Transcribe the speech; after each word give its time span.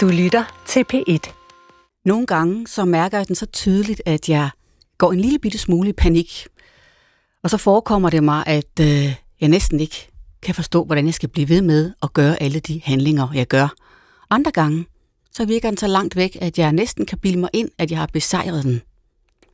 Du 0.00 0.08
lytter 0.08 0.62
til 0.66 0.84
P1. 0.92 1.32
Nogle 2.04 2.26
gange 2.26 2.66
så 2.66 2.84
mærker 2.84 3.18
jeg 3.18 3.28
den 3.28 3.36
så 3.36 3.46
tydeligt, 3.46 4.02
at 4.06 4.28
jeg 4.28 4.50
går 4.98 5.12
en 5.12 5.20
lille 5.20 5.38
bitte 5.38 5.58
smule 5.58 5.88
i 5.88 5.92
panik. 5.92 6.46
Og 7.42 7.50
så 7.50 7.56
forekommer 7.56 8.10
det 8.10 8.24
mig, 8.24 8.46
at 8.46 8.80
øh, 8.80 9.14
jeg 9.40 9.48
næsten 9.48 9.80
ikke 9.80 10.08
kan 10.42 10.54
forstå, 10.54 10.84
hvordan 10.84 11.06
jeg 11.06 11.14
skal 11.14 11.28
blive 11.28 11.48
ved 11.48 11.62
med 11.62 11.92
at 12.02 12.12
gøre 12.12 12.42
alle 12.42 12.60
de 12.60 12.80
handlinger, 12.84 13.28
jeg 13.34 13.46
gør. 13.46 13.74
Andre 14.30 14.50
gange, 14.50 14.86
så 15.32 15.44
virker 15.44 15.68
den 15.68 15.78
så 15.78 15.86
langt 15.86 16.16
væk, 16.16 16.36
at 16.40 16.58
jeg 16.58 16.72
næsten 16.72 17.06
kan 17.06 17.18
bilde 17.18 17.38
mig 17.38 17.50
ind, 17.52 17.68
at 17.78 17.90
jeg 17.90 17.98
har 17.98 18.10
besejret 18.12 18.64
den. 18.64 18.82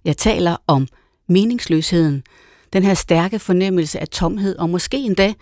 Jeg 0.04 0.16
taler 0.16 0.56
om 0.66 0.88
meningsløsheden, 1.28 2.22
den 2.72 2.82
her 2.82 2.94
stærke 2.94 3.38
fornemmelse 3.38 4.00
af 4.00 4.08
tomhed, 4.08 4.56
og 4.56 4.70
måske 4.70 4.96
endda 4.96 5.34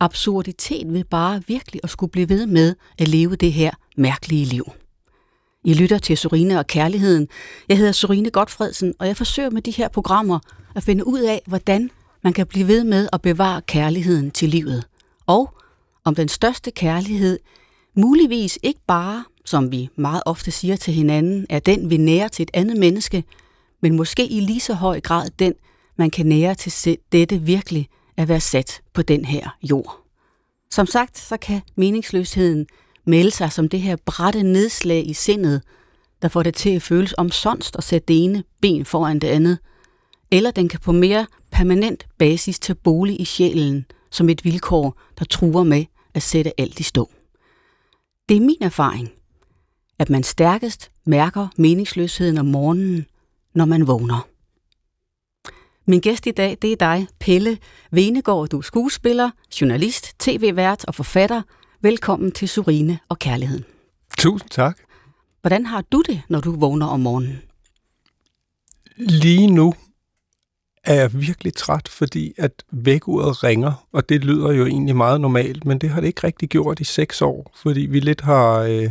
absurditet 0.00 0.92
ved 0.92 1.04
bare 1.04 1.42
virkelig 1.46 1.80
at 1.84 1.90
skulle 1.90 2.10
blive 2.10 2.28
ved 2.28 2.46
med 2.46 2.74
at 2.98 3.08
leve 3.08 3.36
det 3.36 3.52
her 3.52 3.70
mærkelige 3.96 4.44
liv. 4.44 4.64
I 5.64 5.74
lytter 5.74 5.98
til 5.98 6.18
Sorine 6.18 6.58
og 6.58 6.66
Kærligheden. 6.66 7.28
Jeg 7.68 7.76
hedder 7.76 7.92
Sorine 7.92 8.30
Godfredsen, 8.30 8.94
og 8.98 9.06
jeg 9.06 9.16
forsøger 9.16 9.50
med 9.50 9.62
de 9.62 9.70
her 9.70 9.88
programmer 9.88 10.38
at 10.74 10.82
finde 10.82 11.06
ud 11.06 11.20
af, 11.20 11.42
hvordan 11.46 11.90
man 12.24 12.32
kan 12.32 12.46
blive 12.46 12.68
ved 12.68 12.84
med 12.84 13.08
at 13.12 13.22
bevare 13.22 13.62
kærligheden 13.62 14.30
til 14.30 14.48
livet. 14.48 14.84
Og 15.26 15.54
om 16.04 16.14
den 16.14 16.28
største 16.28 16.70
kærlighed 16.70 17.38
muligvis 17.94 18.58
ikke 18.62 18.80
bare, 18.86 19.24
som 19.44 19.72
vi 19.72 19.88
meget 19.96 20.22
ofte 20.26 20.50
siger 20.50 20.76
til 20.76 20.94
hinanden, 20.94 21.46
er 21.50 21.58
den, 21.58 21.90
vi 21.90 21.96
nærer 21.96 22.28
til 22.28 22.42
et 22.42 22.50
andet 22.54 22.76
menneske, 22.76 23.24
men 23.82 23.96
måske 23.96 24.26
i 24.26 24.40
lige 24.40 24.60
så 24.60 24.74
høj 24.74 25.00
grad 25.00 25.30
den, 25.38 25.54
man 25.96 26.10
kan 26.10 26.26
nære 26.26 26.54
til 26.54 26.98
dette 27.12 27.38
virkelig 27.38 27.88
at 28.18 28.28
være 28.28 28.40
sat 28.40 28.80
på 28.92 29.02
den 29.02 29.24
her 29.24 29.56
jord. 29.62 30.04
Som 30.70 30.86
sagt, 30.86 31.18
så 31.18 31.36
kan 31.36 31.60
meningsløsheden 31.76 32.66
melde 33.04 33.30
sig 33.30 33.52
som 33.52 33.68
det 33.68 33.80
her 33.80 33.96
brætte 33.96 34.42
nedslag 34.42 35.06
i 35.06 35.12
sindet, 35.12 35.62
der 36.22 36.28
får 36.28 36.42
det 36.42 36.54
til 36.54 36.70
at 36.70 36.82
føles 36.82 37.14
omsonst 37.18 37.76
at 37.76 37.84
sætte 37.84 38.06
det 38.06 38.24
ene 38.24 38.44
ben 38.60 38.84
foran 38.84 39.18
det 39.18 39.28
andet, 39.28 39.58
eller 40.30 40.50
den 40.50 40.68
kan 40.68 40.80
på 40.80 40.92
mere 40.92 41.26
permanent 41.52 42.06
basis 42.18 42.58
tage 42.58 42.76
bolig 42.76 43.20
i 43.20 43.24
sjælen 43.24 43.86
som 44.10 44.28
et 44.28 44.44
vilkår, 44.44 45.00
der 45.18 45.24
truer 45.24 45.62
med 45.62 45.84
at 46.14 46.22
sætte 46.22 46.60
alt 46.60 46.80
i 46.80 46.82
stå. 46.82 47.10
Det 48.28 48.36
er 48.36 48.40
min 48.40 48.58
erfaring, 48.60 49.10
at 49.98 50.10
man 50.10 50.22
stærkest 50.22 50.90
mærker 51.06 51.48
meningsløsheden 51.56 52.38
om 52.38 52.46
morgenen, 52.46 53.06
når 53.54 53.64
man 53.64 53.86
vågner. 53.86 54.28
Min 55.90 56.00
gæst 56.00 56.26
i 56.26 56.30
dag, 56.30 56.58
det 56.62 56.72
er 56.72 56.76
dig, 56.76 57.06
Pelle 57.20 57.58
Venegård. 57.90 58.48
Du 58.48 58.58
er 58.58 58.62
skuespiller, 58.62 59.30
journalist, 59.60 60.20
tv-vært 60.20 60.84
og 60.84 60.94
forfatter. 60.94 61.42
Velkommen 61.82 62.32
til 62.32 62.48
Surine 62.48 62.98
og 63.08 63.18
Kærligheden. 63.18 63.64
Tusind 64.18 64.50
tak. 64.50 64.78
Hvordan 65.40 65.66
har 65.66 65.84
du 65.92 66.02
det, 66.06 66.22
når 66.28 66.40
du 66.40 66.56
vågner 66.60 66.86
om 66.86 67.00
morgenen? 67.00 67.42
Lige 68.96 69.46
nu 69.46 69.74
er 70.84 70.94
jeg 70.94 71.10
virkelig 71.14 71.54
træt, 71.54 71.88
fordi 71.88 72.32
at 72.38 72.52
vækkeuret 72.72 73.44
ringer, 73.44 73.86
og 73.92 74.08
det 74.08 74.24
lyder 74.24 74.52
jo 74.52 74.66
egentlig 74.66 74.96
meget 74.96 75.20
normalt, 75.20 75.64
men 75.64 75.78
det 75.78 75.90
har 75.90 76.00
det 76.00 76.08
ikke 76.08 76.26
rigtig 76.26 76.48
gjort 76.48 76.80
i 76.80 76.84
seks 76.84 77.22
år, 77.22 77.52
fordi 77.56 77.80
vi 77.80 78.00
lidt 78.00 78.20
har, 78.20 78.58
øh, 78.58 78.90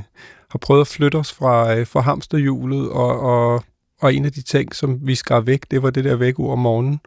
har 0.49 0.59
prøvet 0.61 0.81
at 0.81 0.87
flytte 0.87 1.15
os 1.15 1.33
fra, 1.33 1.75
øh, 1.75 1.87
fra 1.87 1.99
hamsterhjulet, 2.01 2.89
og, 2.89 3.19
og 3.19 3.63
og 4.01 4.13
en 4.13 4.25
af 4.25 4.31
de 4.31 4.41
ting, 4.41 4.75
som 4.75 4.99
vi 5.07 5.15
skar 5.15 5.39
væk, 5.39 5.71
det 5.71 5.83
var 5.83 5.89
det 5.89 6.03
der 6.03 6.15
vækkeur 6.15 6.51
om 6.51 6.59
morgenen. 6.59 6.99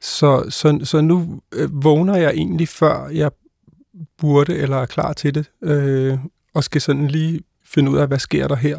Så, 0.00 0.44
så, 0.50 0.80
så 0.84 1.00
nu 1.00 1.40
øh, 1.52 1.84
vågner 1.84 2.16
jeg 2.16 2.30
egentlig 2.30 2.68
før 2.68 3.08
jeg 3.08 3.30
burde 4.18 4.56
eller 4.56 4.76
er 4.76 4.86
klar 4.86 5.12
til 5.12 5.34
det, 5.34 5.50
øh, 5.62 6.18
og 6.54 6.64
skal 6.64 6.80
sådan 6.80 7.08
lige 7.08 7.40
finde 7.64 7.90
ud 7.90 7.98
af, 7.98 8.08
hvad 8.08 8.18
sker 8.18 8.48
der 8.48 8.56
her. 8.56 8.78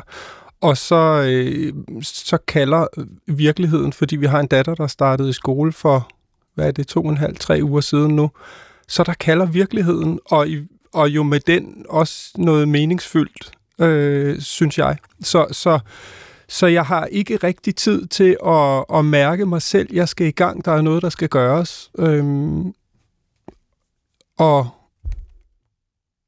Og 0.62 0.78
så, 0.78 1.26
øh, 1.28 1.74
så 2.02 2.38
kalder 2.38 2.88
virkeligheden, 3.28 3.94
fordi 3.94 4.16
vi 4.16 4.26
har 4.26 4.40
en 4.40 4.48
datter, 4.48 4.76
der 4.76 4.88
startede 4.88 5.30
i 5.30 5.34
skole 5.34 5.72
for, 5.72 6.10
hvad 6.56 6.68
er 6.68 6.72
det, 6.72 6.88
to 6.88 7.04
og 7.04 7.10
en 7.10 7.18
halv, 7.18 7.36
tre 7.36 7.60
uger 7.64 7.82
siden 7.82 8.16
nu, 8.16 8.32
så 8.88 9.04
der 9.04 9.14
kalder 9.14 9.46
virkeligheden, 9.46 10.20
og, 10.26 10.50
i, 10.50 10.68
og 10.94 11.10
jo 11.10 11.24
med 11.24 11.40
den 11.40 11.86
også 11.90 12.32
noget 12.38 12.68
meningsfyldt, 12.68 13.52
øh, 13.80 14.40
synes 14.40 14.78
jeg. 14.78 14.98
Så, 15.22 15.48
så 15.52 15.80
så 16.48 16.68
jeg 16.68 16.86
har 16.86 17.06
ikke 17.06 17.38
rigtig 17.38 17.76
tid 17.76 18.08
til 18.08 18.38
at, 18.46 18.86
at 18.94 19.06
mærke 19.06 19.46
mig 19.46 19.62
selv. 19.62 19.90
Jeg 19.94 20.10
skal 20.10 20.28
i 20.28 20.32
gang. 20.32 20.66
Der 20.66 20.72
er 20.72 20.82
noget, 20.82 21.04
der 21.04 21.10
skal 21.10 21.30
gøres. 21.30 21.92
Øhm, 22.00 22.74
og 24.38 24.68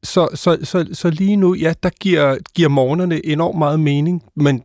så, 0.04 0.30
så, 0.34 0.58
så, 0.64 0.88
så 0.94 1.10
lige 1.10 1.36
nu, 1.36 1.54
ja, 1.54 1.74
der 1.84 1.90
giver, 1.90 2.38
giver 2.56 2.70
morgenerne 2.70 3.26
enormt 3.26 3.58
meget 3.58 3.80
mening, 3.80 4.24
men 4.36 4.64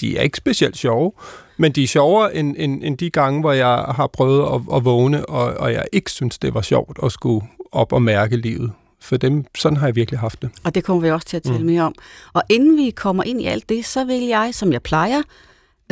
de 0.00 0.18
er 0.18 0.22
ikke 0.22 0.36
specielt 0.36 0.76
sjove. 0.76 1.12
Men 1.56 1.72
de 1.72 1.82
er 1.82 1.86
sjovere 1.86 2.36
end, 2.36 2.54
end, 2.58 2.84
end 2.84 2.98
de 2.98 3.10
gange, 3.10 3.40
hvor 3.40 3.52
jeg 3.52 3.84
har 3.88 4.06
prøvet 4.06 4.54
at, 4.54 4.76
at 4.76 4.84
vågne, 4.84 5.26
og, 5.26 5.54
og 5.54 5.72
jeg 5.72 5.86
ikke 5.92 6.10
synes, 6.10 6.38
det 6.38 6.54
var 6.54 6.62
sjovt 6.62 6.98
at 7.02 7.12
skulle 7.12 7.46
op 7.72 7.92
og 7.92 8.02
mærke 8.02 8.36
livet 8.36 8.72
for 9.00 9.16
dem, 9.16 9.44
sådan 9.54 9.76
har 9.76 9.86
jeg 9.86 9.96
virkelig 9.96 10.20
haft 10.20 10.42
det. 10.42 10.50
Og 10.64 10.74
det 10.74 10.84
kommer 10.84 11.02
vi 11.02 11.10
også 11.10 11.26
til 11.26 11.36
at 11.36 11.42
tale 11.42 11.58
mm. 11.58 11.64
mere 11.64 11.82
om. 11.82 11.94
Og 12.32 12.42
inden 12.48 12.76
vi 12.76 12.90
kommer 12.90 13.22
ind 13.22 13.40
i 13.40 13.46
alt 13.46 13.68
det, 13.68 13.84
så 13.84 14.04
vil 14.04 14.22
jeg, 14.22 14.54
som 14.54 14.72
jeg 14.72 14.82
plejer, 14.82 15.22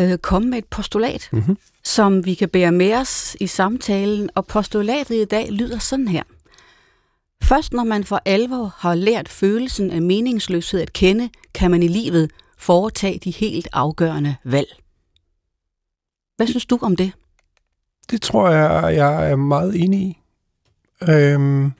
øh, 0.01 0.19
komme 0.19 0.51
med 0.51 0.59
et 0.59 0.65
postulat, 0.65 1.29
mm-hmm. 1.33 1.59
som 1.85 2.25
vi 2.25 2.35
kan 2.35 2.49
bære 2.49 2.73
med 2.73 2.95
os 2.95 3.37
i 3.41 3.47
samtalen. 3.47 4.31
Og 4.35 4.47
postulatet 4.47 5.15
i 5.15 5.25
dag 5.25 5.53
lyder 5.53 5.79
sådan 5.79 6.09
her. 6.09 6.23
Først 7.43 7.73
når 7.73 7.85
man 7.85 8.05
for 8.05 8.23
alvor 8.25 8.75
har 8.77 8.95
lært 8.95 9.29
følelsen 9.29 9.91
af 9.91 10.03
meningsløshed 10.03 10.81
at 10.81 10.93
kende, 10.93 11.29
kan 11.55 11.71
man 11.71 11.83
i 11.83 11.89
livet 11.89 12.31
foretage 12.59 13.19
de 13.19 13.31
helt 13.31 13.69
afgørende 13.73 14.37
valg. 14.45 14.69
Hvad 16.37 16.47
synes 16.47 16.67
du 16.67 16.79
om 16.83 16.97
det? 16.97 17.13
Det 18.11 18.23
tror 18.23 18.51
jeg, 18.51 18.97
jeg 18.97 19.31
er 19.31 19.37
meget 19.37 19.83
enig 19.83 20.01
i. 20.01 20.19
Øhm, 21.09 21.73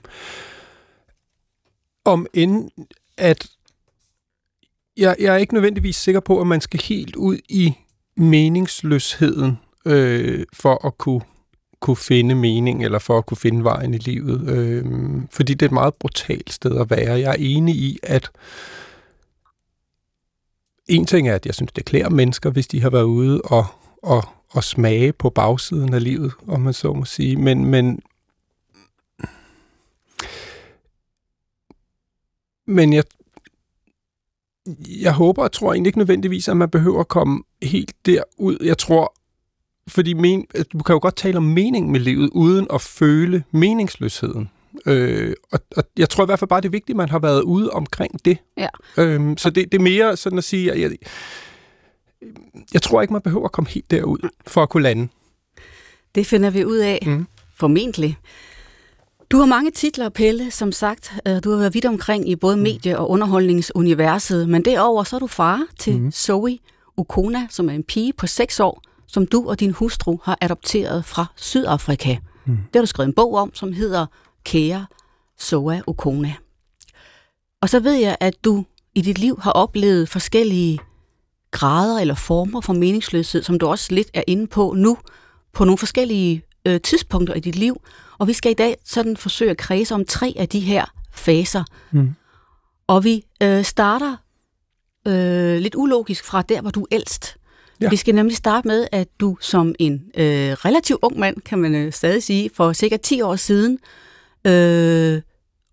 om 2.05 2.27
end 2.33 2.69
at 3.17 3.47
jeg, 4.97 5.15
jeg 5.19 5.33
er 5.33 5.37
ikke 5.37 5.53
nødvendigvis 5.53 5.95
sikker 5.95 6.19
på, 6.19 6.41
at 6.41 6.47
man 6.47 6.61
skal 6.61 6.81
helt 6.81 7.15
ud 7.15 7.37
i 7.49 7.73
meningsløsheden 8.17 9.59
øh, 9.85 10.45
for 10.53 10.85
at 10.87 10.97
kunne, 10.97 11.21
kunne 11.79 11.97
finde 11.97 12.35
mening, 12.35 12.83
eller 12.83 12.99
for 12.99 13.17
at 13.17 13.25
kunne 13.25 13.37
finde 13.37 13.63
vejen 13.63 13.93
i 13.93 13.97
livet. 13.97 14.49
Øh, 14.49 14.85
fordi 15.31 15.53
det 15.53 15.61
er 15.61 15.69
et 15.69 15.71
meget 15.71 15.93
brutalt 15.93 16.53
sted 16.53 16.79
at 16.79 16.89
være. 16.89 17.19
Jeg 17.19 17.29
er 17.29 17.35
enig 17.39 17.75
i, 17.75 17.99
at 18.03 18.31
en 20.87 21.05
ting 21.05 21.29
er, 21.29 21.35
at 21.35 21.45
jeg 21.45 21.55
synes, 21.55 21.71
det 21.71 21.85
klæder 21.85 22.09
mennesker, 22.09 22.49
hvis 22.49 22.67
de 22.67 22.81
har 22.81 22.89
været 22.89 23.03
ude 23.03 23.41
og, 23.41 23.65
og, 24.03 24.23
og 24.49 24.63
smage 24.63 25.13
på 25.13 25.29
bagsiden 25.29 25.93
af 25.93 26.03
livet, 26.03 26.31
om 26.47 26.61
man 26.61 26.73
så 26.73 26.93
må 26.93 27.05
sige. 27.05 27.35
Men, 27.35 27.65
men 27.65 27.99
Men 32.69 32.93
jeg, 32.93 33.03
jeg 35.01 35.13
håber 35.13 35.43
og 35.43 35.51
tror 35.51 35.73
egentlig 35.73 35.89
ikke 35.89 35.99
nødvendigvis, 35.99 36.47
at 36.47 36.57
man 36.57 36.69
behøver 36.69 36.99
at 36.99 37.07
komme 37.07 37.43
helt 37.61 37.93
derud. 38.05 38.57
Jeg 38.63 38.77
tror, 38.77 39.13
fordi 39.87 40.13
men, 40.13 40.45
du 40.73 40.83
kan 40.83 40.93
jo 40.93 40.99
godt 41.01 41.15
tale 41.15 41.37
om 41.37 41.43
mening 41.43 41.91
med 41.91 41.99
livet, 41.99 42.29
uden 42.29 42.67
at 42.73 42.81
føle 42.81 43.43
meningsløsheden. 43.51 44.49
Øh, 44.85 45.33
og, 45.51 45.59
og 45.77 45.83
jeg 45.97 46.09
tror 46.09 46.23
i 46.23 46.25
hvert 46.25 46.39
fald 46.39 46.49
bare, 46.49 46.61
det 46.61 46.67
er 46.67 46.71
vigtigt, 46.71 46.95
at 46.95 46.97
man 46.97 47.09
har 47.09 47.19
været 47.19 47.41
ude 47.41 47.69
omkring 47.69 48.25
det. 48.25 48.37
Ja. 48.57 48.67
Øhm, 48.97 49.37
så 49.37 49.49
det, 49.49 49.71
det 49.71 49.77
er 49.77 49.83
mere 49.83 50.17
sådan 50.17 50.37
at 50.37 50.43
sige, 50.43 50.71
at 50.71 50.79
jeg, 50.81 50.91
jeg 52.73 52.81
tror 52.81 53.01
ikke, 53.01 53.13
man 53.13 53.21
behøver 53.21 53.45
at 53.45 53.51
komme 53.51 53.69
helt 53.69 53.91
derud 53.91 54.29
for 54.47 54.63
at 54.63 54.69
kunne 54.69 54.83
lande. 54.83 55.07
Det 56.15 56.27
finder 56.27 56.49
vi 56.49 56.65
ud 56.65 56.77
af, 56.77 56.99
mm. 57.05 57.27
formentlig. 57.55 58.17
Du 59.31 59.37
har 59.37 59.45
mange 59.45 59.71
titler, 59.71 60.09
Pelle, 60.09 60.51
som 60.51 60.71
sagt. 60.71 61.13
Øh, 61.27 61.43
du 61.43 61.51
har 61.51 61.57
været 61.57 61.73
vidt 61.73 61.85
omkring 61.85 62.29
i 62.29 62.35
både 62.35 62.55
mm. 62.55 62.61
medie- 62.61 62.97
og 62.97 63.09
underholdningsuniverset, 63.09 64.49
men 64.49 64.65
derover 64.65 65.03
så 65.03 65.15
er 65.15 65.19
du 65.19 65.27
far 65.27 65.65
til 65.79 66.01
mm. 66.01 66.11
Zoe 66.11 66.59
Okona, 66.97 67.47
som 67.49 67.69
er 67.69 67.73
en 67.73 67.83
pige 67.83 68.13
på 68.13 68.27
6 68.27 68.59
år, 68.59 68.81
som 69.07 69.27
du 69.27 69.49
og 69.49 69.59
din 69.59 69.71
hustru 69.71 70.17
har 70.23 70.37
adopteret 70.41 71.05
fra 71.05 71.25
Sydafrika. 71.35 72.17
Mm. 72.45 72.57
Det 72.57 72.75
har 72.75 72.81
du 72.81 72.85
skrevet 72.85 73.07
en 73.07 73.13
bog 73.13 73.33
om, 73.33 73.55
som 73.55 73.73
hedder 73.73 74.05
Kære 74.43 74.85
Zoe 75.41 75.83
Okona. 75.87 76.33
Og 77.61 77.69
så 77.69 77.79
ved 77.79 77.93
jeg, 77.93 78.17
at 78.19 78.43
du 78.43 78.65
i 78.95 79.01
dit 79.01 79.17
liv 79.17 79.39
har 79.41 79.51
oplevet 79.51 80.09
forskellige 80.09 80.79
grader 81.51 81.99
eller 81.99 82.15
former 82.15 82.61
for 82.61 82.73
meningsløshed, 82.73 83.43
som 83.43 83.59
du 83.59 83.67
også 83.67 83.93
lidt 83.93 84.09
er 84.13 84.23
inde 84.27 84.47
på 84.47 84.73
nu, 84.77 84.97
på 85.53 85.65
nogle 85.65 85.77
forskellige 85.77 86.43
øh, 86.65 86.81
tidspunkter 86.81 87.33
i 87.33 87.39
dit 87.39 87.55
liv. 87.55 87.81
Og 88.19 88.27
vi 88.27 88.33
skal 88.33 88.51
i 88.51 88.55
dag 88.55 88.77
sådan 88.85 89.17
forsøge 89.17 89.51
at 89.51 89.57
kredse 89.57 89.95
om 89.95 90.05
tre 90.05 90.33
af 90.37 90.49
de 90.49 90.59
her 90.59 90.85
faser. 91.11 91.63
Mm. 91.91 92.15
Og 92.87 93.03
vi 93.03 93.23
øh, 93.43 93.63
starter 93.63 94.15
øh, 95.07 95.57
lidt 95.57 95.75
ulogisk 95.75 96.25
fra 96.25 96.41
der, 96.41 96.61
hvor 96.61 96.71
du 96.71 96.81
er 96.81 96.87
ældst. 96.91 97.35
Ja. 97.81 97.89
Vi 97.89 97.95
skal 97.95 98.15
nemlig 98.15 98.37
starte 98.37 98.67
med, 98.67 98.87
at 98.91 99.07
du 99.19 99.37
som 99.41 99.75
en 99.79 99.93
øh, 99.93 100.51
relativt 100.51 100.99
ung 101.01 101.19
mand, 101.19 101.41
kan 101.41 101.59
man 101.59 101.75
øh, 101.75 101.93
stadig 101.93 102.23
sige, 102.23 102.49
for 102.53 102.73
cirka 102.73 102.97
10 102.97 103.21
år 103.21 103.35
siden, 103.35 103.79
øh, 104.47 105.21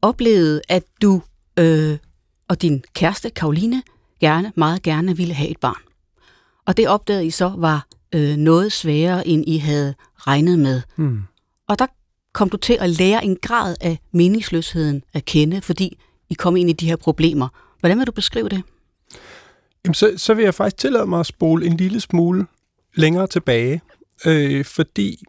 oplevede, 0.03 0.61
at 0.69 0.83
du 1.03 1.23
øh, 1.57 1.99
og 2.49 2.63
din 2.63 2.85
kæreste, 2.95 3.31
Karoline, 3.31 3.83
gerne, 4.21 4.53
meget 4.55 4.83
gerne 4.83 5.17
ville 5.17 5.35
have 5.35 5.51
et 5.51 5.61
barn. 5.61 5.83
Og 6.67 6.77
det 6.77 6.89
opdagede 6.89 7.27
I 7.27 7.31
så 7.31 7.53
var 7.57 7.87
øh, 8.15 8.37
noget 8.37 8.73
sværere, 8.73 9.29
end 9.29 9.45
I 9.47 9.59
havde 9.59 9.95
regnet 10.17 10.59
med. 10.59 10.83
Hmm. 10.97 11.23
Og 11.69 11.79
der 11.79 11.87
kom 12.37 12.51
du 12.51 12.57
til 12.57 12.79
at 12.81 12.91
lære 12.91 13.25
en 13.25 13.37
grad 13.37 13.77
af 13.81 13.99
meningsløsheden 14.13 15.03
at 15.13 15.25
kende, 15.25 15.63
fordi 15.63 15.99
I 16.31 16.35
kom 16.35 16.57
ind 16.57 16.71
i 16.71 16.73
de 16.73 16.87
her 16.87 16.97
problemer. 16.97 17.49
Hvordan 17.81 17.99
vil 17.99 18.07
du 18.07 18.13
beskrive 18.13 18.49
det? 18.49 18.63
Jamen, 19.85 19.95
så, 19.95 20.15
så 20.17 20.35
vil 20.35 20.45
jeg 20.45 20.55
faktisk 20.55 20.77
tillade 20.77 21.07
mig 21.07 21.21
at 21.21 21.27
spole 21.27 21.67
en 21.67 21.77
lille 21.77 22.01
smule 22.01 22.47
længere 22.95 23.27
tilbage, 23.27 23.83
øh, 24.27 24.65
fordi, 24.65 25.25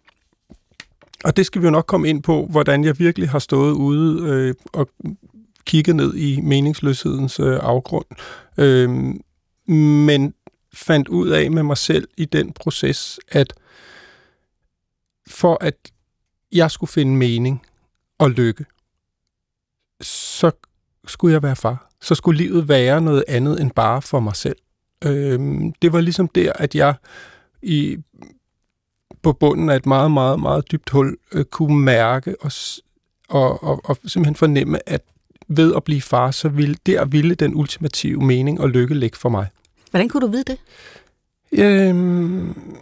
og 1.23 1.37
det 1.37 1.45
skal 1.45 1.61
vi 1.61 1.67
jo 1.67 1.71
nok 1.71 1.85
komme 1.85 2.09
ind 2.09 2.23
på, 2.23 2.45
hvordan 2.45 2.83
jeg 2.83 2.99
virkelig 2.99 3.29
har 3.29 3.39
stået 3.39 3.71
ude 3.71 4.29
øh, 4.29 4.55
og 4.73 4.89
kigget 5.65 5.95
ned 5.95 6.15
i 6.15 6.41
meningsløshedens 6.41 7.39
øh, 7.39 7.59
afgrund, 7.61 8.05
øh, 8.57 8.89
men 9.75 10.33
fandt 10.73 11.07
ud 11.07 11.29
af 11.29 11.51
med 11.51 11.63
mig 11.63 11.77
selv 11.77 12.07
i 12.17 12.25
den 12.25 12.53
proces, 12.53 13.19
at 13.27 13.53
for 15.27 15.57
at 15.61 15.75
jeg 16.51 16.71
skulle 16.71 16.89
finde 16.89 17.15
mening 17.15 17.65
og 18.19 18.31
lykke, 18.31 18.65
så 20.01 20.51
skulle 21.07 21.33
jeg 21.33 21.43
være 21.43 21.55
far. 21.55 21.89
Så 22.01 22.15
skulle 22.15 22.37
livet 22.37 22.67
være 22.67 23.01
noget 23.01 23.23
andet 23.27 23.61
end 23.61 23.71
bare 23.71 24.01
for 24.01 24.19
mig 24.19 24.35
selv. 24.35 24.57
Øhm, 25.03 25.73
det 25.73 25.93
var 25.93 26.01
ligesom 26.01 26.27
der, 26.27 26.53
at 26.53 26.75
jeg 26.75 26.95
i, 27.61 27.97
på 29.21 29.33
bunden 29.33 29.69
af 29.69 29.75
et 29.75 29.85
meget, 29.85 30.11
meget, 30.11 30.39
meget 30.39 30.71
dybt 30.71 30.89
hul 30.89 31.17
øh, 31.31 31.45
kunne 31.45 31.79
mærke 31.79 32.35
og, 32.41 32.51
og, 33.29 33.63
og, 33.63 33.81
og 33.83 33.97
simpelthen 34.05 34.35
fornemme, 34.35 34.89
at 34.89 35.01
ved 35.47 35.75
at 35.75 35.83
blive 35.83 36.01
far, 36.01 36.31
så 36.31 36.49
ville, 36.49 36.75
der 36.85 37.05
ville 37.05 37.35
den 37.35 37.55
ultimative 37.55 38.21
mening 38.21 38.61
og 38.61 38.69
lykke 38.69 38.93
ligge 38.93 39.17
for 39.17 39.29
mig. 39.29 39.47
Hvordan 39.91 40.09
kunne 40.09 40.21
du 40.21 40.31
vide 40.31 40.43
det? 40.43 40.57
Øhm, 41.51 42.77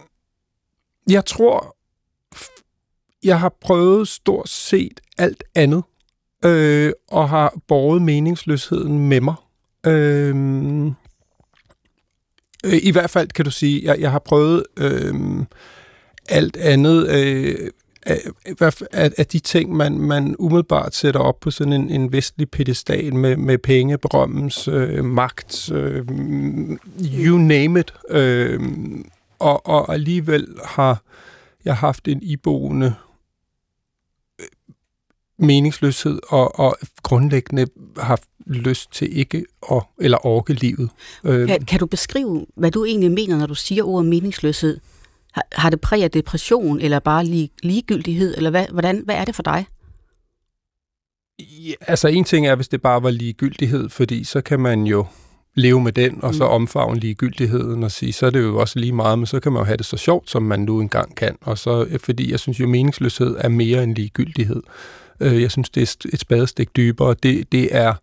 jeg 1.10 1.24
tror, 1.24 1.75
jeg 3.26 3.40
har 3.40 3.54
prøvet 3.60 4.08
stort 4.08 4.48
set 4.48 5.00
alt 5.18 5.44
andet, 5.54 5.82
øh, 6.44 6.92
og 7.08 7.28
har 7.28 7.54
båret 7.68 8.02
meningsløsheden 8.02 9.08
med 9.08 9.20
mig. 9.20 9.34
Øhm, 9.86 10.86
øh, 12.64 12.78
I 12.82 12.90
hvert 12.90 13.10
fald 13.10 13.28
kan 13.28 13.44
du 13.44 13.50
sige, 13.50 13.84
jeg, 13.84 14.00
jeg 14.00 14.10
har 14.10 14.18
prøvet 14.18 14.64
øh, 14.76 15.14
alt 16.28 16.56
andet 16.56 17.08
øh, 17.08 17.70
af, 18.02 18.20
af, 18.92 19.10
af 19.18 19.26
de 19.26 19.38
ting, 19.38 19.76
man, 19.76 19.98
man 19.98 20.36
umiddelbart 20.38 20.94
sætter 20.94 21.20
op 21.20 21.40
på 21.40 21.50
sådan 21.50 21.72
en, 21.72 21.90
en 21.90 22.12
vestlig 22.12 22.50
pedestal 22.50 23.14
med, 23.14 23.36
med 23.36 23.58
penge, 23.58 23.98
berømmelse, 23.98 24.70
øh, 24.70 25.04
magt, 25.04 25.72
øh, 25.72 26.06
you 27.18 27.38
name 27.38 27.80
it. 27.80 27.94
Øh, 28.10 28.60
og, 29.38 29.66
og 29.66 29.94
alligevel 29.94 30.46
har 30.64 31.02
jeg 31.64 31.76
haft 31.76 32.08
en 32.08 32.22
iboende 32.22 32.94
meningsløshed 35.38 36.18
og, 36.28 36.58
og 36.58 36.76
grundlæggende 37.02 37.66
haft 37.96 38.24
lyst 38.46 38.92
til 38.92 39.18
ikke 39.18 39.44
at 39.72 39.82
eller 40.00 40.26
orke 40.26 40.52
livet. 40.52 40.90
Øh. 41.24 41.48
Kan, 41.48 41.64
kan 41.64 41.80
du 41.80 41.86
beskrive, 41.86 42.46
hvad 42.56 42.70
du 42.70 42.84
egentlig 42.84 43.10
mener, 43.10 43.38
når 43.38 43.46
du 43.46 43.54
siger 43.54 43.84
ordet 43.84 44.08
meningsløshed? 44.08 44.80
Har, 45.32 45.46
har 45.52 45.70
det 45.70 45.80
præg 45.80 46.02
af 46.02 46.10
depression, 46.10 46.80
eller 46.80 46.98
bare 46.98 47.24
lig, 47.24 47.50
ligegyldighed, 47.62 48.36
eller 48.36 48.50
hvad, 48.50 48.66
hvordan, 48.72 49.02
hvad 49.04 49.14
er 49.14 49.24
det 49.24 49.34
for 49.34 49.42
dig? 49.42 49.66
Ja, 51.38 51.72
altså 51.80 52.08
en 52.08 52.24
ting 52.24 52.46
er, 52.46 52.54
hvis 52.54 52.68
det 52.68 52.82
bare 52.82 53.02
var 53.02 53.10
ligegyldighed, 53.10 53.88
fordi 53.88 54.24
så 54.24 54.40
kan 54.40 54.60
man 54.60 54.82
jo 54.82 55.06
leve 55.56 55.80
med 55.80 55.92
den, 55.92 56.24
og 56.24 56.34
så 56.34 56.44
mm. 56.44 56.50
omfavne 56.50 57.00
ligegyldigheden 57.00 57.82
og 57.82 57.90
sige, 57.90 58.12
så 58.12 58.26
er 58.26 58.30
det 58.30 58.42
jo 58.42 58.58
også 58.58 58.78
lige 58.78 58.92
meget, 58.92 59.18
men 59.18 59.26
så 59.26 59.40
kan 59.40 59.52
man 59.52 59.60
jo 59.60 59.64
have 59.64 59.76
det 59.76 59.86
så 59.86 59.96
sjovt, 59.96 60.30
som 60.30 60.42
man 60.42 60.60
nu 60.60 60.80
engang 60.80 61.16
kan. 61.16 61.36
Og 61.40 61.58
så, 61.58 61.98
fordi 62.04 62.30
jeg 62.30 62.40
synes 62.40 62.60
jo, 62.60 62.66
meningsløshed 62.66 63.36
er 63.38 63.48
mere 63.48 63.82
end 63.82 63.94
ligegyldighed. 63.94 64.62
Øh, 65.20 65.42
jeg 65.42 65.50
synes, 65.50 65.70
det 65.70 65.82
er 65.82 66.08
et 66.12 66.20
spadestik 66.20 66.76
dybere. 66.76 67.14
Det, 67.22 67.52
det 67.52 67.76
er 67.76 67.94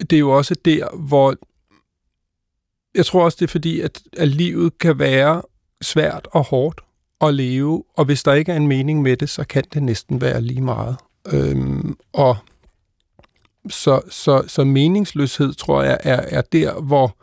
det 0.00 0.12
er 0.12 0.20
jo 0.20 0.30
også 0.30 0.54
der, 0.64 0.96
hvor 0.96 1.36
jeg 2.94 3.06
tror 3.06 3.24
også, 3.24 3.36
det 3.40 3.46
er 3.46 3.50
fordi, 3.50 3.80
at, 3.80 4.02
at 4.16 4.28
livet 4.28 4.78
kan 4.78 4.98
være 4.98 5.42
svært 5.82 6.28
og 6.32 6.44
hårdt 6.44 6.80
at 7.20 7.34
leve, 7.34 7.84
og 7.94 8.04
hvis 8.04 8.22
der 8.22 8.34
ikke 8.34 8.52
er 8.52 8.56
en 8.56 8.66
mening 8.66 9.02
med 9.02 9.16
det, 9.16 9.30
så 9.30 9.44
kan 9.44 9.64
det 9.74 9.82
næsten 9.82 10.20
være 10.20 10.40
lige 10.40 10.60
meget. 10.60 10.96
Øhm, 11.32 11.96
og 12.12 12.36
så, 13.70 14.00
så, 14.10 14.44
så 14.46 14.64
meningsløshed, 14.64 15.54
tror 15.54 15.82
jeg, 15.82 15.98
er, 16.02 16.20
er 16.28 16.40
der, 16.40 16.80
hvor, 16.80 17.16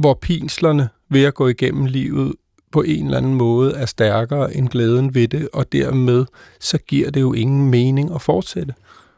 hvor 0.00 0.14
pinslerne 0.14 0.88
ved 1.08 1.24
at 1.24 1.34
gå 1.34 1.48
igennem 1.48 1.84
livet 1.84 2.34
på 2.72 2.82
en 2.82 3.04
eller 3.04 3.18
anden 3.18 3.34
måde 3.34 3.74
er 3.74 3.86
stærkere 3.86 4.54
end 4.54 4.68
glæden 4.68 5.14
ved 5.14 5.28
det, 5.28 5.48
og 5.52 5.72
dermed 5.72 6.26
så 6.60 6.78
giver 6.78 7.10
det 7.10 7.20
jo 7.20 7.32
ingen 7.32 7.70
mening 7.70 8.14
at 8.14 8.22
fortsætte. 8.22 8.74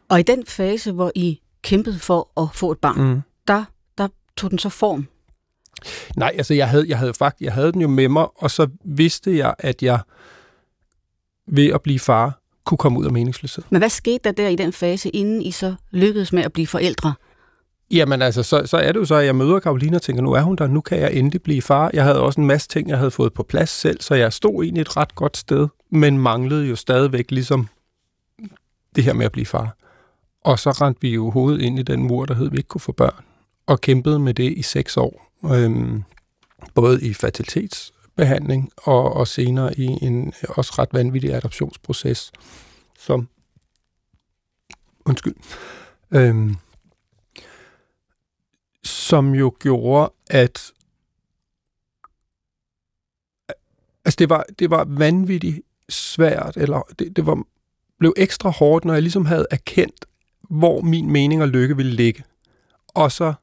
Og 0.09 0.21
i 0.21 0.23
den 0.23 0.47
fase, 0.47 0.93
hvor 0.93 1.13
I 1.15 1.41
kæmpede 1.63 1.99
for 1.99 2.43
at 2.43 2.49
få 2.55 2.73
et 2.73 2.79
barn, 2.79 3.01
mm. 3.01 3.23
der, 3.49 3.65
der 3.99 4.09
tog 4.37 4.51
den 4.51 4.59
så 4.59 4.69
form? 4.69 5.09
Nej, 6.17 6.33
altså 6.35 6.55
jeg 6.55 6.69
havde, 6.69 6.89
jeg 6.89 6.99
havde 6.99 7.15
faktisk, 7.15 7.45
jeg 7.45 7.53
havde 7.53 7.73
den 7.73 7.81
jo 7.81 7.89
med 7.89 8.09
mig, 8.09 8.27
og 8.37 8.51
så 8.51 8.69
vidste 8.85 9.37
jeg, 9.37 9.55
at 9.59 9.83
jeg 9.83 10.01
ved 11.47 11.67
at 11.73 11.83
blive 11.83 11.99
far, 11.99 12.41
kunne 12.67 12.79
komme 12.79 12.99
ud 12.99 13.07
af 13.07 13.13
meningsløshed. 13.13 13.65
Men 13.71 13.79
hvad 13.79 13.89
skete 13.89 14.21
der 14.25 14.33
der 14.33 14.49
i 14.49 14.57
den 14.57 14.73
fase, 14.73 15.09
inden 15.09 15.43
I 15.43 15.51
så 15.51 15.75
lykkedes 15.91 16.33
med 16.33 16.43
at 16.43 16.53
blive 16.53 16.67
forældre? 16.67 17.15
Jamen 17.91 18.23
altså, 18.23 18.43
så, 18.43 18.63
så 18.67 18.77
er 18.77 18.93
det 18.93 19.01
jo 19.01 19.05
så, 19.05 19.15
at 19.15 19.27
jeg 19.27 19.37
møder 19.37 19.61
Karoline 19.61 19.97
og 19.97 20.03
tænker, 20.03 20.23
nu 20.23 20.33
er 20.33 20.41
hun 20.41 20.57
der, 20.57 20.67
nu 20.67 20.81
kan 20.81 20.99
jeg 20.99 21.13
endelig 21.13 21.43
blive 21.43 21.63
far. 21.63 21.91
Jeg 21.93 22.05
havde 22.05 22.21
også 22.21 22.41
en 22.41 22.47
masse 22.47 22.69
ting, 22.69 22.89
jeg 22.89 22.99
havde 22.99 23.11
fået 23.11 23.33
på 23.33 23.43
plads 23.43 23.71
selv, 23.71 24.01
så 24.01 24.15
jeg 24.15 24.33
stod 24.33 24.65
egentlig 24.65 24.81
et 24.81 24.97
ret 24.97 25.15
godt 25.15 25.37
sted, 25.37 25.69
men 25.91 26.19
manglede 26.19 26.67
jo 26.67 26.77
stadigvæk 26.77 27.31
ligesom 27.31 27.69
det 28.97 29.05
her 29.05 29.13
med 29.13 29.27
at 29.27 29.33
blive 29.33 29.47
far. 29.47 29.77
Og 30.45 30.59
så 30.59 30.71
rendte 30.71 31.01
vi 31.01 31.15
jo 31.15 31.31
hovedet 31.31 31.61
ind 31.61 31.79
i 31.79 31.83
den 31.83 32.03
mur, 32.03 32.25
der 32.25 32.35
hed, 32.35 32.51
vi 32.51 32.57
ikke 32.57 32.69
kunne 32.69 32.81
få 32.81 32.93
børn, 32.93 33.25
og 33.67 33.81
kæmpede 33.81 34.19
med 34.19 34.35
det 34.35 34.53
i 34.53 34.63
seks 34.63 34.97
år. 34.97 35.33
Øhm, 35.55 36.03
både 36.75 37.03
i 37.03 37.15
behandling, 38.17 38.71
og, 38.77 39.13
og 39.13 39.29
senere 39.29 39.79
i 39.79 39.85
en 39.85 40.33
også 40.49 40.75
ret 40.79 40.89
vanvittig 40.93 41.35
adoptionsproces, 41.35 42.33
som 42.99 43.29
undskyld, 45.05 45.35
øhm, 46.11 46.57
som 48.85 49.35
jo 49.35 49.57
gjorde, 49.61 50.13
at 50.27 50.73
altså 54.05 54.17
det 54.19 54.31
var, 54.31 54.45
det 54.59 54.71
var 54.71 54.85
vanvittigt 54.85 55.61
svært, 55.89 56.57
eller 56.57 56.83
det, 56.99 57.17
det 57.17 57.27
var, 57.27 57.43
blev 57.99 58.15
ekstra 58.17 58.51
hårdt, 58.51 58.85
når 58.85 58.93
jeg 58.93 59.03
ligesom 59.03 59.27
havde 59.27 59.47
erkendt, 59.51 60.05
hvor 60.51 60.81
min 60.81 61.11
mening 61.11 61.43
og 61.43 61.49
lykke 61.49 61.77
ville 61.77 61.93
ligge, 61.93 62.25
og 62.89 63.13
så 63.13 63.35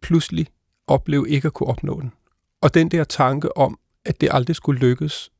pludselig 0.00 0.46
opleve 0.86 1.30
ikke 1.30 1.46
at 1.46 1.54
kunne 1.54 1.68
opnå 1.68 2.00
den. 2.00 2.12
Og 2.60 2.74
den 2.74 2.90
der 2.90 3.04
tanke 3.04 3.56
om, 3.56 3.78
at 4.04 4.20
det 4.20 4.28
aldrig 4.32 4.56
skulle 4.56 4.80
lykkes, 4.80 5.30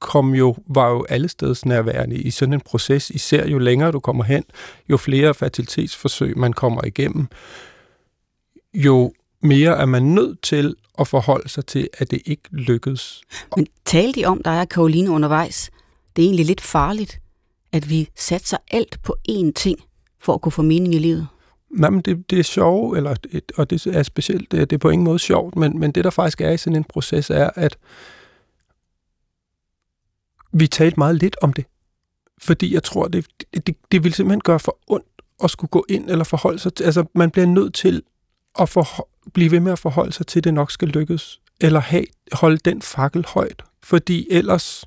kom 0.00 0.34
jo, 0.34 0.56
var 0.66 0.90
jo 0.90 1.06
alle 1.08 1.28
steds 1.28 1.64
nærværende 1.64 2.16
i 2.16 2.30
sådan 2.30 2.52
en 2.52 2.60
proces. 2.60 3.10
Især 3.10 3.46
jo 3.46 3.58
længere 3.58 3.92
du 3.92 4.00
kommer 4.00 4.24
hen, 4.24 4.44
jo 4.88 4.96
flere 4.96 5.34
fertilitetsforsøg 5.34 6.38
man 6.38 6.52
kommer 6.52 6.84
igennem, 6.84 7.26
jo 8.74 9.12
mere 9.42 9.76
er 9.76 9.86
man 9.86 10.02
nødt 10.02 10.42
til 10.42 10.74
at 10.98 11.08
forholde 11.08 11.48
sig 11.48 11.66
til, 11.66 11.88
at 11.98 12.10
det 12.10 12.22
ikke 12.24 12.42
lykkedes. 12.50 13.22
Men 13.56 13.66
talte 13.84 14.20
de 14.20 14.24
om 14.24 14.42
dig 14.44 14.60
og 14.60 14.68
Karoline 14.68 15.10
undervejs? 15.10 15.70
Det 16.16 16.22
er 16.22 16.26
egentlig 16.26 16.46
lidt 16.46 16.60
farligt, 16.60 17.20
at 17.72 17.90
vi 17.90 18.08
satser 18.16 18.56
alt 18.70 19.02
på 19.02 19.16
én 19.28 19.52
ting 19.52 19.78
for 20.20 20.34
at 20.34 20.40
kunne 20.40 20.52
få 20.52 20.62
mening 20.62 20.94
i 20.94 20.98
livet. 20.98 21.28
Nej, 21.70 21.90
men 21.90 22.00
det, 22.00 22.30
det 22.30 22.38
er 22.38 22.42
sjovt, 22.42 22.96
eller, 22.96 23.16
og 23.56 23.70
det 23.70 23.86
er 23.86 24.02
specielt, 24.02 24.52
det 24.52 24.72
er 24.72 24.78
på 24.78 24.90
ingen 24.90 25.04
måde 25.04 25.18
sjovt, 25.18 25.56
men, 25.56 25.78
men 25.78 25.92
det 25.92 26.04
der 26.04 26.10
faktisk 26.10 26.40
er 26.40 26.50
i 26.50 26.56
sådan 26.56 26.76
en 26.76 26.84
proces, 26.84 27.30
er, 27.30 27.50
at 27.54 27.78
vi 30.52 30.66
talte 30.66 31.00
meget 31.00 31.16
lidt 31.16 31.36
om 31.42 31.52
det. 31.52 31.64
Fordi 32.38 32.74
jeg 32.74 32.82
tror, 32.82 33.08
det, 33.08 33.26
det, 33.66 33.76
det 33.92 34.04
vil 34.04 34.14
simpelthen 34.14 34.40
gøre 34.40 34.60
for 34.60 34.78
ondt 34.86 35.06
at 35.44 35.50
skulle 35.50 35.68
gå 35.68 35.84
ind 35.88 36.10
eller 36.10 36.24
forholde 36.24 36.58
sig 36.58 36.74
til. 36.74 36.84
Altså, 36.84 37.04
man 37.14 37.30
bliver 37.30 37.46
nødt 37.46 37.74
til 37.74 38.02
at 38.58 38.68
for, 38.68 39.08
blive 39.32 39.50
ved 39.50 39.60
med 39.60 39.72
at 39.72 39.78
forholde 39.78 40.12
sig 40.12 40.26
til, 40.26 40.40
at 40.40 40.44
det 40.44 40.54
nok 40.54 40.70
skal 40.70 40.88
lykkes. 40.88 41.40
Eller 41.60 41.80
have, 41.80 42.04
holde 42.32 42.56
den 42.56 42.82
fakkel 42.82 43.24
højt. 43.28 43.62
Fordi 43.82 44.28
ellers 44.30 44.84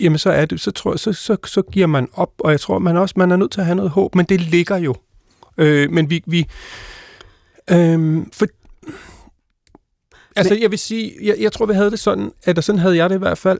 jamen 0.00 0.18
så 0.18 0.30
er 0.30 0.46
det, 0.46 0.60
så 0.60 0.70
tror 0.70 0.92
jeg, 0.92 0.98
så, 0.98 1.12
så, 1.12 1.36
så 1.46 1.62
giver 1.62 1.86
man 1.86 2.08
op, 2.12 2.32
og 2.38 2.50
jeg 2.50 2.60
tror, 2.60 2.78
man 2.78 2.96
også 2.96 3.14
man 3.16 3.30
er 3.30 3.36
nødt 3.36 3.50
til 3.52 3.60
at 3.60 3.66
have 3.66 3.76
noget 3.76 3.90
håb, 3.90 4.14
men 4.14 4.26
det 4.26 4.40
ligger 4.40 4.76
jo. 4.76 4.94
Øh, 5.58 5.90
men 5.90 6.10
vi, 6.10 6.22
vi 6.26 6.46
øh, 7.70 8.26
for, 8.32 8.46
altså 10.36 10.54
jeg 10.60 10.70
vil 10.70 10.78
sige, 10.78 11.12
jeg, 11.22 11.36
jeg 11.40 11.52
tror, 11.52 11.66
vi 11.66 11.74
havde 11.74 11.90
det 11.90 11.98
sådan, 11.98 12.32
at 12.44 12.64
sådan 12.64 12.78
havde 12.78 12.96
jeg 12.96 13.10
det 13.10 13.16
i 13.16 13.18
hvert 13.18 13.38
fald. 13.38 13.58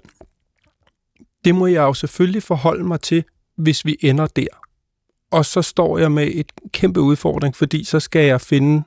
Det 1.45 1.55
må 1.55 1.67
jeg 1.67 1.81
jo 1.83 1.95
selvfølgelig 1.95 2.43
forholde 2.43 2.85
mig 2.85 3.01
til, 3.01 3.25
hvis 3.57 3.85
vi 3.85 3.97
ender 4.01 4.27
der. 4.27 4.47
og 5.31 5.45
så 5.45 5.63
står 5.63 5.99
jeg 5.99 6.13
med 6.13 6.31
et 6.35 6.53
kæmpe 6.73 7.01
udfordring, 7.01 7.57
fordi 7.57 7.85
så 7.85 8.01
skal 8.01 8.25
jeg 8.27 8.41
finde 8.41 8.83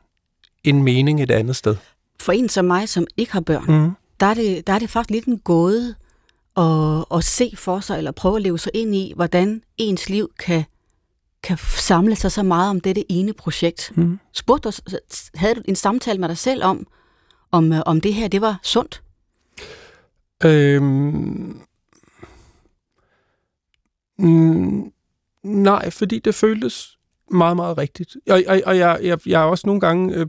en 0.63 0.83
mening 0.83 1.23
et 1.23 1.31
andet 1.31 1.55
sted. 1.55 1.75
For 2.19 2.31
en 2.31 2.49
som 2.49 2.65
mig, 2.65 2.89
som 2.89 3.07
ikke 3.17 3.31
har 3.33 3.39
børn, 3.41 3.65
Mm. 3.83 3.91
der 4.19 4.25
er 4.25 4.33
det, 4.33 4.67
der 4.67 4.73
er 4.73 4.79
det 4.79 4.89
faktisk 4.89 5.11
lidt 5.11 5.25
en 5.25 5.39
gåde 5.39 5.95
at, 6.57 7.05
at 7.17 7.23
se 7.23 7.53
for 7.55 7.79
sig, 7.79 7.97
eller 7.97 8.11
prøve 8.11 8.35
at 8.35 8.41
leve 8.41 8.59
sig 8.59 8.71
ind 8.75 8.95
i, 8.95 9.13
hvordan 9.15 9.63
ens 9.77 10.09
liv 10.09 10.29
kan, 10.39 10.63
kan 11.43 11.57
samle 11.57 12.15
sig 12.15 12.31
så 12.31 12.43
meget 12.43 12.69
om 12.69 12.81
dette 12.81 13.11
ene 13.11 13.33
projekt. 13.33 13.91
Mm. 13.95 14.19
Spurgte 14.33 14.71
du, 14.71 14.97
havde 15.35 15.55
du 15.55 15.61
en 15.65 15.75
samtale 15.75 16.19
med 16.19 16.29
dig 16.29 16.37
selv 16.37 16.63
om, 16.63 16.87
om, 17.51 17.73
øh, 17.73 17.81
om 17.85 18.01
det 18.01 18.13
her, 18.13 18.27
det 18.27 18.41
var 18.41 18.59
sundt? 18.63 19.03
Øhm, 20.43 21.61
mm, 24.17 24.91
nej, 25.43 25.89
fordi 25.89 26.19
det 26.19 26.35
føltes 26.35 26.97
meget, 27.31 27.55
meget 27.55 27.77
rigtigt. 27.77 28.17
Og, 28.29 28.41
og, 28.47 28.61
og 28.65 28.77
jeg, 28.77 28.99
jeg, 29.03 29.17
jeg 29.25 29.41
er 29.41 29.45
også 29.45 29.67
nogle 29.67 29.81
gange, 29.81 30.15
øh, 30.15 30.25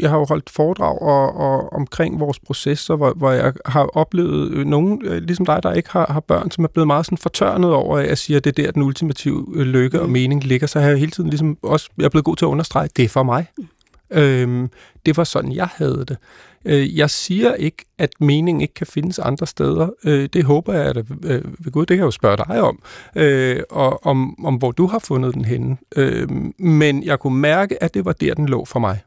jeg 0.00 0.10
har 0.10 0.18
jo 0.18 0.24
holdt 0.24 0.50
foredrag 0.50 1.02
og, 1.02 1.36
og 1.36 1.72
omkring 1.72 2.20
vores 2.20 2.38
processer, 2.38 2.96
hvor, 2.96 3.12
hvor 3.16 3.30
jeg 3.30 3.52
har 3.66 3.84
oplevet 3.84 4.50
øh, 4.50 4.66
nogen, 4.66 5.02
øh, 5.04 5.22
ligesom 5.22 5.46
dig, 5.46 5.62
der 5.62 5.72
ikke 5.72 5.90
har, 5.90 6.06
har 6.12 6.20
børn, 6.20 6.50
som 6.50 6.64
er 6.64 6.68
blevet 6.68 6.86
meget 6.86 7.06
sådan 7.06 7.18
fortørnet 7.18 7.72
over, 7.72 7.98
at 7.98 8.08
jeg 8.08 8.18
siger, 8.18 8.36
at 8.36 8.44
det 8.44 8.58
er 8.58 8.62
der, 8.62 8.70
den 8.70 8.82
ultimative 8.82 9.46
øh, 9.54 9.66
lykke 9.66 9.96
mm. 9.96 10.02
og 10.02 10.10
mening 10.10 10.44
ligger. 10.44 10.66
Så 10.66 10.80
har 10.80 10.88
jeg 10.88 10.98
hele 10.98 11.10
tiden 11.10 11.30
ligesom 11.30 11.58
også, 11.62 11.90
jeg 11.98 12.04
er 12.04 12.08
blevet 12.08 12.24
god 12.24 12.36
til 12.36 12.44
at 12.44 12.48
understrege, 12.48 12.84
at 12.84 12.96
det 12.96 13.04
er 13.04 13.08
for 13.08 13.22
mig. 13.22 13.46
Mm. 13.58 13.68
Øhm, 14.10 14.70
det 15.06 15.16
var 15.16 15.24
sådan, 15.24 15.52
jeg 15.52 15.68
havde 15.76 16.04
det. 16.08 16.16
Øh, 16.64 16.96
jeg 16.98 17.10
siger 17.10 17.54
ikke, 17.54 17.84
at 17.98 18.10
meningen 18.20 18.60
ikke 18.60 18.74
kan 18.74 18.86
findes 18.86 19.18
andre 19.18 19.46
steder. 19.46 19.88
Øh, 20.04 20.28
det 20.32 20.44
håber 20.44 20.74
jeg, 20.74 20.84
at 20.86 20.96
øh, 20.96 21.64
ved 21.64 21.72
Gud, 21.72 21.86
det 21.86 21.94
kan 21.94 21.98
jeg 21.98 22.06
jo 22.06 22.10
spørge 22.10 22.36
dig 22.36 22.62
om, 22.62 22.82
øh, 23.16 23.62
og 23.70 24.06
om, 24.06 24.44
om 24.44 24.54
hvor 24.54 24.72
du 24.72 24.86
har 24.86 24.98
fundet 24.98 25.34
den 25.34 25.44
henne. 25.44 25.76
Øh, 25.96 26.28
men 26.58 27.02
jeg 27.02 27.18
kunne 27.18 27.38
mærke, 27.38 27.82
at 27.82 27.94
det 27.94 28.04
var 28.04 28.12
der, 28.12 28.34
den 28.34 28.48
lå 28.48 28.64
for 28.64 28.78
mig. 28.78 29.00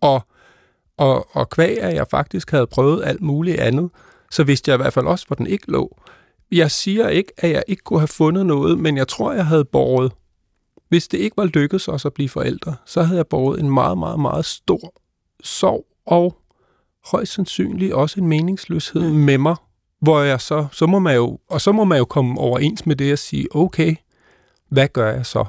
Og, 0.00 0.22
og, 0.96 1.36
og 1.36 1.50
kvæg, 1.50 1.80
at 1.80 1.94
jeg 1.94 2.06
faktisk 2.10 2.50
havde 2.50 2.66
prøvet 2.66 3.04
alt 3.04 3.22
muligt 3.22 3.60
andet, 3.60 3.90
så 4.30 4.44
vidste 4.44 4.70
jeg 4.70 4.74
i 4.74 4.82
hvert 4.82 4.92
fald 4.92 5.06
også, 5.06 5.26
hvor 5.26 5.36
den 5.36 5.46
ikke 5.46 5.70
lå. 5.70 5.96
Jeg 6.52 6.70
siger 6.70 7.08
ikke, 7.08 7.32
at 7.38 7.50
jeg 7.50 7.62
ikke 7.68 7.82
kunne 7.82 8.00
have 8.00 8.08
fundet 8.08 8.46
noget, 8.46 8.78
men 8.78 8.96
jeg 8.96 9.08
tror, 9.08 9.32
jeg 9.32 9.46
havde 9.46 9.64
båret 9.64 10.12
hvis 10.92 11.08
det 11.08 11.18
ikke 11.18 11.36
var 11.36 11.44
lykkedes 11.44 11.88
os 11.88 12.04
at 12.04 12.12
blive 12.14 12.28
forældre, 12.28 12.74
så 12.86 13.02
havde 13.02 13.16
jeg 13.16 13.26
båret 13.26 13.60
en 13.60 13.70
meget, 13.70 13.98
meget, 13.98 14.20
meget 14.20 14.44
stor 14.44 14.94
sorg 15.42 15.86
og 16.06 16.36
højst 17.06 17.32
sandsynligt 17.32 17.92
også 17.92 18.20
en 18.20 18.26
meningsløshed 18.26 19.00
mm. 19.00 19.16
med 19.16 19.38
mig, 19.38 19.56
hvor 20.00 20.20
jeg 20.20 20.40
så, 20.40 20.66
så 20.72 20.86
må 20.86 20.98
man 20.98 21.16
jo, 21.16 21.38
og 21.48 21.60
så 21.60 21.72
må 21.72 21.84
man 21.84 21.98
jo 21.98 22.04
komme 22.04 22.40
overens 22.40 22.86
med 22.86 22.96
det 22.96 23.12
og 23.12 23.18
sige, 23.18 23.56
okay, 23.56 23.94
hvad 24.68 24.88
gør 24.88 25.12
jeg 25.14 25.26
så? 25.26 25.44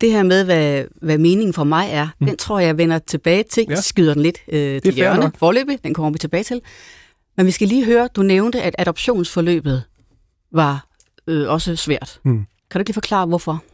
Det 0.00 0.12
her 0.12 0.22
med, 0.22 0.44
hvad, 0.44 0.84
hvad 1.02 1.18
meningen 1.18 1.52
for 1.52 1.64
mig 1.64 1.88
er, 1.90 2.08
mm. 2.18 2.26
den 2.26 2.36
tror 2.36 2.58
jeg, 2.58 2.78
vender 2.78 2.98
tilbage 2.98 3.42
til. 3.42 3.66
Ja. 3.68 3.80
Skyder 3.80 4.14
den 4.14 4.22
lidt 4.22 4.38
øh, 4.48 4.82
til 4.82 4.94
hjørne 4.94 5.32
forløbet, 5.38 5.84
den 5.84 5.94
kommer 5.94 6.10
vi 6.10 6.18
tilbage 6.18 6.44
til. 6.44 6.60
Men 7.36 7.46
vi 7.46 7.50
skal 7.50 7.68
lige 7.68 7.84
høre, 7.84 8.08
du 8.16 8.22
nævnte, 8.22 8.62
at 8.62 8.74
adoptionsforløbet 8.78 9.82
var 10.52 10.86
øh, 11.26 11.48
også 11.48 11.76
svært. 11.76 12.20
Mm. 12.22 12.46
Kan 12.70 12.78
du 12.78 12.78
ikke 12.78 12.88
lige 12.88 12.94
forklare, 12.94 13.26
hvorfor? 13.26 13.64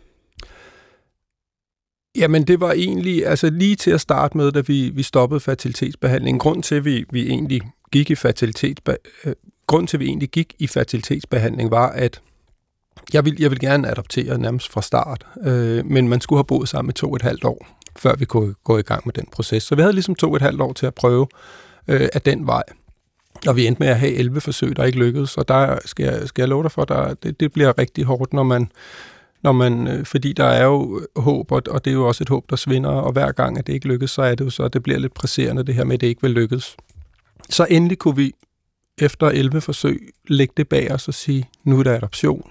Jamen, 2.17 2.47
det 2.47 2.61
var 2.61 2.73
egentlig, 2.73 3.27
altså 3.27 3.51
lige 3.51 3.77
til 3.77 3.91
at 3.91 4.01
starte 4.01 4.37
med, 4.37 4.53
da 4.53 4.61
vi, 4.61 4.91
vi 4.91 5.03
stoppede 5.03 5.41
fertilitetsbehandlingen. 5.41 6.39
Grund 6.39 6.63
til, 6.63 6.75
at 6.75 6.85
vi, 6.85 7.05
vi 7.11 7.29
egentlig 7.29 7.63
gik 7.93 8.11
i 8.11 8.15
fertilitetsbe, 8.15 8.97
øh, 9.25 9.33
grund 9.67 9.89
til, 9.89 9.97
at 9.97 10.01
vi 10.01 10.07
egentlig 10.07 10.29
gik 10.29 10.55
i 10.59 10.67
fertilitetsbehandling, 10.67 11.71
var, 11.71 11.89
at 11.89 12.21
jeg 13.13 13.25
ville, 13.25 13.37
jeg 13.43 13.51
ville 13.51 13.69
gerne 13.69 13.91
adoptere 13.91 14.39
nærmest 14.39 14.73
fra 14.73 14.83
start, 14.83 15.27
øh, 15.45 15.87
men 15.87 16.09
man 16.09 16.21
skulle 16.21 16.39
have 16.39 16.45
boet 16.45 16.69
sammen 16.69 16.91
i 16.91 16.93
to 16.93 17.11
og 17.11 17.17
et 17.17 17.23
halvt 17.23 17.45
år, 17.45 17.67
før 17.97 18.17
vi 18.17 18.25
kunne 18.25 18.55
gå 18.65 18.79
i 18.79 18.83
gang 18.83 19.03
med 19.05 19.13
den 19.13 19.27
proces. 19.33 19.63
Så 19.63 19.75
vi 19.75 19.83
havde 19.83 19.93
ligesom 19.93 20.15
to 20.15 20.31
og 20.31 20.37
et 20.37 20.43
halvt 20.43 20.61
år 20.61 20.73
til 20.73 20.87
at 20.87 20.95
prøve 20.95 21.27
øh, 21.89 22.09
af 22.13 22.23
den 22.23 22.47
vej. 22.47 22.63
Og 23.47 23.57
vi 23.57 23.67
endte 23.67 23.81
med 23.83 23.89
at 23.89 23.99
have 23.99 24.13
11 24.13 24.41
forsøg, 24.41 24.77
der 24.77 24.85
ikke 24.85 24.99
lykkedes, 24.99 25.37
og 25.37 25.49
der 25.49 25.79
skal 25.85 26.05
jeg, 26.05 26.29
skal 26.29 26.43
jeg 26.43 26.49
love 26.49 26.63
dig 26.63 26.73
for, 26.73 26.85
der, 26.85 27.15
det, 27.15 27.41
det 27.41 27.53
bliver 27.53 27.79
rigtig 27.79 28.05
hårdt, 28.05 28.33
når 28.33 28.43
man 28.43 28.71
når 29.43 29.53
man, 29.53 29.87
øh, 29.87 30.07
fordi 30.07 30.33
der 30.33 30.45
er 30.45 30.65
jo 30.65 31.01
øh, 31.01 31.23
håb, 31.23 31.53
og, 31.53 31.63
og 31.71 31.85
det 31.85 31.91
er 31.91 31.95
jo 31.95 32.09
også 32.09 32.25
et 32.25 32.29
håb, 32.29 32.51
der 32.51 32.57
svinder, 32.57 32.91
og 32.91 33.13
hver 33.13 33.33
gang, 33.33 33.59
at 33.59 33.67
det 33.67 33.73
ikke 33.73 33.89
lykkes, 33.89 34.11
så 34.11 34.23
er 34.23 34.35
det 34.35 34.45
jo 34.45 34.51
så, 34.51 34.63
at 34.63 34.73
det 34.73 34.83
bliver 34.83 34.99
lidt 34.99 35.15
presserende, 35.15 35.63
det 35.63 35.75
her 35.75 35.85
med, 35.85 35.95
at 35.95 36.01
det 36.01 36.07
ikke 36.07 36.23
vil 36.23 36.31
lykkes. 36.31 36.77
Så 37.51 37.67
endelig 37.71 37.99
kunne 37.99 38.17
vi 38.17 38.33
efter 38.99 39.27
11 39.27 39.61
forsøg 39.61 40.11
lægge 40.29 40.55
det 40.57 40.69
bag 40.69 40.93
os 40.93 41.09
og 41.09 41.15
sige, 41.15 41.49
nu 41.65 41.79
er 41.79 41.83
der 41.83 41.97
adoption. 41.97 42.51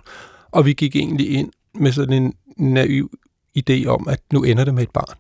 Og 0.52 0.66
vi 0.66 0.74
gik 0.74 0.96
egentlig 0.96 1.30
ind 1.30 1.52
med 1.76 1.92
sådan 1.92 2.24
en 2.24 2.34
naiv 2.58 3.12
idé 3.58 3.86
om, 3.86 4.08
at 4.08 4.20
nu 4.34 4.44
ender 4.44 4.66
det 4.66 4.74
med 4.74 4.84
et 4.84 4.92
barn. 4.92 5.18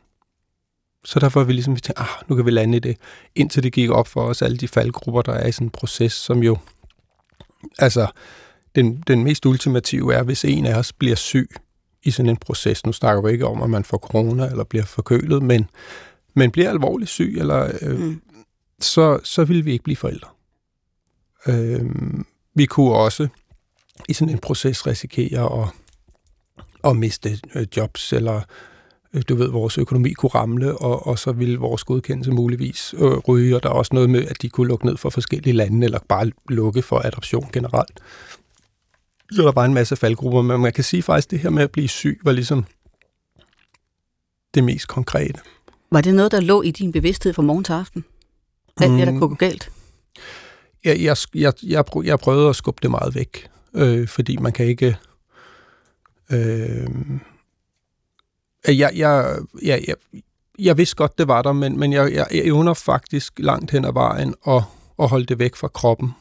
Så 1.05 1.19
derfor 1.19 1.43
vi 1.43 1.53
ligesom, 1.53 1.75
vi 1.75 1.79
tænkte, 1.79 2.01
ah, 2.01 2.07
nu 2.27 2.35
kan 2.35 2.45
vi 2.45 2.51
lande 2.51 2.77
i 2.77 2.79
det, 2.79 2.97
indtil 3.35 3.63
det 3.63 3.73
gik 3.73 3.89
op 3.89 4.07
for 4.07 4.21
os, 4.21 4.41
alle 4.41 4.57
de 4.57 4.67
faldgrupper, 4.67 5.21
der 5.21 5.33
er 5.33 5.47
i 5.47 5.51
sådan 5.51 5.67
en 5.67 5.71
proces, 5.71 6.13
som 6.13 6.43
jo, 6.43 6.57
altså, 7.79 8.07
den, 8.75 9.03
den 9.07 9.23
mest 9.23 9.45
ultimative 9.45 10.13
er, 10.13 10.23
hvis 10.23 10.45
en 10.45 10.65
af 10.65 10.79
os 10.79 10.93
bliver 10.93 11.15
syg 11.15 11.49
i 12.03 12.11
sådan 12.11 12.29
en 12.29 12.37
proces. 12.37 12.85
Nu 12.85 12.91
snakker 12.91 13.21
vi 13.21 13.31
ikke 13.31 13.47
om, 13.47 13.61
at 13.61 13.69
man 13.69 13.83
får 13.83 13.97
corona 13.97 14.45
eller 14.45 14.63
bliver 14.63 14.85
forkølet, 14.85 15.43
men, 15.43 15.69
men 16.33 16.51
bliver 16.51 16.69
alvorligt 16.69 17.09
syg, 17.09 17.35
eller, 17.39 17.71
øh, 17.81 17.99
mm. 17.99 18.21
så, 18.79 19.19
så 19.23 19.43
vil 19.43 19.65
vi 19.65 19.71
ikke 19.71 19.83
blive 19.83 19.95
forældre. 19.95 20.29
Øh, 21.47 21.85
vi 22.55 22.65
kunne 22.65 22.95
også 22.95 23.27
i 24.09 24.13
sådan 24.13 24.33
en 24.33 24.39
proces 24.39 24.87
risikere 24.87 25.61
at, 25.61 25.69
at 26.83 26.95
miste 26.95 27.39
øh, 27.55 27.67
jobs, 27.77 28.13
eller 28.13 28.41
øh, 29.13 29.21
du 29.29 29.35
ved, 29.35 29.49
vores 29.49 29.77
økonomi 29.77 30.13
kunne 30.13 30.29
ramle, 30.29 30.77
og, 30.77 31.07
og 31.07 31.19
så 31.19 31.31
ville 31.31 31.59
vores 31.59 31.83
godkendelse 31.83 32.31
muligvis 32.31 32.95
øh, 32.97 33.17
ryge, 33.17 33.55
og 33.55 33.63
der 33.63 33.69
er 33.69 33.73
også 33.73 33.93
noget 33.93 34.09
med, 34.09 34.25
at 34.25 34.41
de 34.41 34.49
kunne 34.49 34.67
lukke 34.67 34.85
ned 34.85 34.97
for 34.97 35.09
forskellige 35.09 35.53
lande, 35.53 35.85
eller 35.85 35.99
bare 36.09 36.31
lukke 36.49 36.81
for 36.81 36.99
adoption 36.99 37.49
generelt. 37.53 37.99
Så 39.31 39.41
der 39.41 39.51
var 39.51 39.65
en 39.65 39.73
masse 39.73 39.95
faldgrupper, 39.95 40.41
men 40.41 40.61
man 40.61 40.73
kan 40.73 40.83
sige 40.83 41.03
faktisk, 41.03 41.27
at 41.27 41.31
det 41.31 41.39
her 41.39 41.49
med 41.49 41.63
at 41.63 41.71
blive 41.71 41.87
syg 41.87 42.19
var 42.23 42.31
ligesom 42.31 42.65
det 44.53 44.63
mest 44.63 44.87
konkrete. 44.87 45.39
Var 45.91 46.01
det 46.01 46.15
noget, 46.15 46.31
der 46.31 46.39
lå 46.39 46.61
i 46.61 46.71
din 46.71 46.91
bevidsthed 46.91 47.33
fra 47.33 47.41
morgen 47.41 47.63
til 47.63 47.73
aften? 47.73 48.05
Alt 48.81 48.91
det, 48.91 49.07
der 49.07 49.11
kunne 49.11 49.29
gå 49.29 49.35
galt? 49.35 49.71
Jeg, 50.83 51.01
jeg, 51.01 51.17
jeg, 51.35 51.53
jeg, 51.63 51.83
jeg 52.03 52.19
prøvede 52.19 52.49
at 52.49 52.55
skubbe 52.55 52.79
det 52.81 52.91
meget 52.91 53.15
væk, 53.15 53.49
øh, 53.73 54.07
fordi 54.07 54.37
man 54.37 54.51
kan 54.51 54.65
ikke... 54.65 54.97
Øh, 56.31 56.87
jeg, 58.67 58.91
jeg, 58.95 59.39
jeg, 59.61 59.83
jeg, 59.87 59.95
jeg 60.59 60.77
vidste 60.77 60.95
godt, 60.95 61.17
det 61.17 61.27
var 61.27 61.41
der, 61.41 61.53
men, 61.53 61.79
men 61.79 61.93
jeg, 61.93 62.13
jeg, 62.13 62.27
jeg 62.31 62.41
evner 62.45 62.73
faktisk 62.73 63.33
langt 63.37 63.71
hen 63.71 63.85
ad 63.85 63.93
vejen 63.93 64.35
at, 64.47 64.63
at 64.99 65.09
holde 65.09 65.25
det 65.25 65.39
væk 65.39 65.55
fra 65.55 65.67
kroppen 65.67 66.11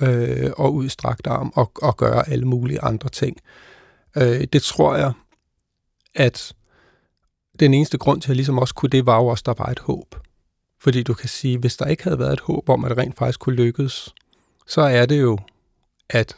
øh, 0.00 0.50
og 0.56 0.74
udstrakt 0.74 1.26
arm 1.26 1.52
og, 1.54 1.72
og 1.82 1.96
gøre 1.96 2.28
alle 2.28 2.44
mulige 2.44 2.80
andre 2.80 3.08
ting. 3.08 3.36
Øh, 4.16 4.44
det 4.52 4.62
tror 4.62 4.96
jeg, 4.96 5.12
at 6.14 6.52
den 7.60 7.74
eneste 7.74 7.98
grund 7.98 8.20
til, 8.20 8.26
at 8.26 8.28
jeg 8.28 8.36
ligesom 8.36 8.58
også 8.58 8.74
kunne 8.74 8.90
det, 8.90 9.06
var 9.06 9.16
jo 9.16 9.26
også, 9.26 9.42
at 9.42 9.46
der 9.46 9.64
var 9.64 9.70
et 9.70 9.78
håb. 9.78 10.14
Fordi 10.82 11.02
du 11.02 11.14
kan 11.14 11.28
sige, 11.28 11.58
hvis 11.58 11.76
der 11.76 11.86
ikke 11.86 12.02
havde 12.02 12.18
været 12.18 12.32
et 12.32 12.40
håb 12.40 12.68
om, 12.68 12.84
at 12.84 12.90
det 12.90 12.98
rent 12.98 13.16
faktisk 13.16 13.40
kunne 13.40 13.56
lykkes, 13.56 14.14
så 14.66 14.80
er 14.80 15.06
det 15.06 15.20
jo, 15.20 15.38
at 16.10 16.36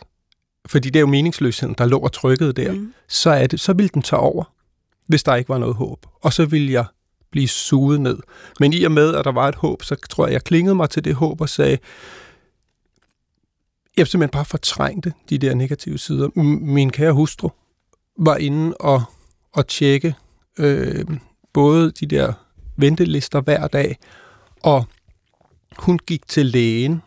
fordi 0.67 0.91
det 0.91 0.97
er 0.97 1.01
jo 1.01 1.07
meningsløsheden, 1.07 1.75
der 1.79 1.87
lå 1.87 1.99
og 1.99 2.13
trykkede 2.13 2.53
der, 2.53 2.73
mm. 2.73 2.95
så, 3.09 3.31
er 3.31 3.47
det, 3.47 3.61
så 3.61 3.73
ville 3.73 3.89
den 3.89 4.03
tage 4.03 4.21
over, 4.21 4.45
hvis 5.07 5.23
der 5.23 5.35
ikke 5.35 5.49
var 5.49 5.59
noget 5.59 5.75
håb. 5.75 6.07
Og 6.21 6.33
så 6.33 6.47
ville 6.47 6.73
jeg 6.73 6.85
blive 7.31 7.49
suget 7.49 8.01
ned. 8.01 8.19
Men 8.61 8.73
i 8.73 8.85
og 8.85 8.93
med, 8.93 9.15
at 9.15 9.25
der 9.25 9.33
var 9.33 9.49
et 9.49 9.55
håb, 9.55 9.83
så 9.83 9.97
tror 10.11 10.27
jeg, 10.27 10.33
jeg 10.33 10.45
klingede 10.45 10.75
mig 10.75 10.91
til 10.91 11.05
det 11.05 11.15
håb 11.15 11.41
og 11.41 11.49
sagde, 11.49 11.79
jeg 13.97 14.07
simpelthen 14.07 14.33
bare 14.33 14.45
fortrængte 14.45 15.13
de 15.31 15.39
der 15.39 15.55
negative 15.55 15.99
sider. 15.99 16.29
Min 16.61 16.91
kære 16.91 17.13
hustru 17.13 17.49
var 18.19 18.37
inde 18.37 18.77
og, 18.77 19.03
og 19.53 19.67
tjekke 19.67 20.15
øh, 20.59 21.05
både 21.53 21.91
de 21.91 22.07
der 22.07 22.33
ventelister 22.77 23.41
hver 23.41 23.69
dag, 23.69 23.99
og 24.63 24.85
hun 25.79 25.99
gik 25.99 26.29
til 26.29 26.47
lægen 26.47 27.03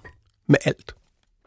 med 0.48 0.58
alt. 0.66 0.96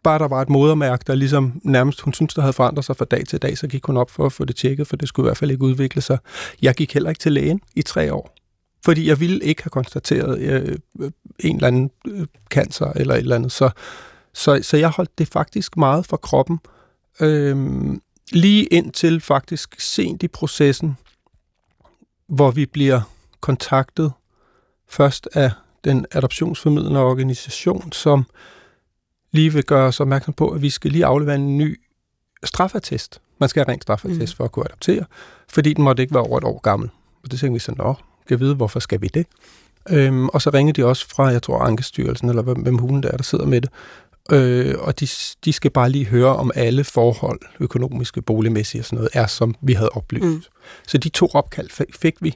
Bare 0.03 0.19
der 0.19 0.29
var 0.29 0.43
et 0.43 0.49
modermærke, 0.49 1.05
der 1.07 1.15
ligesom 1.15 1.61
nærmest, 1.65 2.01
hun 2.01 2.15
syntes, 2.15 2.35
der 2.35 2.43
havde 2.43 2.53
forandret 2.53 2.85
sig 2.85 2.97
fra 2.97 3.05
dag 3.05 3.27
til 3.27 3.43
dag, 3.43 3.59
så 3.59 3.69
gik 3.69 3.85
hun 3.85 3.97
op 3.97 4.11
for 4.11 4.27
at 4.27 4.33
få 4.33 4.45
det 4.45 4.57
tjekket, 4.57 4.87
for 4.87 4.97
det 4.97 5.09
skulle 5.09 5.27
i 5.27 5.29
hvert 5.29 5.37
fald 5.37 5.51
ikke 5.51 5.63
udvikle 5.63 6.03
sig. 6.03 6.19
Jeg 6.63 6.75
gik 6.75 6.95
heller 6.95 7.11
ikke 7.11 7.21
til 7.21 7.33
lægen 7.33 7.61
i 7.77 7.83
tre 7.83 8.15
år, 8.15 8.35
fordi 8.85 9.09
jeg 9.09 9.21
ville 9.21 9.45
ikke 9.45 9.63
have 9.63 9.71
konstateret 9.71 10.39
øh, 10.39 10.77
øh 11.01 11.11
en 11.41 11.57
eller 11.57 11.69
anden 11.69 11.91
øh, 12.07 12.27
cancer 12.51 12.93
eller 12.97 13.15
et 13.15 13.19
eller 13.19 13.37
andet. 13.37 13.53
Så, 13.53 13.71
så, 14.35 14.61
så 14.63 14.77
jeg 14.77 14.89
holdt 14.89 15.19
det 15.19 15.29
faktisk 15.29 15.77
meget 15.77 16.07
for 16.07 16.17
kroppen. 16.17 16.61
Øhm, 17.21 18.03
lige 18.33 18.65
indtil 18.65 19.21
faktisk 19.21 19.81
sent 19.81 20.23
i 20.23 20.29
processen, 20.29 20.97
hvor 22.27 22.51
vi 22.51 22.67
bliver 22.67 23.01
kontaktet 23.41 24.13
først 24.89 25.29
af 25.35 25.51
den 25.85 26.07
adoptionsformidlende 26.13 27.01
organisation, 27.01 27.93
som 27.93 28.25
lige 29.33 29.53
vil 29.53 29.65
gøre 29.65 29.87
os 29.87 30.01
opmærksom 30.01 30.35
på, 30.35 30.49
at 30.49 30.63
vi 30.63 30.71
skal 30.71 30.91
lige 30.91 31.07
aflevere 31.07 31.35
en 31.37 31.59
ny 31.59 31.81
straffetest. 32.45 33.21
Man 33.39 33.49
skal 33.49 33.65
have 33.65 33.73
rent 33.73 33.83
straffetest 33.83 34.35
mm. 34.35 34.37
for 34.37 34.45
at 34.45 34.53
kunne 34.53 34.65
adoptere, 34.65 35.05
fordi 35.49 35.73
den 35.73 35.85
måtte 35.85 36.03
ikke 36.03 36.15
være 36.15 36.23
over 36.23 36.39
et 36.39 36.45
år 36.45 36.61
gammel. 36.61 36.91
Og 37.25 37.31
det 37.31 37.41
tænkte 37.41 37.53
vi 37.53 37.59
sådan, 37.59 37.85
nå, 37.85 37.95
kan 38.29 38.41
vide, 38.41 38.55
hvorfor 38.55 38.81
skal 38.81 39.03
vi 39.03 39.07
det? 39.07 39.27
Øhm, 39.91 40.29
og 40.29 40.43
så 40.43 40.51
ringer 40.51 40.73
de 40.73 40.85
også 40.85 41.09
fra, 41.09 41.25
jeg 41.27 41.43
tror, 41.43 41.59
Ankestyrelsen, 41.59 42.29
eller 42.29 42.43
hvem 42.43 42.79
hulen 42.79 43.03
der 43.03 43.11
er, 43.11 43.17
der 43.17 43.25
sidder 43.25 43.47
med 43.47 43.61
det. 43.61 43.71
Øh, 44.33 44.75
og 44.79 45.01
de, 45.01 45.09
de 45.45 45.53
skal 45.53 45.71
bare 45.71 45.91
lige 45.91 46.07
høre, 46.07 46.37
om 46.37 46.51
alle 46.55 46.85
forhold, 46.85 47.41
økonomiske, 47.61 48.23
boligmæssige 48.23 48.81
og 48.81 48.85
sådan 48.85 48.97
noget, 48.97 49.11
er 49.13 49.27
som 49.27 49.55
vi 49.61 49.73
havde 49.73 49.91
oplyst. 49.91 50.25
Mm. 50.25 50.43
Så 50.87 50.99
de 50.99 51.09
to 51.09 51.29
opkald 51.35 51.71
fik 51.95 52.23
vi. 52.23 52.35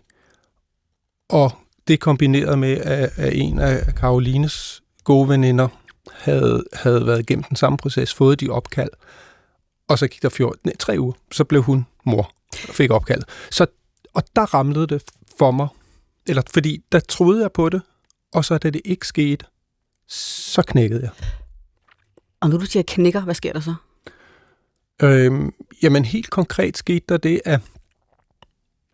Og 1.29 1.53
det 1.89 2.01
kombineret 2.01 2.59
med, 2.59 2.79
at, 2.79 3.19
at 3.19 3.37
en 3.37 3.59
af 3.59 3.95
Karolines 3.95 4.83
gode 5.05 5.29
veninder 5.29 5.69
havde, 6.13 6.65
havde 6.73 7.07
været 7.07 7.21
igennem 7.21 7.43
den 7.43 7.57
samme 7.57 7.77
proces, 7.77 8.15
fået 8.15 8.41
de 8.41 8.49
opkald, 8.49 8.91
og 9.89 9.99
så 9.99 10.09
gik 10.09 10.23
der 10.23 10.29
14, 10.29 10.61
nej, 10.65 10.77
tre 10.79 10.97
uger, 10.99 11.13
så 11.33 11.45
blev 11.45 11.63
hun 11.63 11.87
mor 12.05 12.33
og 12.69 12.75
fik 12.75 12.91
opkaldet. 12.91 13.29
Så, 13.51 13.67
og 14.15 14.23
der 14.37 14.55
ramlede 14.55 14.87
det 14.87 15.03
for 15.39 15.51
mig, 15.51 15.69
eller 16.27 16.43
fordi 16.51 16.85
der 16.93 17.01
troede 17.01 17.43
jeg 17.43 17.53
på 17.53 17.69
det, 17.69 17.83
og 18.35 18.45
så 18.45 18.59
da 18.59 18.71
det 18.71 18.81
ikke 18.85 19.07
skete, 19.07 19.47
så 20.09 20.63
knækkede 20.63 21.03
jeg. 21.03 21.42
Og 22.43 22.51
nu 22.51 22.57
du 22.57 22.67
siger 22.67 22.83
knækker, 22.87 23.21
hvad 23.21 23.35
sker 23.35 23.53
der 23.53 23.61
så? 23.61 23.75
Øhm, 25.03 25.53
jamen 25.83 26.05
helt 26.05 26.31
konkret 26.31 26.77
skete 26.77 27.05
der 27.09 27.17
det, 27.17 27.41
at 27.45 27.61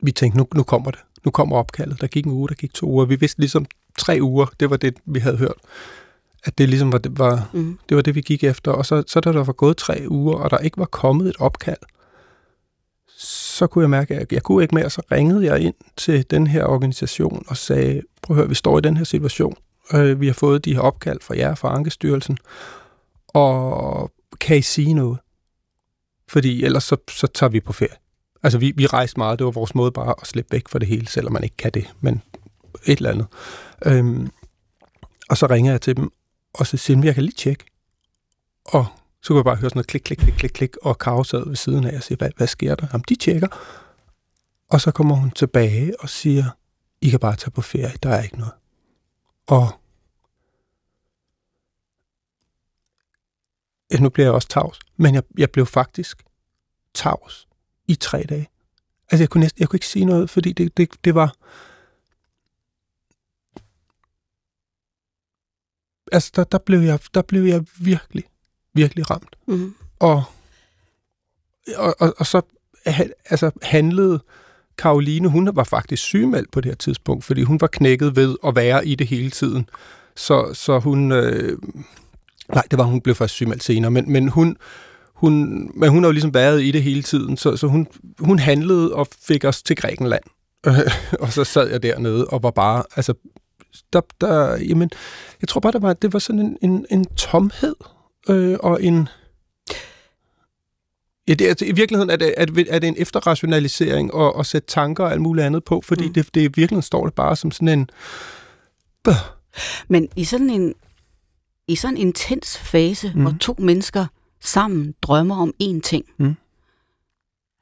vi 0.03 0.13
tænkte, 0.13 0.39
nu, 0.39 0.47
nu 0.55 0.63
kommer 0.63 0.91
det. 0.91 1.01
Nu 1.25 1.31
kommer 1.31 1.57
opkaldet. 1.57 2.01
Der 2.01 2.07
gik 2.07 2.27
en 2.27 2.33
uge, 2.33 2.49
der 2.49 2.55
gik 2.55 2.75
to 2.75 2.87
uger. 2.87 3.05
Vi 3.05 3.17
vidste 3.17 3.41
ligesom 3.41 3.67
tre 3.99 4.19
uger, 4.23 4.47
det 4.61 4.71
var 4.71 4.77
det, 4.77 4.97
vi 5.07 5.19
havde 5.19 5.37
hørt. 5.37 5.57
At 6.45 6.59
det 6.59 6.69
ligesom 6.69 6.93
var 6.93 6.99
det, 6.99 7.19
var, 7.19 7.51
mm. 7.53 7.79
det, 7.89 7.97
var 7.97 8.03
det 8.03 8.15
vi 8.15 8.21
gik 8.21 8.45
efter. 8.45 8.73
Og 8.73 8.87
så, 8.87 9.03
så 9.07 9.21
da 9.21 9.33
der 9.33 9.45
var 9.45 9.53
gået 9.53 9.77
tre 9.77 10.05
uger, 10.09 10.35
og 10.35 10.51
der 10.51 10.59
ikke 10.59 10.79
var 10.79 10.85
kommet 10.85 11.29
et 11.29 11.37
opkald, 11.39 11.79
så 13.19 13.67
kunne 13.67 13.83
jeg 13.83 13.91
mærke, 13.91 14.15
at 14.15 14.33
jeg 14.33 14.43
kunne 14.43 14.63
ikke 14.63 14.75
mere, 14.75 14.91
så 14.91 15.03
ringede 15.13 15.45
jeg 15.45 15.61
ind 15.61 15.75
til 15.97 16.31
den 16.31 16.47
her 16.47 16.65
organisation 16.65 17.45
og 17.49 17.57
sagde, 17.57 18.03
prøv 18.23 18.37
at 18.37 18.39
høre, 18.39 18.49
vi 18.49 18.55
står 18.55 18.79
i 18.79 18.81
den 18.81 18.97
her 18.97 19.05
situation. 19.05 19.57
Øh, 19.95 20.21
vi 20.21 20.27
har 20.27 20.35
fået 20.35 20.65
de 20.65 20.75
her 20.75 20.81
opkald 20.81 21.21
fra 21.21 21.37
jer, 21.37 21.55
fra 21.55 21.75
Ankestyrelsen, 21.75 22.39
og 23.29 24.13
kan 24.41 24.57
I 24.57 24.63
sige 24.63 24.95
noget? 24.95 25.19
Fordi 26.29 26.65
ellers 26.65 26.85
så, 26.85 26.97
så 27.11 27.27
tager 27.27 27.51
vi 27.51 27.61
på 27.61 27.73
ferie. 27.73 27.97
Altså, 28.43 28.59
vi, 28.59 28.73
vi 28.77 28.87
rejste 28.87 29.19
meget. 29.19 29.39
Det 29.39 29.45
var 29.45 29.51
vores 29.51 29.75
måde 29.75 29.93
bare 29.93 30.15
at 30.21 30.27
slippe 30.27 30.53
væk 30.53 30.69
fra 30.69 30.79
det 30.79 30.89
hele, 30.89 31.09
selvom 31.09 31.33
man 31.33 31.45
ikke 31.45 31.57
kan 31.57 31.71
det, 31.75 31.95
men 32.01 32.23
et 32.87 32.97
eller 32.97 33.11
andet. 33.11 33.27
Øhm, 33.87 34.31
og 35.29 35.37
så 35.37 35.47
ringer 35.47 35.71
jeg 35.71 35.81
til 35.81 35.97
dem, 35.97 36.13
og 36.55 36.67
så 36.67 36.77
siger 36.77 37.01
de, 37.01 37.07
jeg 37.07 37.15
kan 37.15 37.25
lige 37.25 37.35
tjekke. 37.35 37.65
Og 38.65 38.87
så 39.23 39.29
kunne 39.29 39.37
jeg 39.37 39.45
bare 39.45 39.57
høre 39.57 39.71
sådan 39.71 39.77
noget 39.77 39.87
klik, 39.87 40.03
klik, 40.03 40.19
klik, 40.19 40.35
klik, 40.35 40.51
klik, 40.51 40.77
og 40.83 40.99
Karo 40.99 41.25
sad 41.25 41.49
ved 41.49 41.57
siden 41.57 41.85
af 41.85 41.97
og 41.97 42.03
siger, 42.03 42.17
hvad, 42.17 42.31
hvad 42.37 42.47
sker 42.47 42.75
der? 42.75 42.87
Jamen, 42.93 43.05
de 43.09 43.15
tjekker. 43.17 43.49
Og 44.71 44.81
så 44.81 44.91
kommer 44.91 45.15
hun 45.15 45.31
tilbage 45.31 46.01
og 46.01 46.09
siger, 46.09 46.45
I 47.01 47.11
kan 47.11 47.21
bare 47.21 47.37
tage 47.37 47.51
på 47.51 47.63
ferie, 47.63 47.93
der 48.03 48.11
er 48.11 48.23
ikke 48.23 48.39
noget. 48.39 48.53
Og 49.47 49.78
ja, 53.93 53.99
nu 53.99 54.09
bliver 54.09 54.27
jeg 54.27 54.35
også 54.35 54.49
tavs, 54.49 54.79
men 54.97 55.15
jeg, 55.15 55.23
jeg 55.39 55.51
blev 55.51 55.67
faktisk 55.67 56.25
tavs 56.95 57.49
i 57.89 57.95
tre 57.95 58.23
dage. 58.29 58.49
Altså, 59.11 59.23
jeg 59.23 59.31
kunne, 59.31 59.41
næsten, 59.41 59.61
jeg 59.61 59.69
kunne 59.69 59.77
ikke 59.77 59.87
sige 59.87 60.05
noget, 60.05 60.31
fordi 60.31 60.53
det, 60.53 60.77
det, 60.77 61.05
det 61.05 61.15
var... 61.15 61.35
Altså, 66.13 66.33
der, 66.37 66.45
der, 66.45 66.59
blev 66.59 66.81
jeg, 66.81 66.99
der 67.15 67.23
blev 67.23 67.43
jeg 67.43 67.67
virkelig, 67.79 68.25
virkelig 68.75 69.11
ramt. 69.11 69.37
Mm. 69.47 69.75
Og, 69.99 70.25
og, 71.77 71.95
og, 71.99 72.15
og 72.19 72.27
så 72.27 72.43
altså, 73.25 73.51
handlede 73.63 74.21
Karoline, 74.79 75.29
hun 75.29 75.57
var 75.57 75.65
faktisk 75.65 76.03
sygemeldt 76.03 76.51
på 76.51 76.61
det 76.61 76.71
her 76.71 76.77
tidspunkt, 76.77 77.25
fordi 77.25 77.43
hun 77.43 77.61
var 77.61 77.67
knækket 77.67 78.17
ved 78.17 78.37
at 78.47 78.57
være 78.57 78.87
i 78.87 78.95
det 78.95 79.07
hele 79.07 79.31
tiden. 79.31 79.69
Så, 80.17 80.55
så 80.55 80.79
hun... 80.79 81.13
Øh, 81.13 81.59
nej, 82.55 82.65
det 82.71 82.79
var 82.79 82.85
hun 82.85 83.01
blev 83.01 83.15
først 83.15 83.35
sygemeldt 83.35 83.65
senere, 83.65 83.91
men, 83.91 84.13
men 84.13 84.29
hun, 84.29 84.57
hun, 85.15 85.33
men 85.75 85.91
hun 85.91 86.03
har 86.03 86.09
jo 86.09 86.13
ligesom 86.13 86.35
været 86.35 86.63
i 86.63 86.71
det 86.71 86.83
hele 86.83 87.03
tiden, 87.03 87.37
så, 87.37 87.57
så 87.57 87.67
hun, 87.67 87.87
hun 88.19 88.39
handlede 88.39 88.95
og 88.95 89.09
fik 89.23 89.45
os 89.45 89.63
til 89.63 89.77
Grækenland. 89.77 90.23
og 91.21 91.33
så 91.33 91.45
sad 91.45 91.71
jeg 91.71 91.83
dernede 91.83 92.27
og 92.27 92.43
var 92.43 92.51
bare, 92.51 92.83
altså, 92.97 93.15
der, 93.93 94.01
der, 94.21 94.57
jamen, 94.57 94.91
jeg 95.41 95.49
tror 95.49 95.61
bare, 95.61 95.73
der 95.73 95.79
var, 95.79 95.93
det 95.93 96.13
var 96.13 96.19
sådan 96.19 96.41
en, 96.41 96.59
en, 96.63 96.87
en 96.91 97.05
tomhed 97.05 97.75
øh, 98.29 98.57
og 98.61 98.83
en... 98.83 99.09
Ja, 101.29 101.35
det, 101.35 101.47
altså, 101.47 101.65
I 101.65 101.73
virkeligheden 101.73 102.11
er 102.11 102.17
det, 102.17 102.35
er, 102.37 102.45
det, 102.45 102.67
er 102.71 102.79
det 102.79 102.89
en 102.89 102.95
efterrationalisering 102.99 104.15
og, 104.15 104.37
og 104.37 104.47
sætte 104.47 104.69
tanker 104.69 105.05
og 105.05 105.13
alt 105.13 105.21
muligt 105.21 105.47
andet 105.47 105.65
på, 105.65 105.83
fordi 105.85 106.07
mm. 106.07 106.13
det, 106.13 106.35
det 106.35 106.41
i 106.41 106.45
virkeligheden 106.45 106.83
står 106.83 107.05
det 107.05 107.15
bare 107.15 107.37
som 107.37 107.51
sådan 107.51 107.69
en... 107.69 107.91
Bøh. 109.05 109.15
Men 109.89 110.09
i 110.17 110.25
sådan 110.25 110.51
en, 110.51 110.75
i 111.69 111.77
sådan 111.77 111.97
en 111.97 112.01
intens 112.01 112.59
fase, 112.59 113.13
mm. 113.15 113.23
hvor 113.23 113.35
to 113.41 113.55
mennesker 113.59 114.07
sammen 114.41 114.95
drømmer 115.03 115.37
om 115.37 115.55
én 115.63 115.81
ting, 115.81 116.05
mm. 116.19 116.35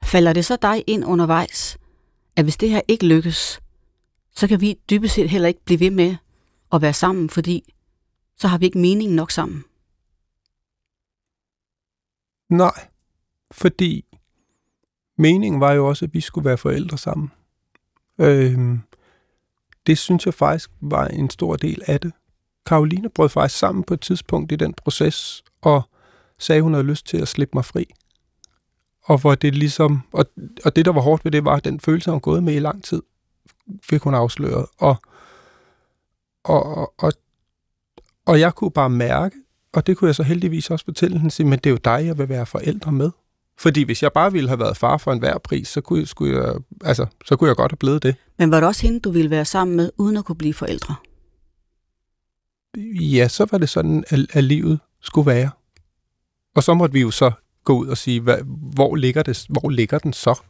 falder 0.04 0.32
det 0.32 0.44
så 0.44 0.56
dig 0.62 0.84
ind 0.86 1.04
undervejs, 1.04 1.78
at 2.36 2.44
hvis 2.44 2.56
det 2.56 2.70
her 2.70 2.80
ikke 2.88 3.06
lykkes, 3.06 3.60
så 4.30 4.48
kan 4.48 4.60
vi 4.60 4.78
dybest 4.90 5.14
set 5.14 5.30
heller 5.30 5.48
ikke 5.48 5.64
blive 5.64 5.80
ved 5.80 5.90
med 5.90 6.16
at 6.72 6.82
være 6.82 6.92
sammen, 6.92 7.30
fordi 7.30 7.74
så 8.36 8.48
har 8.48 8.58
vi 8.58 8.64
ikke 8.64 8.78
mening 8.78 9.12
nok 9.12 9.30
sammen. 9.30 9.64
Nej, 12.48 12.88
fordi 13.50 14.04
meningen 15.18 15.60
var 15.60 15.72
jo 15.72 15.88
også, 15.88 16.04
at 16.04 16.14
vi 16.14 16.20
skulle 16.20 16.44
være 16.44 16.58
forældre 16.58 16.98
sammen. 16.98 17.30
Øhm, 18.18 18.80
det 19.86 19.98
synes 19.98 20.26
jeg 20.26 20.34
faktisk 20.34 20.70
var 20.80 21.06
en 21.06 21.30
stor 21.30 21.56
del 21.56 21.82
af 21.86 22.00
det. 22.00 22.12
Karoline 22.66 23.08
brød 23.08 23.28
faktisk 23.28 23.58
sammen 23.58 23.84
på 23.84 23.94
et 23.94 24.00
tidspunkt 24.00 24.52
i 24.52 24.56
den 24.56 24.74
proces, 24.74 25.44
og 25.62 25.82
sagde, 26.38 26.62
hun 26.62 26.74
havde 26.74 26.86
lyst 26.86 27.06
til 27.06 27.16
at 27.16 27.28
slippe 27.28 27.56
mig 27.56 27.64
fri. 27.64 27.86
Og 29.04 29.18
hvor 29.18 29.34
det 29.34 29.54
ligesom, 29.54 30.02
og, 30.12 30.26
og 30.64 30.76
det, 30.76 30.84
der 30.84 30.92
var 30.92 31.00
hårdt 31.00 31.24
ved 31.24 31.32
det, 31.32 31.44
var, 31.44 31.56
at 31.56 31.64
den 31.64 31.80
følelse, 31.80 32.10
hun 32.10 32.20
gået 32.20 32.42
med 32.42 32.54
i 32.54 32.58
lang 32.58 32.84
tid, 32.84 33.02
fik 33.82 34.02
hun 34.02 34.14
afsløret. 34.14 34.66
Og, 34.78 34.96
og, 36.44 36.92
og, 36.98 37.12
og 38.26 38.40
jeg 38.40 38.54
kunne 38.54 38.70
bare 38.70 38.90
mærke, 38.90 39.36
og 39.72 39.86
det 39.86 39.96
kunne 39.96 40.08
jeg 40.08 40.14
så 40.14 40.22
heldigvis 40.22 40.70
også 40.70 40.84
fortælle 40.84 41.18
hende, 41.18 41.44
men 41.44 41.58
det 41.58 41.66
er 41.66 41.70
jo 41.70 41.78
dig, 41.84 42.06
jeg 42.06 42.18
vil 42.18 42.28
være 42.28 42.46
forældre 42.46 42.92
med. 42.92 43.10
Fordi 43.58 43.82
hvis 43.82 44.02
jeg 44.02 44.12
bare 44.12 44.32
ville 44.32 44.48
have 44.48 44.58
været 44.58 44.76
far 44.76 44.96
for 44.96 45.12
enhver 45.12 45.38
pris, 45.38 45.68
så 45.68 45.80
kunne, 45.80 46.06
skulle 46.06 46.42
jeg, 46.42 46.54
altså, 46.84 47.06
så 47.24 47.36
kunne 47.36 47.48
jeg 47.48 47.56
godt 47.56 47.72
have 47.72 47.76
blevet 47.76 48.02
det. 48.02 48.16
Men 48.38 48.50
var 48.50 48.60
det 48.60 48.66
også 48.66 48.82
hende, 48.82 49.00
du 49.00 49.10
ville 49.10 49.30
være 49.30 49.44
sammen 49.44 49.76
med, 49.76 49.90
uden 49.96 50.16
at 50.16 50.24
kunne 50.24 50.36
blive 50.36 50.54
forældre? 50.54 50.94
Ja, 53.00 53.28
så 53.28 53.46
var 53.50 53.58
det 53.58 53.68
sådan, 53.68 54.04
at, 54.08 54.18
at 54.32 54.44
livet 54.44 54.80
skulle 55.00 55.26
være. 55.26 55.50
Og 56.54 56.62
så 56.62 56.74
måtte 56.74 56.92
vi 56.92 57.00
jo 57.00 57.10
så 57.10 57.30
gå 57.64 57.78
ud 57.78 57.86
og 57.86 57.96
sige, 57.96 58.20
hvad, 58.20 58.38
hvor, 58.74 58.96
ligger 58.96 59.22
det, 59.22 59.46
hvor 59.48 59.70
ligger 59.70 59.98
den 59.98 60.12
så? 60.12 60.40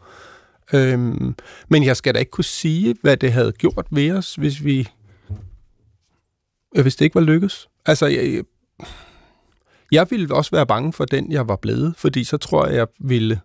Øhm, 0.72 1.34
men 1.68 1.84
jeg 1.84 1.96
skal 1.96 2.14
da 2.14 2.18
ikke 2.18 2.30
kunne 2.30 2.44
sige, 2.44 2.96
hvad 3.02 3.16
det 3.16 3.32
havde 3.32 3.52
gjort 3.52 3.86
ved 3.90 4.10
os, 4.10 4.34
hvis 4.34 4.64
vi 4.64 4.88
øh, 6.76 6.82
hvis 6.82 6.96
det 6.96 7.04
ikke 7.04 7.14
var 7.14 7.20
lykkes. 7.20 7.68
Altså, 7.86 8.06
jeg, 8.06 8.42
jeg 9.92 10.06
ville 10.10 10.34
også 10.34 10.50
være 10.50 10.66
bange 10.66 10.92
for 10.92 11.04
den, 11.04 11.32
jeg 11.32 11.48
var 11.48 11.56
blevet, 11.56 11.94
fordi 11.96 12.24
så 12.24 12.36
tror 12.36 12.66
jeg, 12.66 12.76
jeg 12.76 12.86
ville 13.00 13.40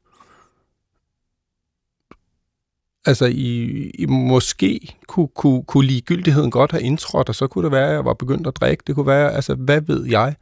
altså 3.06 3.26
i, 3.26 3.90
i 3.90 4.06
måske 4.06 4.96
kunne, 5.08 5.28
kunne, 5.36 5.64
kunne 5.64 5.88
ligegyldigheden 5.88 6.52
godt 6.52 6.72
have 6.72 6.84
indtrådt, 6.84 7.30
og 7.30 7.36
så 7.36 7.48
kunne 7.48 7.64
det 7.64 7.72
være, 7.72 7.88
at 7.88 7.94
jeg 7.94 8.06
var 8.06 8.14
begyndt 8.14 8.48
at 8.48 8.56
drikke. 8.56 8.84
Det 8.88 8.96
kunne 8.96 9.08
være, 9.08 9.34
altså 9.34 9.56
hvad 9.56 9.82
ved 9.82 10.06
jeg? 10.06 10.36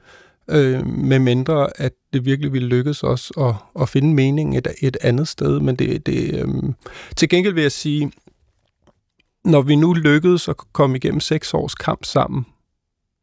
øh, 0.49 0.87
med 0.87 1.19
mindre 1.19 1.81
at 1.81 1.93
det 2.13 2.25
virkelig 2.25 2.53
ville 2.53 2.67
lykkes 2.67 3.03
os 3.03 3.31
at, 3.37 3.55
at 3.81 3.89
finde 3.89 4.13
mening 4.13 4.57
et, 4.57 4.67
et 4.81 4.97
andet 5.01 5.27
sted. 5.27 5.59
Men 5.59 5.75
det, 5.75 6.05
det, 6.05 6.35
øh, 6.35 6.73
til 7.15 7.29
gengæld 7.29 7.53
vil 7.53 7.61
jeg 7.61 7.71
sige, 7.71 8.11
når 9.45 9.61
vi 9.61 9.75
nu 9.75 9.93
lykkedes 9.93 10.47
at 10.47 10.57
komme 10.73 10.97
igennem 10.97 11.19
seks 11.19 11.53
års 11.53 11.75
kamp 11.75 12.05
sammen, 12.05 12.45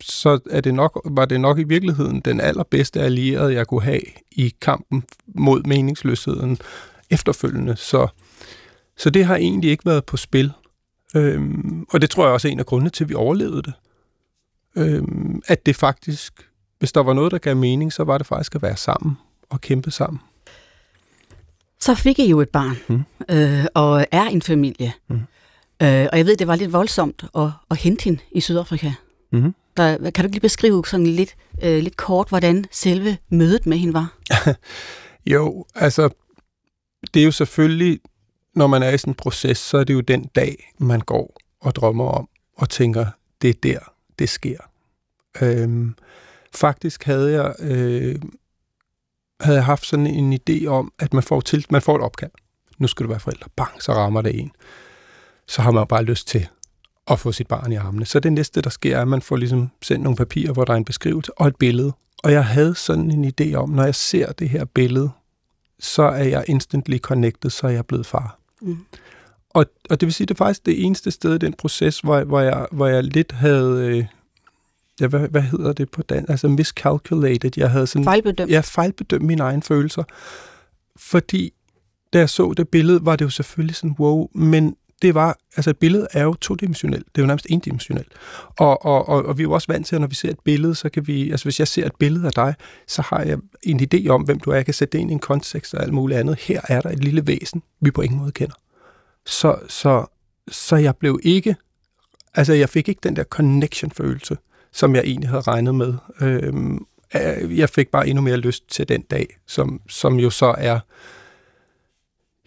så 0.02 0.38
er 0.50 0.60
det 0.60 0.74
nok, 0.74 1.00
var 1.04 1.24
det 1.24 1.40
nok 1.40 1.58
i 1.58 1.62
virkeligheden 1.62 2.20
den 2.20 2.40
allerbedste 2.40 3.00
allierede, 3.00 3.54
jeg 3.54 3.66
kunne 3.66 3.82
have 3.82 4.00
i 4.30 4.54
kampen 4.60 5.04
mod 5.26 5.62
meningsløsheden 5.62 6.58
efterfølgende. 7.10 7.76
Så, 7.76 8.06
så 8.96 9.10
det 9.10 9.24
har 9.24 9.36
egentlig 9.36 9.70
ikke 9.70 9.86
været 9.86 10.04
på 10.04 10.16
spil. 10.16 10.52
Øhm, 11.16 11.86
og 11.90 12.00
det 12.00 12.10
tror 12.10 12.24
jeg 12.24 12.32
også 12.32 12.48
er 12.48 12.52
en 12.52 12.60
af 12.60 12.66
grundene 12.66 12.90
til, 12.90 13.04
at 13.04 13.08
vi 13.08 13.14
overlevede 13.14 13.62
det. 13.62 13.72
Øhm, 14.76 15.42
at 15.46 15.66
det 15.66 15.76
faktisk 15.76 16.46
hvis 16.78 16.92
der 16.92 17.02
var 17.02 17.12
noget, 17.12 17.32
der 17.32 17.38
gav 17.38 17.56
mening, 17.56 17.92
så 17.92 18.04
var 18.04 18.18
det 18.18 18.26
faktisk 18.26 18.54
at 18.54 18.62
være 18.62 18.76
sammen 18.76 19.18
og 19.50 19.60
kæmpe 19.60 19.90
sammen. 19.90 20.20
Så 21.80 21.94
fik 21.94 22.18
I 22.18 22.28
jo 22.28 22.40
et 22.40 22.48
barn, 22.48 22.76
mm. 22.88 23.04
øh, 23.34 23.66
og 23.74 24.06
er 24.10 24.24
en 24.24 24.42
familie. 24.42 24.92
Mm. 25.08 25.16
Øh, 25.82 26.06
og 26.12 26.18
jeg 26.18 26.26
ved, 26.26 26.36
det 26.36 26.46
var 26.46 26.56
lidt 26.56 26.72
voldsomt 26.72 27.24
at, 27.36 27.48
at 27.70 27.76
hente 27.76 28.04
hende 28.04 28.20
i 28.30 28.40
Sydafrika. 28.40 28.92
Mm. 29.32 29.54
Der, 29.76 29.96
kan 29.96 30.12
du 30.12 30.22
ikke 30.22 30.34
lige 30.34 30.40
beskrive 30.40 30.84
sådan 30.86 31.06
lidt, 31.06 31.36
øh, 31.62 31.82
lidt 31.82 31.96
kort, 31.96 32.28
hvordan 32.28 32.64
selve 32.70 33.18
mødet 33.28 33.66
med 33.66 33.78
hende 33.78 33.94
var? 33.94 34.18
Jo, 35.26 35.64
altså, 35.74 36.08
det 37.14 37.20
er 37.20 37.24
jo 37.24 37.30
selvfølgelig, 37.30 38.00
når 38.56 38.66
man 38.66 38.82
er 38.82 38.90
i 38.90 38.98
sådan 38.98 39.10
en 39.10 39.14
proces, 39.14 39.58
så 39.58 39.78
er 39.78 39.84
det 39.84 39.94
jo 39.94 40.00
den 40.00 40.24
dag, 40.24 40.72
man 40.78 41.00
går 41.00 41.36
og 41.60 41.74
drømmer 41.74 42.08
om, 42.08 42.28
og 42.56 42.70
tænker, 42.70 43.06
det 43.42 43.50
er 43.50 43.54
der, 43.62 43.78
det 44.18 44.28
sker. 44.28 44.58
Øhm, 45.42 45.94
faktisk 46.54 47.04
havde 47.04 47.32
jeg, 47.32 47.54
øh, 47.58 48.20
havde 49.40 49.56
jeg 49.56 49.64
haft 49.64 49.86
sådan 49.86 50.06
en 50.06 50.40
idé 50.40 50.66
om, 50.66 50.92
at 50.98 51.14
man 51.14 51.22
får, 51.22 51.40
til, 51.40 51.66
man 51.70 51.82
får 51.82 51.96
et 51.96 52.02
opkald. 52.02 52.30
Nu 52.78 52.86
skal 52.86 53.04
du 53.04 53.08
være 53.08 53.20
forældre. 53.20 53.48
Bang, 53.56 53.82
så 53.82 53.92
rammer 53.92 54.22
det 54.22 54.40
en. 54.40 54.52
Så 55.46 55.62
har 55.62 55.70
man 55.70 55.86
bare 55.86 56.02
lyst 56.02 56.28
til 56.28 56.48
at 57.06 57.20
få 57.20 57.32
sit 57.32 57.46
barn 57.46 57.72
i 57.72 57.76
armene. 57.76 58.06
Så 58.06 58.20
det 58.20 58.32
næste, 58.32 58.60
der 58.62 58.70
sker, 58.70 58.96
er, 58.96 59.02
at 59.02 59.08
man 59.08 59.22
får 59.22 59.36
ligesom 59.36 59.70
sendt 59.82 60.02
nogle 60.02 60.16
papirer, 60.16 60.52
hvor 60.52 60.64
der 60.64 60.72
er 60.72 60.76
en 60.76 60.84
beskrivelse 60.84 61.38
og 61.38 61.48
et 61.48 61.56
billede. 61.56 61.92
Og 62.22 62.32
jeg 62.32 62.44
havde 62.44 62.74
sådan 62.74 63.10
en 63.10 63.32
idé 63.40 63.54
om, 63.54 63.70
når 63.70 63.84
jeg 63.84 63.94
ser 63.94 64.32
det 64.32 64.48
her 64.48 64.64
billede, 64.64 65.10
så 65.80 66.02
er 66.02 66.24
jeg 66.24 66.44
instantly 66.46 66.98
connected, 66.98 67.50
så 67.50 67.66
er 67.66 67.70
jeg 67.70 67.86
blevet 67.86 68.06
far. 68.06 68.38
Mm. 68.62 68.78
Og, 69.50 69.66
og 69.90 70.00
det 70.00 70.06
vil 70.06 70.14
sige, 70.14 70.26
det 70.26 70.34
er 70.34 70.38
faktisk 70.38 70.66
det 70.66 70.84
eneste 70.84 71.10
sted 71.10 71.34
i 71.34 71.38
den 71.38 71.52
proces, 71.52 72.00
hvor, 72.00 72.24
hvor, 72.24 72.40
jeg, 72.40 72.66
hvor 72.72 72.86
jeg 72.86 73.04
lidt 73.04 73.32
havde... 73.32 73.86
Øh, 73.86 74.06
ja, 75.00 75.06
hvad, 75.06 75.28
hvad 75.28 75.42
hedder 75.42 75.72
det 75.72 75.90
på 75.90 76.02
dansk? 76.02 76.30
Altså 76.30 76.48
miscalculated. 76.48 77.50
Jeg 77.56 77.70
havde 77.70 77.86
sådan... 77.86 78.04
Fejlbedømt. 78.04 78.50
Jeg 78.50 78.64
fejlbedømt 78.64 79.24
mine 79.24 79.42
egne 79.42 79.62
følelser. 79.62 80.02
Fordi 80.96 81.52
da 82.12 82.18
jeg 82.18 82.30
så 82.30 82.54
det 82.56 82.68
billede, 82.68 83.04
var 83.04 83.16
det 83.16 83.24
jo 83.24 83.30
selvfølgelig 83.30 83.76
sådan, 83.76 83.96
wow, 83.98 84.28
men 84.34 84.76
det 85.02 85.14
var, 85.14 85.38
altså 85.56 85.70
et 85.70 85.78
billede 85.78 86.06
er 86.12 86.22
jo 86.22 86.34
todimensionelt, 86.34 87.06
det 87.06 87.20
er 87.20 87.22
jo 87.22 87.26
nærmest 87.26 87.46
endimensionelt. 87.50 88.08
Og, 88.58 88.84
og, 88.84 89.08
og, 89.08 89.24
og 89.24 89.38
vi 89.38 89.42
er 89.42 89.44
jo 89.44 89.52
også 89.52 89.72
vant 89.72 89.86
til, 89.86 89.94
at 89.94 90.00
når 90.00 90.08
vi 90.08 90.14
ser 90.14 90.30
et 90.30 90.40
billede, 90.44 90.74
så 90.74 90.88
kan 90.88 91.06
vi, 91.06 91.30
altså 91.30 91.44
hvis 91.44 91.58
jeg 91.58 91.68
ser 91.68 91.86
et 91.86 91.96
billede 91.98 92.26
af 92.26 92.32
dig, 92.32 92.54
så 92.86 93.02
har 93.02 93.22
jeg 93.22 93.38
en 93.62 93.80
idé 93.80 94.08
om, 94.08 94.22
hvem 94.22 94.40
du 94.40 94.50
er, 94.50 94.54
jeg 94.54 94.64
kan 94.64 94.74
sætte 94.74 94.92
det 94.92 94.98
ind 94.98 95.10
i 95.10 95.12
en 95.12 95.18
kontekst 95.18 95.74
og 95.74 95.82
alt 95.82 95.92
muligt 95.92 96.20
andet. 96.20 96.38
Her 96.40 96.60
er 96.68 96.80
der 96.80 96.90
et 96.90 97.04
lille 97.04 97.26
væsen, 97.26 97.62
vi 97.80 97.90
på 97.90 98.00
ingen 98.02 98.18
måde 98.18 98.32
kender. 98.32 98.54
Så, 99.26 99.58
så, 99.68 100.06
så 100.48 100.76
jeg 100.76 100.96
blev 100.96 101.20
ikke, 101.22 101.56
altså 102.34 102.52
jeg 102.52 102.68
fik 102.68 102.88
ikke 102.88 103.00
den 103.02 103.16
der 103.16 103.24
connection-følelse, 103.24 104.36
som 104.72 104.94
jeg 104.94 105.04
egentlig 105.04 105.28
havde 105.28 105.42
regnet 105.42 105.74
med. 105.74 105.94
Øhm, 106.20 106.86
øh, 107.16 107.58
jeg 107.58 107.70
fik 107.70 107.88
bare 107.88 108.08
endnu 108.08 108.22
mere 108.22 108.36
lyst 108.36 108.68
til 108.68 108.88
den 108.88 109.02
dag, 109.02 109.36
som, 109.46 109.80
som 109.88 110.18
jo 110.18 110.30
så 110.30 110.54
er 110.58 110.78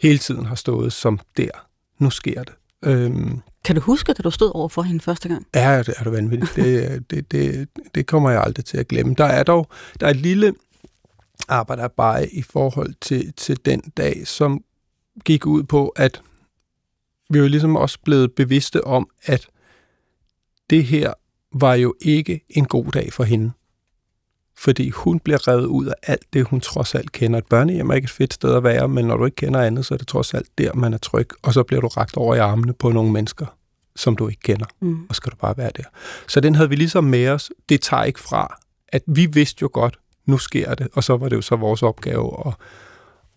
hele 0.01 0.17
tiden 0.17 0.45
har 0.45 0.55
stået 0.55 0.93
som 0.93 1.19
der. 1.37 1.68
Nu 1.99 2.09
sker 2.09 2.43
det. 2.43 2.53
Øhm, 2.85 3.41
kan 3.65 3.75
du 3.75 3.81
huske, 3.81 4.13
da 4.13 4.23
du 4.23 4.31
stod 4.31 4.51
over 4.55 4.69
for 4.69 4.81
hende 4.81 4.99
første 4.99 5.29
gang? 5.29 5.47
Ja, 5.55 5.77
det 5.79 5.93
er 5.97 6.03
du 6.03 6.09
vanvittigt. 6.09 6.55
Det, 6.55 7.09
det, 7.09 7.31
det, 7.31 7.69
det 7.95 8.07
kommer 8.07 8.29
jeg 8.29 8.41
aldrig 8.41 8.65
til 8.65 8.77
at 8.77 8.87
glemme. 8.87 9.15
Der 9.17 9.25
er 9.25 9.43
dog 9.43 9.67
der 9.99 10.05
er 10.05 10.11
et 10.11 10.15
lille 10.15 10.53
arbejde 11.47 11.89
bare 11.97 12.29
i 12.29 12.41
forhold 12.41 12.93
til, 13.01 13.33
til 13.33 13.65
den 13.65 13.81
dag, 13.97 14.27
som 14.27 14.63
gik 15.25 15.45
ud 15.45 15.63
på, 15.63 15.87
at 15.87 16.21
vi 17.29 17.39
jo 17.39 17.47
ligesom 17.47 17.75
også 17.75 17.99
blevet 18.03 18.33
bevidste 18.33 18.83
om, 18.83 19.09
at 19.23 19.47
det 20.69 20.85
her 20.85 21.13
var 21.53 21.73
jo 21.73 21.95
ikke 22.01 22.41
en 22.49 22.65
god 22.65 22.85
dag 22.85 23.13
for 23.13 23.23
hende. 23.23 23.51
Fordi 24.59 24.89
hun 24.89 25.19
bliver 25.19 25.47
revet 25.47 25.65
ud 25.65 25.85
af 25.85 25.93
alt 26.03 26.33
det, 26.33 26.47
hun 26.47 26.61
trods 26.61 26.95
alt 26.95 27.11
kender. 27.11 27.39
Et 27.39 27.45
børnehjem 27.45 27.89
er 27.89 27.93
ikke 27.93 28.05
et 28.05 28.11
fedt 28.11 28.33
sted 28.33 28.55
at 28.55 28.63
være, 28.63 28.87
men 28.87 29.05
når 29.05 29.17
du 29.17 29.25
ikke 29.25 29.35
kender 29.35 29.61
andet, 29.61 29.85
så 29.85 29.93
er 29.93 29.97
det 29.97 30.07
trods 30.07 30.33
alt 30.33 30.47
der, 30.57 30.73
man 30.73 30.93
er 30.93 30.97
tryg. 30.97 31.29
Og 31.41 31.53
så 31.53 31.63
bliver 31.63 31.81
du 31.81 31.87
ragt 31.87 32.17
over 32.17 32.35
i 32.35 32.39
armene 32.39 32.73
på 32.73 32.91
nogle 32.91 33.11
mennesker, 33.11 33.45
som 33.95 34.15
du 34.15 34.27
ikke 34.27 34.41
kender. 34.41 34.65
Mm. 34.79 35.05
Og 35.09 35.15
skal 35.15 35.31
du 35.31 35.35
bare 35.35 35.57
være 35.57 35.71
der. 35.77 35.83
Så 36.27 36.39
den 36.39 36.55
havde 36.55 36.69
vi 36.69 36.75
ligesom 36.75 37.03
med 37.03 37.29
os. 37.29 37.51
Det 37.69 37.81
tager 37.81 38.03
ikke 38.03 38.19
fra, 38.19 38.59
at 38.87 39.03
vi 39.07 39.25
vidste 39.25 39.57
jo 39.61 39.69
godt, 39.73 39.99
nu 40.25 40.37
sker 40.37 40.75
det. 40.75 40.87
Og 40.93 41.03
så 41.03 41.17
var 41.17 41.29
det 41.29 41.35
jo 41.35 41.41
så 41.41 41.55
vores 41.55 41.83
opgave 41.83 42.47
at, 42.47 42.53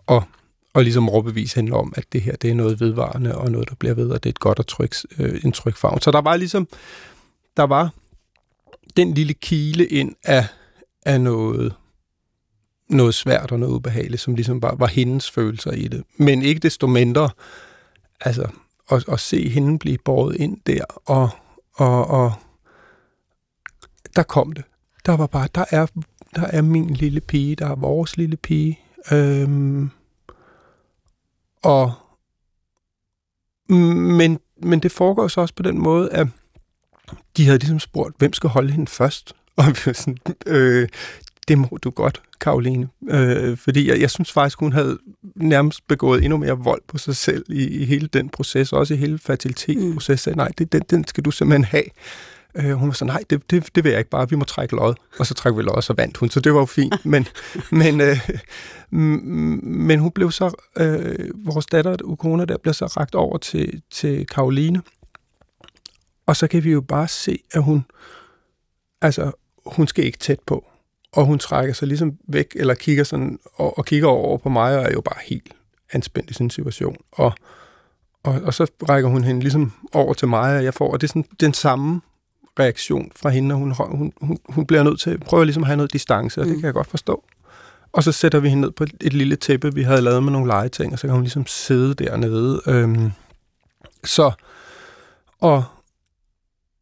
at, 0.08 0.22
at 0.74 0.82
ligesom 0.82 1.08
overbevise 1.08 1.56
hende 1.56 1.72
om, 1.72 1.92
at 1.96 2.04
det 2.12 2.20
her 2.20 2.36
det 2.36 2.50
er 2.50 2.54
noget 2.54 2.80
vedvarende, 2.80 3.38
og 3.38 3.50
noget, 3.50 3.68
der 3.68 3.74
bliver 3.74 3.94
ved, 3.94 4.10
og 4.10 4.22
det 4.22 4.28
er 4.28 4.32
et 4.32 4.40
godt 4.40 4.58
og 4.58 4.66
tryg, 4.66 4.90
øh, 5.18 5.40
en 5.44 5.52
tryg 5.52 5.76
farve. 5.76 6.00
Så 6.00 6.10
der 6.10 6.20
var 6.20 6.36
ligesom, 6.36 6.68
der 7.56 7.62
var 7.62 7.90
den 8.96 9.14
lille 9.14 9.34
kile 9.34 9.86
ind 9.86 10.14
af, 10.24 10.46
af 11.06 11.20
noget, 11.20 11.74
noget 12.88 13.14
svært 13.14 13.52
og 13.52 13.58
noget 13.58 13.74
ubehageligt, 13.74 14.22
som 14.22 14.34
ligesom 14.34 14.60
bare 14.60 14.78
var 14.78 14.86
hendes 14.86 15.30
følelser 15.30 15.72
i 15.72 15.88
det. 15.88 16.04
Men 16.16 16.42
ikke 16.42 16.60
desto 16.60 16.86
mindre, 16.86 17.30
altså, 18.20 18.48
at, 18.90 19.08
at 19.08 19.20
se 19.20 19.48
hende 19.48 19.78
blive 19.78 19.98
båret 19.98 20.36
ind 20.36 20.60
der, 20.66 20.84
og, 21.06 21.30
og, 21.74 22.06
og 22.06 22.32
der 24.16 24.22
kom 24.22 24.52
det. 24.52 24.64
Der 25.06 25.16
var 25.16 25.26
bare, 25.26 25.48
der 25.54 25.64
er, 25.70 25.86
der 26.34 26.46
er 26.46 26.62
min 26.62 26.90
lille 26.90 27.20
pige, 27.20 27.56
der 27.56 27.66
er 27.66 27.74
vores 27.74 28.16
lille 28.16 28.36
pige. 28.36 28.80
Øhm, 29.12 29.90
og 31.62 31.92
men, 33.68 34.38
men 34.56 34.80
det 34.80 34.92
foregår 34.92 35.28
så 35.28 35.40
også 35.40 35.54
på 35.54 35.62
den 35.62 35.78
måde, 35.78 36.12
at 36.12 36.26
de 37.36 37.44
havde 37.44 37.58
ligesom 37.58 37.78
spurgt, 37.78 38.18
hvem 38.18 38.32
skal 38.32 38.50
holde 38.50 38.72
hende 38.72 38.86
først? 38.86 39.34
Og 39.56 39.66
vi 39.66 39.78
var 39.86 39.92
sådan, 39.92 40.18
øh, 40.46 40.88
det 41.48 41.58
må 41.58 41.78
du 41.82 41.90
godt, 41.90 42.22
Karoline. 42.40 42.88
Øh, 43.10 43.56
fordi 43.56 43.88
jeg, 43.88 44.00
jeg 44.00 44.10
synes 44.10 44.32
faktisk, 44.32 44.58
hun 44.60 44.72
havde 44.72 44.98
nærmest 45.34 45.88
begået 45.88 46.24
endnu 46.24 46.36
mere 46.38 46.58
vold 46.58 46.82
på 46.88 46.98
sig 46.98 47.16
selv 47.16 47.44
i, 47.48 47.66
i 47.66 47.84
hele 47.84 48.06
den 48.06 48.28
proces, 48.28 48.72
også 48.72 48.94
i 48.94 48.96
hele 48.96 49.18
fertilitetsprocessen. 49.18 50.32
Mm. 50.32 50.36
Nej, 50.36 50.48
det, 50.58 50.72
den, 50.72 50.82
den 50.90 51.06
skal 51.06 51.24
du 51.24 51.30
simpelthen 51.30 51.64
have. 51.64 51.84
Øh, 52.54 52.72
hun 52.72 52.88
var 52.88 52.94
så, 52.94 53.04
nej, 53.04 53.24
det, 53.30 53.50
det, 53.50 53.74
det 53.74 53.84
vil 53.84 53.90
jeg 53.90 53.98
ikke 53.98 54.10
bare, 54.10 54.30
vi 54.30 54.36
må 54.36 54.44
trække 54.44 54.76
lod. 54.76 54.94
Og 55.18 55.26
så 55.26 55.34
trækker 55.34 55.56
vi 55.56 55.62
lod, 55.62 55.74
og 55.74 55.84
så 55.84 55.92
vandt 55.92 56.16
hun, 56.16 56.30
så 56.30 56.40
det 56.40 56.54
var 56.54 56.60
jo 56.60 56.66
fint. 56.66 57.04
Men, 57.12 57.26
men, 57.70 58.00
øh, 58.00 58.30
men 58.90 59.98
hun 59.98 60.10
blev 60.10 60.30
så, 60.30 60.64
øh, 60.78 61.28
vores 61.46 61.66
datter, 61.66 61.96
Ukona, 62.04 62.44
der 62.44 62.58
blev 62.58 62.74
så 62.74 62.86
ragt 62.86 63.14
over 63.14 63.38
til, 63.38 63.82
til 63.90 64.26
Karoline. 64.26 64.82
Og 66.26 66.36
så 66.36 66.46
kan 66.46 66.64
vi 66.64 66.70
jo 66.70 66.80
bare 66.80 67.08
se, 67.08 67.38
at 67.52 67.62
hun, 67.62 67.84
altså, 69.00 69.32
hun 69.66 69.86
skal 69.86 70.04
ikke 70.04 70.18
tæt 70.18 70.40
på. 70.46 70.64
Og 71.12 71.24
hun 71.24 71.38
trækker 71.38 71.74
sig 71.74 71.88
ligesom 71.88 72.18
væk, 72.28 72.52
eller 72.56 72.74
kigger 72.74 73.04
sådan, 73.04 73.38
og, 73.54 73.78
og 73.78 73.84
kigger 73.84 74.08
over 74.08 74.38
på 74.38 74.48
mig, 74.48 74.78
og 74.78 74.84
er 74.84 74.92
jo 74.92 75.00
bare 75.00 75.18
helt 75.26 75.52
anspændt 75.92 76.30
i 76.30 76.42
en 76.42 76.50
situation. 76.50 76.96
Og, 77.12 77.32
og, 78.22 78.40
og 78.44 78.54
så 78.54 78.66
rækker 78.88 79.10
hun 79.10 79.24
hende 79.24 79.40
ligesom 79.40 79.72
over 79.92 80.14
til 80.14 80.28
mig, 80.28 80.56
og 80.56 80.64
jeg 80.64 80.74
får, 80.74 80.92
og 80.92 81.00
det 81.00 81.06
er 81.06 81.08
sådan 81.08 81.24
den 81.40 81.54
samme 81.54 82.00
reaktion 82.58 83.12
fra 83.16 83.28
hende, 83.28 83.54
og 83.54 83.58
hun, 83.58 83.72
hun, 83.72 84.12
hun, 84.20 84.38
hun 84.48 84.66
bliver 84.66 84.82
nødt 84.82 85.00
til 85.00 85.10
at 85.10 85.20
prøve 85.20 85.44
ligesom 85.44 85.62
at 85.62 85.66
have 85.66 85.76
noget 85.76 85.92
distance, 85.92 86.40
og 86.40 86.46
mm. 86.46 86.52
det 86.52 86.60
kan 86.60 86.66
jeg 86.66 86.74
godt 86.74 86.86
forstå. 86.86 87.24
Og 87.92 88.02
så 88.02 88.12
sætter 88.12 88.40
vi 88.40 88.48
hende 88.48 88.60
ned 88.60 88.70
på 88.70 88.84
et, 88.84 88.92
et 89.00 89.12
lille 89.12 89.36
tæppe, 89.36 89.74
vi 89.74 89.82
havde 89.82 90.00
lavet 90.00 90.22
med 90.22 90.32
nogle 90.32 90.46
legeting, 90.46 90.92
og 90.92 90.98
så 90.98 91.06
kan 91.06 91.14
hun 91.14 91.22
ligesom 91.22 91.46
sidde 91.46 91.94
dernede. 91.94 92.60
Øhm, 92.66 93.12
så, 94.04 94.32
og, 95.40 95.64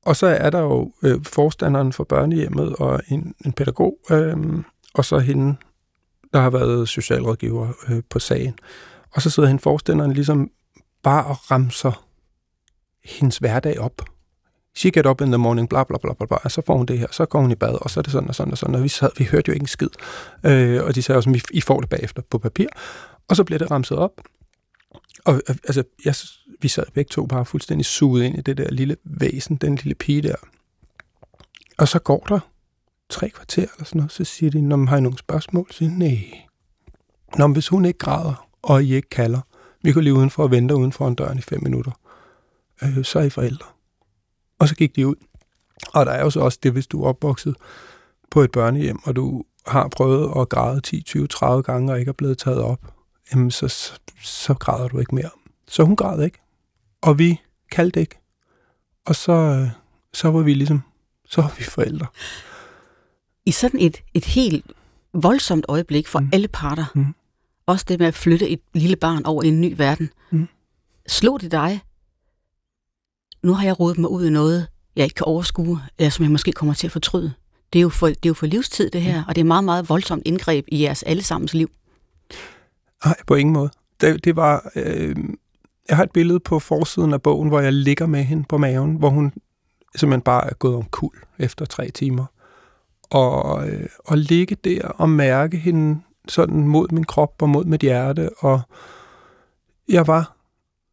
og 0.06 0.16
så 0.16 0.26
er 0.26 0.50
der 0.50 0.60
jo 0.60 0.92
øh, 1.02 1.24
forstanderen 1.24 1.92
for 1.92 2.04
børnehjemmet 2.04 2.76
og 2.76 3.00
en, 3.08 3.34
en 3.44 3.52
pædagog, 3.52 3.98
øh, 4.10 4.36
og 4.94 5.04
så 5.04 5.18
hende, 5.18 5.56
der 6.32 6.40
har 6.40 6.50
været 6.50 6.88
socialrådgiver 6.88 7.68
øh, 7.88 8.02
på 8.10 8.18
sagen. 8.18 8.54
Og 9.14 9.22
så 9.22 9.30
sidder 9.30 9.48
hende 9.48 9.62
forstanderen 9.62 10.12
ligesom 10.12 10.50
bare 11.02 11.24
og 11.24 11.50
ramser 11.50 12.06
hendes 13.04 13.38
hverdag 13.38 13.80
op. 13.80 14.02
She 14.76 14.90
get 14.90 15.06
up 15.06 15.20
in 15.20 15.26
the 15.26 15.38
morning, 15.38 15.68
bla 15.68 15.84
bla 15.84 15.98
bla 15.98 16.12
bla 16.12 16.26
bla, 16.26 16.36
og 16.44 16.50
så 16.50 16.62
får 16.66 16.76
hun 16.76 16.86
det 16.86 16.98
her, 16.98 17.06
så 17.10 17.26
går 17.26 17.40
hun 17.40 17.50
i 17.50 17.54
bad, 17.54 17.78
og 17.82 17.90
så 17.90 18.00
er 18.00 18.02
det 18.02 18.12
sådan 18.12 18.28
og 18.28 18.34
sådan 18.34 18.52
og 18.52 18.58
sådan, 18.58 18.74
og 18.74 18.82
vi, 18.82 18.88
sad, 18.88 19.10
vi 19.18 19.24
hørte 19.24 19.48
jo 19.48 19.52
ikke 19.52 19.64
en 19.64 19.66
skid. 19.66 19.88
Øh, 20.46 20.84
og 20.84 20.94
de 20.94 21.02
sagde 21.02 21.16
også, 21.16 21.30
at 21.30 21.42
I 21.50 21.60
får 21.60 21.80
det 21.80 21.88
bagefter 21.88 22.22
på 22.30 22.38
papir, 22.38 22.66
og 23.28 23.36
så 23.36 23.44
bliver 23.44 23.58
det 23.58 23.70
ramset 23.70 23.98
op. 23.98 24.12
Og 25.24 25.34
øh, 25.34 25.56
altså, 25.64 25.84
jeg 26.04 26.14
vi 26.62 26.68
sad 26.68 26.84
begge 26.94 27.08
to 27.08 27.26
bare 27.26 27.44
fuldstændig 27.44 27.84
suget 27.84 28.24
ind 28.24 28.38
i 28.38 28.40
det 28.40 28.58
der 28.58 28.70
lille 28.70 28.96
væsen, 29.04 29.56
den 29.56 29.76
lille 29.76 29.94
pige 29.94 30.22
der. 30.22 30.34
Og 31.78 31.88
så 31.88 31.98
går 31.98 32.26
der 32.28 32.40
tre 33.08 33.30
kvarter 33.30 33.62
eller 33.62 33.84
sådan 33.84 33.98
noget, 33.98 34.12
så 34.12 34.24
siger 34.24 34.50
de, 34.50 34.60
når 34.60 34.76
man 34.76 34.88
har 34.88 35.00
nogle 35.00 35.18
spørgsmål, 35.18 35.66
så 35.70 35.78
siger 35.78 35.90
nej. 35.90 36.24
Nå, 37.38 37.48
hvis 37.48 37.68
hun 37.68 37.84
ikke 37.84 37.98
græder, 37.98 38.48
og 38.62 38.84
I 38.84 38.94
ikke 38.94 39.08
kalder, 39.08 39.40
vi 39.82 39.92
kan 39.92 40.02
lige 40.02 40.14
udenfor 40.14 40.42
og 40.42 40.50
vente 40.50 40.74
uden 40.74 40.92
for 40.92 41.08
en 41.08 41.14
dør 41.14 41.32
i 41.32 41.40
fem 41.40 41.62
minutter, 41.62 41.92
øh, 42.82 43.04
så 43.04 43.18
er 43.18 43.22
I 43.22 43.30
forældre. 43.30 43.66
Og 44.58 44.68
så 44.68 44.74
gik 44.74 44.96
de 44.96 45.06
ud. 45.06 45.14
Og 45.94 46.06
der 46.06 46.12
er 46.12 46.22
jo 46.22 46.30
så 46.30 46.40
også 46.40 46.58
det, 46.62 46.72
hvis 46.72 46.86
du 46.86 47.02
er 47.02 47.08
opvokset 47.08 47.56
på 48.30 48.42
et 48.42 48.52
børnehjem, 48.52 48.98
og 49.04 49.16
du 49.16 49.44
har 49.66 49.88
prøvet 49.88 50.40
at 50.40 50.48
græde 50.48 50.80
10, 50.80 51.02
20, 51.02 51.26
30 51.26 51.62
gange 51.62 51.92
og 51.92 51.98
ikke 51.98 52.08
er 52.08 52.12
blevet 52.12 52.38
taget 52.38 52.58
op, 52.58 52.94
jamen 53.32 53.50
så, 53.50 53.92
så, 54.22 54.54
græder 54.54 54.88
du 54.88 54.98
ikke 54.98 55.14
mere. 55.14 55.30
Så 55.68 55.84
hun 55.84 55.96
græd 55.96 56.24
ikke 56.24 56.38
og 57.00 57.18
vi 57.18 57.40
kaldte 57.70 58.00
ikke. 58.00 58.18
Og 59.06 59.16
så, 59.16 59.32
øh, 59.32 59.68
så 60.12 60.30
var 60.30 60.42
vi 60.42 60.54
ligesom, 60.54 60.82
så 61.28 61.42
var 61.42 61.54
vi 61.58 61.64
forældre. 61.64 62.06
I 63.46 63.50
sådan 63.50 63.80
et, 63.80 63.96
et 64.14 64.24
helt 64.24 64.72
voldsomt 65.12 65.64
øjeblik 65.68 66.08
for 66.08 66.20
mm. 66.20 66.30
alle 66.32 66.48
parter, 66.48 66.84
mm. 66.94 67.14
også 67.66 67.84
det 67.88 67.98
med 67.98 68.06
at 68.06 68.14
flytte 68.14 68.48
et 68.48 68.60
lille 68.74 68.96
barn 68.96 69.26
over 69.26 69.42
i 69.42 69.48
en 69.48 69.60
ny 69.60 69.74
verden, 69.76 70.10
mm. 70.30 70.48
slog 71.08 71.40
det 71.40 71.52
dig, 71.52 71.80
nu 73.42 73.54
har 73.54 73.64
jeg 73.64 73.80
rodet 73.80 73.98
mig 73.98 74.10
ud 74.10 74.24
i 74.24 74.30
noget, 74.30 74.66
jeg 74.96 75.04
ikke 75.04 75.14
kan 75.14 75.26
overskue, 75.26 75.80
eller 75.98 76.10
som 76.10 76.22
jeg 76.22 76.32
måske 76.32 76.52
kommer 76.52 76.74
til 76.74 76.86
at 76.86 76.92
fortryde. 76.92 77.32
Det 77.72 77.78
er 77.78 77.82
jo 77.82 77.88
for, 77.88 78.06
det 78.06 78.26
er 78.26 78.30
jo 78.30 78.34
for 78.34 78.46
livstid, 78.46 78.90
det 78.90 79.02
her, 79.02 79.20
mm. 79.20 79.24
og 79.28 79.34
det 79.34 79.40
er 79.40 79.44
meget, 79.44 79.64
meget 79.64 79.88
voldsomt 79.88 80.22
indgreb 80.26 80.64
i 80.68 80.82
jeres 80.82 81.02
allesammens 81.02 81.54
liv. 81.54 81.70
Nej, 83.04 83.16
på 83.26 83.34
ingen 83.34 83.52
måde. 83.52 83.70
Det, 84.00 84.24
det 84.24 84.36
var... 84.36 84.70
Øh, 84.74 85.16
jeg 85.88 85.96
har 85.96 86.04
et 86.04 86.12
billede 86.12 86.40
på 86.40 86.58
forsiden 86.58 87.12
af 87.12 87.22
bogen, 87.22 87.48
hvor 87.48 87.60
jeg 87.60 87.72
ligger 87.72 88.06
med 88.06 88.22
hende 88.22 88.44
på 88.48 88.58
maven, 88.58 88.94
hvor 88.94 89.08
hun 89.08 89.32
simpelthen 89.96 90.22
bare 90.22 90.50
er 90.50 90.54
gået 90.54 90.74
om 90.74 90.84
kul 90.84 91.14
efter 91.38 91.64
tre 91.64 91.90
timer. 91.90 92.26
Og, 93.10 93.68
øh, 93.68 93.88
og 93.98 94.18
ligge 94.18 94.54
der 94.64 94.88
og 94.88 95.08
mærke 95.08 95.56
hende 95.56 96.00
sådan 96.28 96.68
mod 96.68 96.88
min 96.92 97.04
krop 97.04 97.42
og 97.42 97.48
mod 97.48 97.64
mit 97.64 97.80
hjerte, 97.80 98.30
og 98.38 98.60
jeg 99.88 100.06
var 100.06 100.36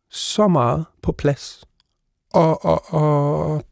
så 0.09 0.47
meget 0.47 0.85
på 1.01 1.11
plads, 1.11 1.65
og, 2.33 2.65
og, 2.65 2.93
og, 2.93 3.63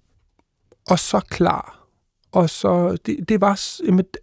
og 0.90 1.00
så 1.00 1.20
klar. 1.20 1.88
Og 2.32 2.50
så, 2.50 2.98
det, 3.06 3.30
det, 3.30 3.42
var, 3.42 3.62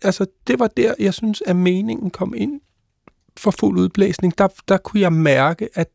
altså, 0.03 0.27
det 0.47 0.59
var 0.59 0.67
der, 0.67 0.95
jeg 0.99 1.15
synes, 1.15 1.43
at 1.47 1.57
meningen 1.57 2.11
kom 2.11 2.35
ind 2.37 2.61
for 3.37 3.51
fuld 3.51 3.79
udblæsning. 3.79 4.39
Der, 4.39 4.49
der 4.69 4.77
kunne 4.77 5.01
jeg 5.01 5.13
mærke, 5.13 5.69
at 5.75 5.89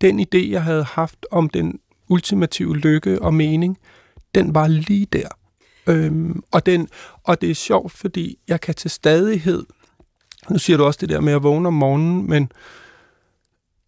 den 0.00 0.20
idé, 0.20 0.50
jeg 0.50 0.62
havde 0.62 0.84
haft 0.84 1.26
om 1.30 1.48
den 1.48 1.78
ultimative 2.08 2.76
lykke 2.76 3.22
og 3.22 3.34
mening, 3.34 3.78
den 4.34 4.54
var 4.54 4.66
lige 4.66 5.06
der. 5.12 5.28
Øhm, 5.86 6.42
og, 6.52 6.66
den, 6.66 6.88
og 7.24 7.40
det 7.40 7.50
er 7.50 7.54
sjovt, 7.54 7.92
fordi 7.92 8.38
jeg 8.48 8.60
kan 8.60 8.74
til 8.74 8.90
stadighed, 8.90 9.66
nu 10.50 10.58
siger 10.58 10.76
du 10.76 10.84
også 10.84 10.98
det 11.00 11.08
der 11.08 11.20
med 11.20 11.32
at 11.32 11.42
vågne 11.42 11.68
om 11.68 11.74
morgenen, 11.74 12.28
men 12.28 12.52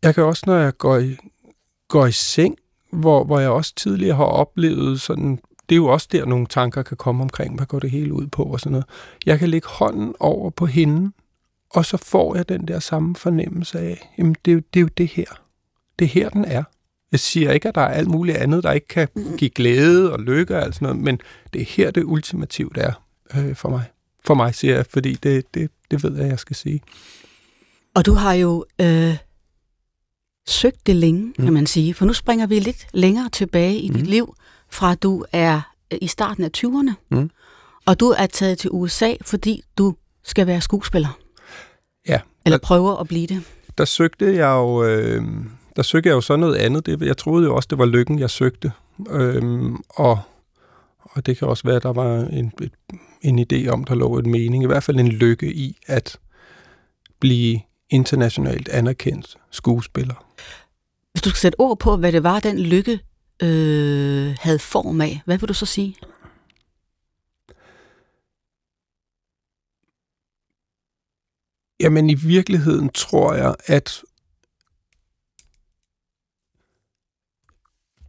jeg 0.03 0.15
kan 0.15 0.25
også, 0.25 0.43
når 0.47 0.57
jeg 0.57 0.79
går 0.79 0.99
i, 0.99 1.17
går 1.89 2.07
i 2.07 2.13
seng, 2.13 2.57
hvor, 2.93 3.25
hvor 3.25 3.41
jeg 3.41 3.51
også 3.51 3.75
tidligere 3.75 4.17
har 4.17 4.25
oplevet 4.25 5.01
sådan, 5.01 5.39
det 5.69 5.75
er 5.75 5.77
jo 5.77 5.87
også 5.87 6.09
der, 6.13 6.25
nogle 6.25 6.47
tanker 6.47 6.83
kan 6.83 6.97
komme 6.97 7.23
omkring, 7.23 7.57
hvad 7.57 7.67
går 7.67 7.79
det 7.79 7.91
hele 7.91 8.13
ud 8.13 8.27
på 8.27 8.43
og 8.43 8.61
sådan 8.61 8.73
noget. 8.73 8.87
Jeg 9.27 9.39
kan 9.39 9.49
lægge 9.49 9.69
hånden 9.69 10.15
over 10.21 10.51
på 10.51 10.67
hende, 10.67 11.13
og 11.75 11.85
så 11.85 11.97
får 11.97 12.37
jeg 12.37 12.49
den 12.49 12.69
der 12.69 12.79
samme 12.79 13.17
fornemmelse 13.17 13.79
af, 13.79 14.15
jamen 14.19 14.37
det 14.45 14.51
er 14.51 14.55
jo 14.55 14.61
det, 14.75 14.81
er 14.81 14.83
jo 14.83 14.89
det 14.97 15.09
her. 15.09 15.43
Det 15.99 16.05
er 16.05 16.09
her, 16.09 16.29
den 16.29 16.45
er. 16.45 16.65
Jeg 17.13 17.21
siger 17.21 17.53
ikke, 17.53 17.69
at 17.69 17.75
der 17.75 17.81
er 17.81 17.89
alt 17.89 18.09
muligt 18.09 18.37
andet, 18.37 18.63
der 18.63 18.73
ikke 18.73 18.89
kan 18.89 19.09
give 19.39 19.51
glæde 19.51 20.13
og 20.13 20.21
lykke 20.21 20.57
og 20.57 20.63
alt 20.63 20.75
sådan 20.75 20.87
noget, 20.87 21.03
men 21.03 21.21
det 21.53 21.61
er 21.61 21.67
her, 21.67 21.91
det 21.91 22.05
ultimativt 22.05 22.79
er 22.79 22.93
øh, 23.37 23.57
for 23.57 23.69
mig. 23.69 23.85
For 24.25 24.35
mig, 24.35 24.55
siger 24.55 24.75
jeg, 24.75 24.87
fordi 24.87 25.15
det, 25.15 25.55
det, 25.55 25.71
det 25.91 26.03
ved 26.03 26.17
jeg, 26.17 26.29
jeg 26.29 26.39
skal 26.39 26.57
sige. 26.57 26.83
Og 27.95 28.07
du 28.07 28.13
har 28.13 28.33
jo 28.33 28.65
øh, 28.81 29.17
søgt 30.47 30.87
det 30.87 30.97
længe, 30.97 31.23
mm. 31.39 31.45
kan 31.45 31.53
man 31.53 31.67
sige, 31.67 31.95
for 31.95 32.05
nu 32.05 32.13
springer 32.13 32.47
vi 32.47 32.59
lidt 32.59 32.87
længere 32.93 33.29
tilbage 33.29 33.77
i 33.77 33.89
mm. 33.89 33.95
dit 33.95 34.07
liv, 34.07 34.35
fra 34.71 34.95
du 34.95 35.25
er 35.33 35.61
øh, 35.93 35.99
i 36.03 36.07
starten 36.07 36.45
af 36.45 36.51
20'erne, 36.59 36.93
mm. 37.11 37.31
og 37.87 38.01
du 38.01 38.07
er 38.07 38.27
taget 38.27 38.59
til 38.59 38.71
USA, 38.71 39.15
fordi 39.23 39.63
du 39.79 39.95
skal 40.23 40.47
være 40.47 40.61
skuespiller. 40.61 41.19
Eller 42.45 42.59
der, 42.59 42.67
prøver 42.67 42.97
at 42.97 43.09
blive 43.09 43.27
det. 43.27 43.43
Der 43.79 43.85
søgte 43.85 44.35
jeg 44.35 44.51
jo... 44.51 44.85
Øh, 44.85 45.23
der 45.77 45.83
søgte 45.83 46.09
jeg 46.09 46.15
jo 46.15 46.21
så 46.21 46.37
noget 46.37 46.57
andet. 46.57 46.87
Det, 46.87 47.03
jeg 47.03 47.17
troede 47.17 47.47
jo 47.47 47.57
også, 47.57 47.67
det 47.71 47.79
var 47.79 47.87
lykken, 47.87 48.19
jeg 48.19 48.31
søgte. 48.31 48.73
Øhm, 49.11 49.77
og, 49.89 50.19
og 51.03 51.27
det 51.27 51.39
kan 51.39 51.49
også 51.49 51.65
være, 51.65 51.77
at 51.77 51.83
der 51.83 51.93
var 51.93 52.21
en, 52.21 52.53
et, 52.63 52.73
en 53.23 53.39
idé 53.39 53.69
om, 53.69 53.85
der 53.85 53.95
lå 53.95 54.19
en 54.19 54.31
mening, 54.31 54.63
i 54.63 54.67
hvert 54.67 54.83
fald 54.83 55.01
en 55.01 55.09
lykke 55.09 55.55
i 55.55 55.77
at 55.87 56.19
blive 57.21 57.61
internationalt 57.91 58.69
anerkendt 58.69 59.37
skuespiller. 59.51 60.25
Hvis 61.13 61.23
du 61.23 61.29
skal 61.31 61.41
sætte 61.41 61.61
ord 61.61 61.79
på, 61.79 61.97
hvad 61.97 62.13
det 62.13 62.23
var, 62.23 62.41
den 62.41 62.59
lykke 62.59 63.01
øh, 63.43 64.37
havde 64.41 64.59
form 64.59 65.01
af, 65.01 65.21
hvad 65.25 65.39
vil 65.39 65.49
du 65.49 65.55
så 65.55 65.67
sige? 65.67 65.97
Jamen 71.83 72.11
i 72.11 72.15
virkeligheden 72.15 72.89
tror 72.89 73.35
jeg, 73.35 73.55
at 73.67 74.03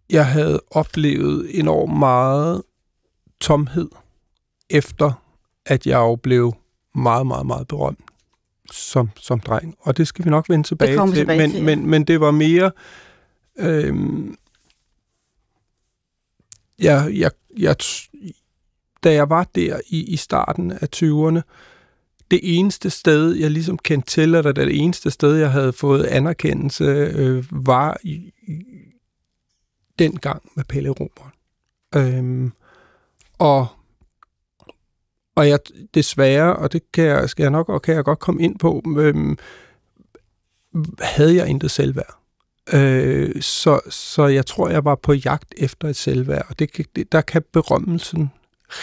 jeg 0.10 0.28
havde 0.28 0.62
oplevet 0.72 1.60
enormt 1.60 2.00
meget 2.00 2.64
tomhed, 3.40 3.90
efter 4.70 5.24
at 5.66 5.88
jeg 5.88 5.98
jo 5.98 6.16
blev 6.16 6.54
meget, 6.96 7.28
meget, 7.28 7.46
meget 7.46 7.68
berømt 7.68 8.00
som, 8.72 9.10
som 9.20 9.40
dreng. 9.40 9.76
Og 9.80 9.98
det 9.98 10.08
skal 10.08 10.26
vi 10.26 10.30
nok 10.30 10.50
vende 10.50 10.68
tilbage 10.68 11.08
til. 11.08 11.16
Tilbage 11.16 11.38
men, 11.40 11.52
til. 11.52 11.64
Men, 11.64 11.88
men 11.88 12.04
det 12.04 12.20
var 12.20 12.32
mere... 12.32 12.72
Øhm, 13.60 14.38
jeg, 16.80 17.10
jeg, 17.14 17.32
jeg, 17.58 17.76
da 19.04 19.14
jeg 19.14 19.30
var 19.30 19.44
der 19.56 19.80
i, 19.88 20.04
i 20.04 20.16
starten 20.16 20.72
af 20.72 20.88
20'erne, 20.96 21.42
det 22.34 22.58
eneste 22.58 22.90
sted, 22.90 23.34
jeg 23.34 23.52
ligesom 23.52 23.78
kendte 23.78 24.10
til, 24.10 24.36
eller 24.36 24.52
det 24.52 24.82
eneste 24.82 25.12
sted, 25.12 25.36
jeg 25.36 25.52
havde 25.52 25.74
fået 25.74 26.06
anerkendelse, 26.06 26.84
øh, 26.84 27.46
var 27.52 27.98
i, 28.04 28.32
dengang 30.00 30.42
med 30.56 30.64
Pelle 30.64 30.90
Robert. 30.90 31.34
Øhm, 31.96 32.52
og 33.40 33.68
og 35.36 35.50
jeg 35.50 35.60
desværre, 35.94 36.56
og 36.56 36.74
det 36.74 36.92
kan 36.92 37.04
jeg, 37.04 37.30
skal 37.30 37.44
jeg 37.44 37.52
nok, 37.52 37.70
og 37.70 37.82
kan 37.82 37.96
jeg 37.96 38.04
godt 38.04 38.20
komme 38.20 38.42
ind 38.42 38.60
på, 38.60 38.84
øhm, 38.98 39.38
havde 41.00 41.36
jeg 41.36 41.48
intet 41.48 41.72
selvværd. 41.72 42.18
Øh, 42.74 43.42
så, 43.42 43.80
så 43.90 44.28
jeg 44.28 44.46
tror, 44.46 44.70
jeg 44.70 44.86
var 44.86 44.96
på 44.96 45.14
jagt 45.14 45.54
efter 45.58 45.88
et 45.88 45.96
selvværd, 45.96 46.46
og 46.50 46.60
det, 46.60 46.96
det, 46.96 47.12
der 47.12 47.22
kan 47.22 47.44
berømmelsen, 47.54 48.32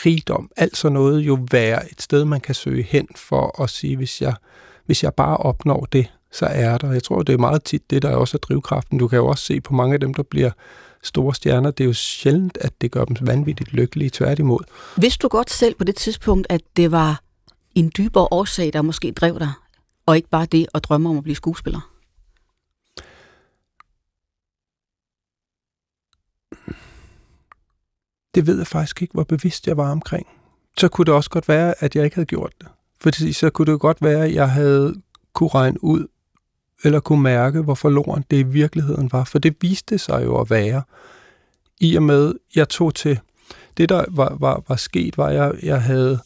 rigdom, 0.06 0.50
alt 0.56 0.76
sådan 0.76 0.92
noget 0.92 1.20
jo 1.20 1.38
være 1.50 1.92
et 1.92 2.02
sted, 2.02 2.24
man 2.24 2.40
kan 2.40 2.54
søge 2.54 2.82
hen 2.82 3.08
for 3.16 3.62
at 3.62 3.70
sige, 3.70 3.96
hvis 3.96 4.22
jeg, 4.22 4.34
hvis 4.86 5.02
jeg 5.02 5.14
bare 5.14 5.36
opnår 5.36 5.86
det, 5.92 6.06
så 6.32 6.46
er 6.46 6.78
der. 6.78 6.92
Jeg 6.92 7.02
tror, 7.02 7.22
det 7.22 7.32
er 7.32 7.38
meget 7.38 7.64
tit 7.64 7.90
det, 7.90 8.02
der 8.02 8.14
også 8.14 8.36
er 8.36 8.38
drivkraften. 8.38 8.98
Du 8.98 9.08
kan 9.08 9.16
jo 9.16 9.26
også 9.26 9.44
se 9.44 9.60
på 9.60 9.74
mange 9.74 9.94
af 9.94 10.00
dem, 10.00 10.14
der 10.14 10.22
bliver 10.22 10.50
store 11.02 11.34
stjerner, 11.34 11.70
det 11.70 11.84
er 11.84 11.88
jo 11.88 11.92
sjældent, 11.92 12.58
at 12.60 12.72
det 12.80 12.90
gør 12.90 13.04
dem 13.04 13.16
vanvittigt 13.20 13.72
lykkelige, 13.72 14.10
tværtimod. 14.10 14.60
Vidste 14.96 15.22
du 15.22 15.28
godt 15.28 15.50
selv 15.50 15.74
på 15.74 15.84
det 15.84 15.96
tidspunkt, 15.96 16.46
at 16.50 16.60
det 16.76 16.92
var 16.92 17.20
en 17.74 17.92
dybere 17.96 18.28
årsag, 18.30 18.72
der 18.72 18.82
måske 18.82 19.12
drev 19.12 19.38
dig, 19.38 19.52
og 20.06 20.16
ikke 20.16 20.28
bare 20.28 20.46
det 20.46 20.66
at 20.74 20.84
drømme 20.84 21.08
om 21.08 21.16
at 21.16 21.22
blive 21.22 21.36
skuespiller? 21.36 21.89
Det 28.34 28.46
ved 28.46 28.58
jeg 28.58 28.66
faktisk 28.66 29.02
ikke, 29.02 29.12
hvor 29.12 29.24
bevidst 29.24 29.66
jeg 29.66 29.76
var 29.76 29.90
omkring. 29.90 30.26
Så 30.78 30.88
kunne 30.88 31.04
det 31.04 31.14
også 31.14 31.30
godt 31.30 31.48
være, 31.48 31.74
at 31.78 31.96
jeg 31.96 32.04
ikke 32.04 32.16
havde 32.16 32.26
gjort 32.26 32.52
det. 32.60 32.68
Fordi 33.00 33.32
så 33.32 33.50
kunne 33.50 33.72
det 33.72 33.80
godt 33.80 34.02
være, 34.02 34.24
at 34.24 34.34
jeg 34.34 34.50
havde 34.50 34.94
kunne 35.32 35.50
regne 35.54 35.84
ud, 35.84 36.06
eller 36.84 37.00
kunne 37.00 37.22
mærke, 37.22 37.60
hvor 37.60 37.74
forloren 37.74 38.24
det 38.30 38.36
i 38.36 38.42
virkeligheden 38.42 39.12
var. 39.12 39.24
For 39.24 39.38
det 39.38 39.56
viste 39.60 39.98
sig 39.98 40.24
jo 40.24 40.40
at 40.40 40.50
være. 40.50 40.82
I 41.80 41.96
og 41.96 42.02
med, 42.02 42.34
jeg 42.54 42.68
tog 42.68 42.94
til... 42.94 43.20
Det, 43.76 43.88
der 43.88 44.04
var, 44.08 44.36
var, 44.40 44.62
var 44.68 44.76
sket, 44.76 45.18
var, 45.18 45.26
at 45.26 45.34
jeg, 45.34 45.54
jeg 45.62 45.82
havde 45.82 46.20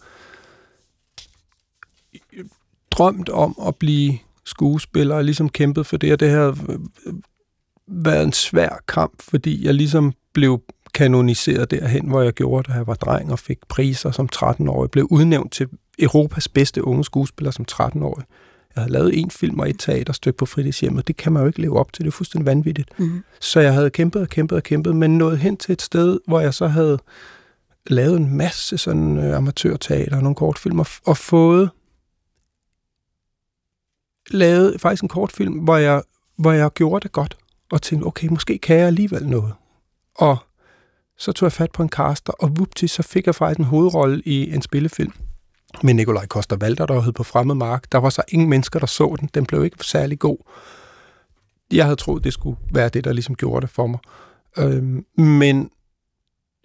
drømt 2.90 3.28
om 3.28 3.56
at 3.66 3.76
blive 3.76 4.18
skuespiller, 4.44 5.14
og 5.16 5.24
ligesom 5.24 5.48
kæmpet 5.48 5.86
for 5.86 5.96
det, 5.96 6.12
og 6.12 6.20
det 6.20 6.30
havde 6.30 6.56
øh, 6.68 6.78
øh, 7.06 7.14
været 7.86 8.22
en 8.22 8.32
svær 8.32 8.78
kamp, 8.88 9.22
fordi 9.22 9.64
jeg 9.64 9.74
ligesom 9.74 10.12
blev 10.32 10.62
kanoniseret 10.94 11.70
derhen, 11.70 12.08
hvor 12.08 12.22
jeg 12.22 12.32
gjorde, 12.32 12.72
da 12.72 12.76
jeg 12.76 12.86
var 12.86 12.94
dreng 12.94 13.32
og 13.32 13.38
fik 13.38 13.58
priser 13.68 14.10
som 14.10 14.28
13-årig. 14.36 14.90
Blev 14.90 15.06
udnævnt 15.10 15.52
til 15.52 15.68
Europas 15.98 16.48
bedste 16.48 16.84
unge 16.84 17.04
skuespiller 17.04 17.50
som 17.50 17.64
13-årig. 17.72 18.24
Jeg 18.76 18.82
havde 18.82 18.92
lavet 18.92 19.18
en 19.18 19.30
film 19.30 19.60
og 19.60 19.70
et 19.70 19.76
teaterstykke 19.78 20.36
på 20.36 20.46
fritidshjemmet. 20.46 21.08
Det 21.08 21.16
kan 21.16 21.32
man 21.32 21.42
jo 21.42 21.46
ikke 21.46 21.60
leve 21.60 21.78
op 21.78 21.92
til. 21.92 22.04
Det 22.04 22.10
er 22.10 22.12
fuldstændig 22.12 22.46
vanvittigt. 22.46 22.98
Mm. 22.98 23.24
Så 23.40 23.60
jeg 23.60 23.74
havde 23.74 23.90
kæmpet 23.90 24.22
og 24.22 24.28
kæmpet 24.28 24.56
og 24.56 24.62
kæmpet, 24.62 24.96
men 24.96 25.18
nået 25.18 25.38
hen 25.38 25.56
til 25.56 25.72
et 25.72 25.82
sted, 25.82 26.20
hvor 26.26 26.40
jeg 26.40 26.54
så 26.54 26.66
havde 26.66 26.98
lavet 27.86 28.16
en 28.16 28.36
masse 28.36 28.78
sådan 28.78 29.18
uh, 29.18 29.36
amatørteater 29.36 30.16
og 30.16 30.22
nogle 30.22 30.36
kortfilm, 30.36 30.78
og, 30.78 30.86
og 31.04 31.16
fået 31.16 31.70
lavet 34.30 34.80
faktisk 34.80 35.02
en 35.02 35.08
kortfilm, 35.08 35.52
hvor 35.52 35.76
jeg, 35.76 36.02
hvor 36.36 36.52
jeg 36.52 36.70
gjorde 36.70 37.02
det 37.02 37.12
godt, 37.12 37.36
og 37.70 37.82
tænkte, 37.82 38.06
okay, 38.06 38.28
måske 38.28 38.58
kan 38.58 38.76
jeg 38.76 38.86
alligevel 38.86 39.28
noget. 39.28 39.52
Og 40.14 40.36
så 41.18 41.32
tog 41.32 41.46
jeg 41.46 41.52
fat 41.52 41.72
på 41.72 41.82
en 41.82 41.88
caster, 41.88 42.32
og 42.32 42.58
vupti, 42.58 42.86
så 42.86 43.02
fik 43.02 43.26
jeg 43.26 43.34
faktisk 43.34 43.58
en 43.58 43.64
hovedrolle 43.64 44.22
i 44.24 44.54
en 44.54 44.62
spillefilm 44.62 45.12
med 45.82 45.94
Nikolaj 45.94 46.26
Koster 46.26 46.56
Valder, 46.56 46.86
der 46.86 47.00
hed 47.00 47.12
på 47.12 47.22
fremmed 47.22 47.54
mark. 47.54 47.92
Der 47.92 47.98
var 47.98 48.10
så 48.10 48.22
ingen 48.28 48.48
mennesker, 48.48 48.78
der 48.78 48.86
så 48.86 49.16
den. 49.20 49.30
Den 49.34 49.46
blev 49.46 49.64
ikke 49.64 49.84
særlig 49.84 50.18
god. 50.18 50.36
Jeg 51.72 51.84
havde 51.84 51.96
troet, 51.96 52.24
det 52.24 52.32
skulle 52.32 52.56
være 52.70 52.88
det, 52.88 53.04
der 53.04 53.12
ligesom 53.12 53.34
gjorde 53.34 53.60
det 53.60 53.70
for 53.70 53.86
mig. 53.86 53.98
Øhm, 54.58 55.06
men 55.16 55.70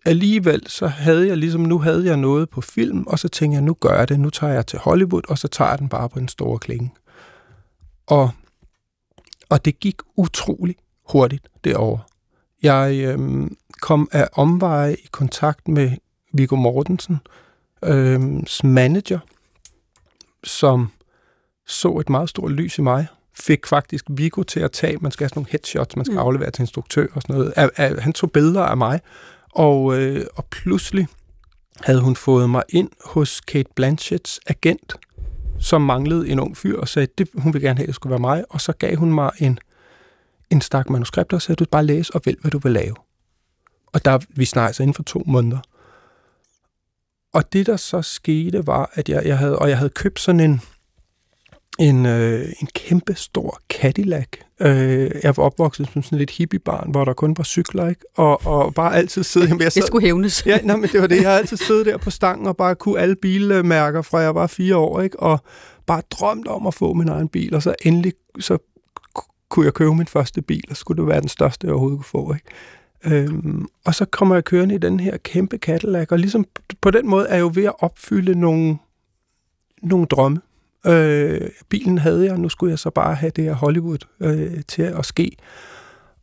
alligevel, 0.05 0.67
så 0.67 0.87
havde 0.87 1.27
jeg 1.27 1.37
ligesom, 1.37 1.61
nu 1.61 1.79
havde 1.79 2.05
jeg 2.05 2.17
noget 2.17 2.49
på 2.49 2.61
film, 2.61 3.03
og 3.07 3.19
så 3.19 3.27
tænkte 3.27 3.55
jeg, 3.55 3.63
nu 3.63 3.73
gør 3.73 3.97
jeg 3.97 4.09
det. 4.09 4.19
Nu 4.19 4.29
tager 4.29 4.53
jeg 4.53 4.67
til 4.67 4.79
Hollywood, 4.79 5.21
og 5.29 5.37
så 5.37 5.47
tager 5.47 5.69
jeg 5.69 5.79
den 5.79 5.89
bare 5.89 6.09
på 6.09 6.19
en 6.19 6.27
stor 6.27 6.57
klinge. 6.57 6.91
Og, 8.07 8.31
og 9.49 9.65
det 9.65 9.79
gik 9.79 9.95
utrolig 10.15 10.75
hurtigt 11.09 11.47
derover. 11.63 11.99
Jeg 12.63 12.95
øhm, 12.95 13.55
kom 13.81 14.09
af 14.11 14.27
omveje 14.33 14.93
i 14.93 15.07
kontakt 15.11 15.67
med 15.67 15.91
Viggo 16.33 16.55
Mortensen, 16.55 17.19
øh, 17.85 18.21
manager, 18.63 19.19
som 20.43 20.91
så 21.67 21.97
et 21.97 22.09
meget 22.09 22.29
stort 22.29 22.51
lys 22.51 22.77
i 22.77 22.81
mig, 22.81 23.07
fik 23.33 23.67
faktisk 23.67 24.05
Vigo 24.09 24.43
til 24.43 24.59
at 24.59 24.71
tage, 24.71 24.97
man 25.01 25.11
skal 25.11 25.23
have 25.23 25.29
sådan 25.29 25.39
nogle 25.39 25.51
headshots, 25.51 25.95
man 25.95 26.05
skal 26.05 26.13
Mm. 26.13 26.19
aflevere 26.19 26.51
til 26.51 26.61
instruktør 26.61 27.07
og 27.13 27.21
sådan 27.21 27.35
noget. 27.35 27.53
Af, 27.55 27.69
af, 27.77 28.01
han 28.01 28.13
tog 28.13 28.31
billeder 28.31 28.61
af 28.61 28.77
mig, 28.77 29.01
og, 29.53 29.97
øh, 29.97 30.25
og 30.35 30.45
pludselig 30.45 31.07
havde 31.81 32.01
hun 32.01 32.15
fået 32.15 32.49
mig 32.49 32.63
ind 32.69 32.89
hos 33.05 33.41
Kate 33.41 33.69
Blanchetts 33.75 34.39
agent, 34.47 34.95
som 35.59 35.81
manglede 35.81 36.29
en 36.29 36.39
ung 36.39 36.57
fyr, 36.57 36.79
og 36.79 36.87
sagde, 36.87 37.07
det, 37.17 37.29
hun 37.33 37.53
ville 37.53 37.67
gerne 37.67 37.77
have, 37.77 37.83
at 37.83 37.87
det 37.87 37.95
skulle 37.95 38.11
være 38.11 38.19
mig, 38.19 38.43
og 38.49 38.61
så 38.61 38.73
gav 38.73 38.95
hun 38.95 39.13
mig 39.13 39.31
en, 39.39 39.59
en 40.49 40.61
stak 40.61 40.89
manuskripter, 40.89 41.37
og 41.37 41.41
sagde, 41.41 41.55
du 41.55 41.65
bare 41.71 41.85
læse 41.85 42.15
og 42.15 42.21
vælg, 42.25 42.37
hvad 42.41 42.51
du 42.51 42.59
vil 42.59 42.71
lave. 42.71 42.95
Og 43.93 44.05
der, 44.05 44.19
vi 44.29 44.45
snakker 44.45 44.73
så 44.73 44.83
inden 44.83 44.93
for 44.93 45.03
to 45.03 45.23
måneder. 45.25 45.59
Og 47.33 47.53
det, 47.53 47.65
der 47.65 47.77
så 47.77 48.01
skete, 48.01 48.67
var, 48.67 48.89
at 48.93 49.09
jeg, 49.09 49.25
jeg 49.25 49.37
havde, 49.37 49.59
og 49.59 49.69
jeg 49.69 49.77
havde 49.77 49.89
købt 49.89 50.19
sådan 50.19 50.39
en, 50.39 50.61
en, 51.79 52.05
øh, 52.05 52.45
en 52.61 52.67
kæmpe 52.75 53.15
stor 53.15 53.59
Cadillac. 53.69 54.27
Øh, 54.61 55.11
jeg 55.23 55.37
var 55.37 55.43
opvokset 55.43 55.89
som 55.93 56.03
sådan 56.03 56.17
lidt 56.17 56.31
hippiebarn, 56.31 56.91
hvor 56.91 57.05
der 57.05 57.13
kun 57.13 57.37
var 57.37 57.43
cykler, 57.43 57.87
ikke? 57.89 58.01
Og, 58.15 58.45
og 58.45 58.73
bare 58.73 58.95
altid 58.95 59.23
sidde... 59.23 59.47
Jamen, 59.47 59.61
jeg 59.61 59.73
Det 59.73 59.83
skulle 59.83 60.05
hævnes. 60.05 60.45
Ja, 60.45 60.59
nej, 60.63 60.75
men 60.75 60.89
det 60.89 61.01
var 61.01 61.07
det. 61.07 61.15
Jeg 61.21 61.29
har 61.31 61.37
altid 61.37 61.57
siddet 61.57 61.85
der 61.85 61.97
på 61.97 62.09
stangen 62.09 62.47
og 62.47 62.57
bare 62.57 62.75
kunne 62.75 62.99
alle 62.99 63.15
bilmærker 63.15 64.01
fra 64.01 64.17
jeg 64.17 64.35
var 64.35 64.47
fire 64.47 64.77
år, 64.77 65.01
ikke? 65.01 65.19
Og 65.19 65.39
bare 65.87 66.01
drømt 66.11 66.47
om 66.47 66.67
at 66.67 66.73
få 66.73 66.93
min 66.93 67.09
egen 67.09 67.27
bil, 67.27 67.55
og 67.55 67.63
så 67.63 67.75
endelig 67.81 68.13
så 68.39 68.57
ku- 69.13 69.31
kunne 69.49 69.65
jeg 69.65 69.73
købe 69.73 69.95
min 69.95 70.07
første 70.07 70.41
bil, 70.41 70.63
og 70.69 70.77
skulle 70.77 71.01
det 71.01 71.07
være 71.07 71.21
den 71.21 71.29
største, 71.29 71.67
jeg 71.67 71.71
overhovedet 71.73 71.97
kunne 71.97 72.05
få, 72.25 72.33
ikke? 72.33 72.45
Øhm, 73.05 73.67
og 73.85 73.95
så 73.95 74.05
kommer 74.05 74.35
jeg 74.35 74.43
kørende 74.43 74.75
i 74.75 74.77
den 74.77 74.99
her 74.99 75.17
kæmpe 75.17 75.57
Cadillac, 75.57 76.11
og 76.11 76.19
ligesom 76.19 76.45
på 76.81 76.91
den 76.91 77.07
måde 77.07 77.27
er 77.27 77.33
jeg 77.33 77.41
jo 77.41 77.51
ved 77.53 77.63
at 77.63 77.73
opfylde 77.79 78.39
nogle, 78.39 78.77
nogle 79.81 80.05
drømme. 80.05 80.41
Øh, 80.85 81.49
bilen 81.69 81.97
havde 81.97 82.25
jeg, 82.25 82.37
nu 82.37 82.49
skulle 82.49 82.71
jeg 82.71 82.79
så 82.79 82.89
bare 82.89 83.15
have 83.15 83.31
det 83.35 83.43
her 83.43 83.53
Hollywood 83.53 84.07
øh, 84.19 84.63
til 84.67 84.81
at 84.81 85.05
ske. 85.05 85.37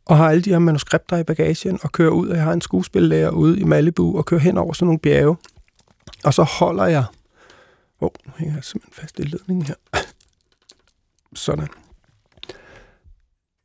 Og 0.05 0.17
har 0.17 0.29
alle 0.29 0.41
de 0.41 0.49
her 0.49 0.59
manuskripter 0.59 1.17
i 1.17 1.23
bagagen, 1.23 1.79
og 1.81 1.91
kører 1.91 2.11
ud, 2.11 2.27
og 2.27 2.35
jeg 2.35 2.43
har 2.43 2.53
en 2.53 2.61
skuespillærer 2.61 3.29
ude 3.29 3.59
i 3.59 3.63
Malibu, 3.63 4.17
og 4.17 4.25
kører 4.25 4.41
hen 4.41 4.57
over 4.57 4.73
sådan 4.73 4.85
nogle 4.85 4.99
bjerge. 4.99 5.37
Og 6.23 6.33
så 6.33 6.43
holder 6.43 6.85
jeg... 6.85 7.03
Åh, 8.01 8.05
oh, 8.05 8.11
nu 8.25 8.33
hænger 8.37 8.55
jeg 8.55 8.63
simpelthen 8.63 9.01
fast 9.01 9.19
i 9.19 9.21
ledningen 9.21 9.65
her. 9.65 9.75
Sådan. 11.35 11.67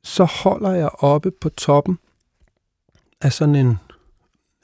Så 0.05 0.25
holder 0.25 0.71
jeg 0.71 0.91
oppe 0.99 1.31
på 1.31 1.49
toppen 1.49 1.99
af 3.23 3.33
sådan 3.33 3.55
en, 3.55 3.79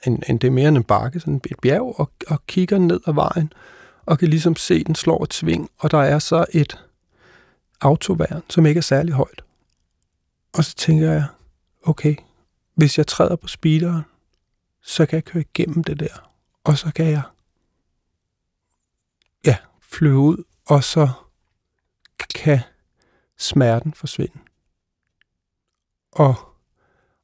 en, 0.07 0.23
en 0.29 0.37
det 0.37 0.47
er 0.47 0.51
mere 0.51 0.67
end 0.67 0.77
en 0.77 0.83
bakke, 0.83 1.19
sådan 1.19 1.35
et 1.35 1.59
bjerg, 1.61 1.99
og, 1.99 2.11
og 2.27 2.47
kigger 2.47 2.77
ned 2.77 2.99
ad 3.07 3.13
vejen, 3.13 3.53
og 4.05 4.19
kan 4.19 4.27
ligesom 4.27 4.55
se, 4.55 4.83
den 4.83 4.95
slår 4.95 5.23
et 5.23 5.33
sving, 5.33 5.69
og 5.77 5.91
der 5.91 5.97
er 5.97 6.19
så 6.19 6.45
et 6.53 6.85
autoværn, 7.81 8.43
som 8.49 8.65
ikke 8.65 8.77
er 8.77 8.81
særlig 8.81 9.13
højt. 9.13 9.43
Og 10.53 10.65
så 10.65 10.75
tænker 10.75 11.11
jeg, 11.11 11.25
okay, 11.83 12.15
hvis 12.75 12.97
jeg 12.97 13.07
træder 13.07 13.35
på 13.35 13.47
speederen, 13.47 14.01
så 14.81 15.05
kan 15.05 15.15
jeg 15.15 15.25
køre 15.25 15.43
igennem 15.53 15.83
det 15.83 15.99
der, 15.99 16.31
og 16.63 16.77
så 16.77 16.91
kan 16.95 17.05
jeg 17.05 17.21
ja, 19.45 19.57
flyve 19.81 20.17
ud, 20.17 20.43
og 20.65 20.83
så 20.83 21.09
kan 22.35 22.59
smerten 23.37 23.93
forsvinde. 23.93 24.39
Og, 26.11 26.48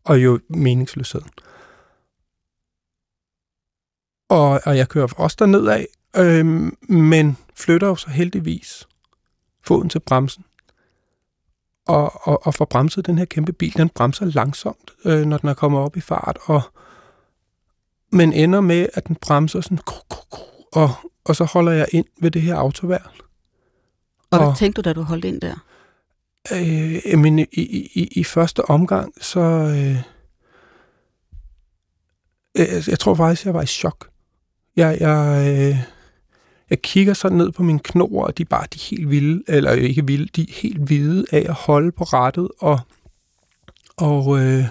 og 0.06 0.24
jo 0.24 0.40
meningsløsheden. 0.50 1.30
Og, 4.30 4.62
og 4.66 4.78
jeg 4.78 4.90
kører 4.90 5.08
også 5.18 5.36
derned 5.40 5.68
af, 5.68 5.88
øhm, 6.18 6.78
men 6.90 7.38
flytter 7.56 7.88
jo 7.88 7.96
så 7.96 8.10
heldigvis 8.10 8.88
foden 9.64 9.90
til 9.90 10.00
bremsen. 10.00 10.46
Og, 11.88 12.28
og, 12.28 12.48
og 12.48 12.54
får 12.54 12.66
bremset 12.66 13.06
den 13.06 13.18
her 13.18 13.26
kæmpe 13.26 13.54
bil. 13.54 13.74
Den 13.78 13.90
bremser 13.90 14.26
langsomt, 14.26 14.92
øh, 15.06 15.26
når 15.26 15.38
den 15.38 15.50
er 15.50 15.54
kommet 15.54 15.82
op 15.82 15.98
i 15.98 16.02
fart. 16.02 16.38
Og, 16.46 16.62
men 18.12 18.34
ender 18.34 18.62
med, 18.62 18.88
at 18.94 19.08
den 19.08 19.16
bremser 19.16 19.62
sådan, 19.62 19.78
kru, 19.78 20.00
kru, 20.10 20.22
kru, 20.32 20.64
og, 20.74 20.90
og 21.26 21.36
så 21.36 21.44
holder 21.44 21.72
jeg 21.72 21.88
ind 21.92 22.06
ved 22.22 22.32
det 22.32 22.42
her 22.42 22.56
autoværn. 22.56 23.12
Og 24.32 24.38
hvad 24.38 24.48
Og- 24.48 24.58
tænkte 24.58 24.82
du, 24.82 24.90
da 24.90 24.94
du 24.94 25.02
holdt 25.02 25.26
ind 25.26 25.42
der? 25.42 25.56
Øh, 26.52 27.20
men 27.20 27.40
i, 27.40 27.46
i, 27.52 27.92
i, 27.94 28.08
i 28.12 28.24
første 28.24 28.66
omgang, 28.66 29.14
så... 29.22 29.40
Øh, 29.40 29.98
jeg, 32.56 32.70
altså, 32.70 32.92
jeg 32.92 33.00
tror 33.00 33.16
faktisk, 33.16 33.46
jeg 33.46 33.54
var 33.54 33.62
i 33.62 33.66
chok. 33.66 34.10
Jeg, 34.76 34.98
jeg, 35.00 35.46
øh, 35.48 35.78
jeg 36.70 36.82
kigger 36.82 37.14
sådan 37.14 37.38
ned 37.38 37.52
på 37.52 37.64
mine 37.64 37.80
knor, 37.80 38.24
og 38.24 38.38
de 38.38 38.44
er 38.44 38.48
bare 38.50 38.68
de 38.74 38.78
er 38.78 38.90
helt 38.90 39.10
vilde, 39.10 39.44
eller 39.48 39.72
ikke 39.72 40.06
vilde, 40.06 40.30
de 40.36 40.42
er 40.42 40.54
helt 40.54 40.78
hvide 40.78 41.26
af 41.32 41.46
at 41.50 41.54
holde 41.54 41.92
på 41.92 42.04
rettet, 42.04 42.50
og, 42.60 42.80
og, 43.98 44.40
øh, 44.40 44.66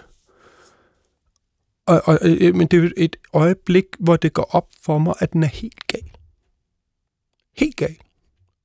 og, 1.86 2.02
og 2.04 2.18
øh, 2.22 2.54
men 2.54 2.66
det 2.66 2.76
er 2.76 2.82
jo 2.82 2.90
et 2.96 3.16
øjeblik, 3.32 3.84
hvor 3.98 4.16
det 4.16 4.32
går 4.32 4.54
op 4.54 4.68
for 4.82 4.98
mig, 4.98 5.14
at 5.18 5.32
den 5.32 5.42
er 5.42 5.48
helt 5.48 5.86
gal. 5.86 6.10
Helt 7.56 7.76
gal. 7.76 7.96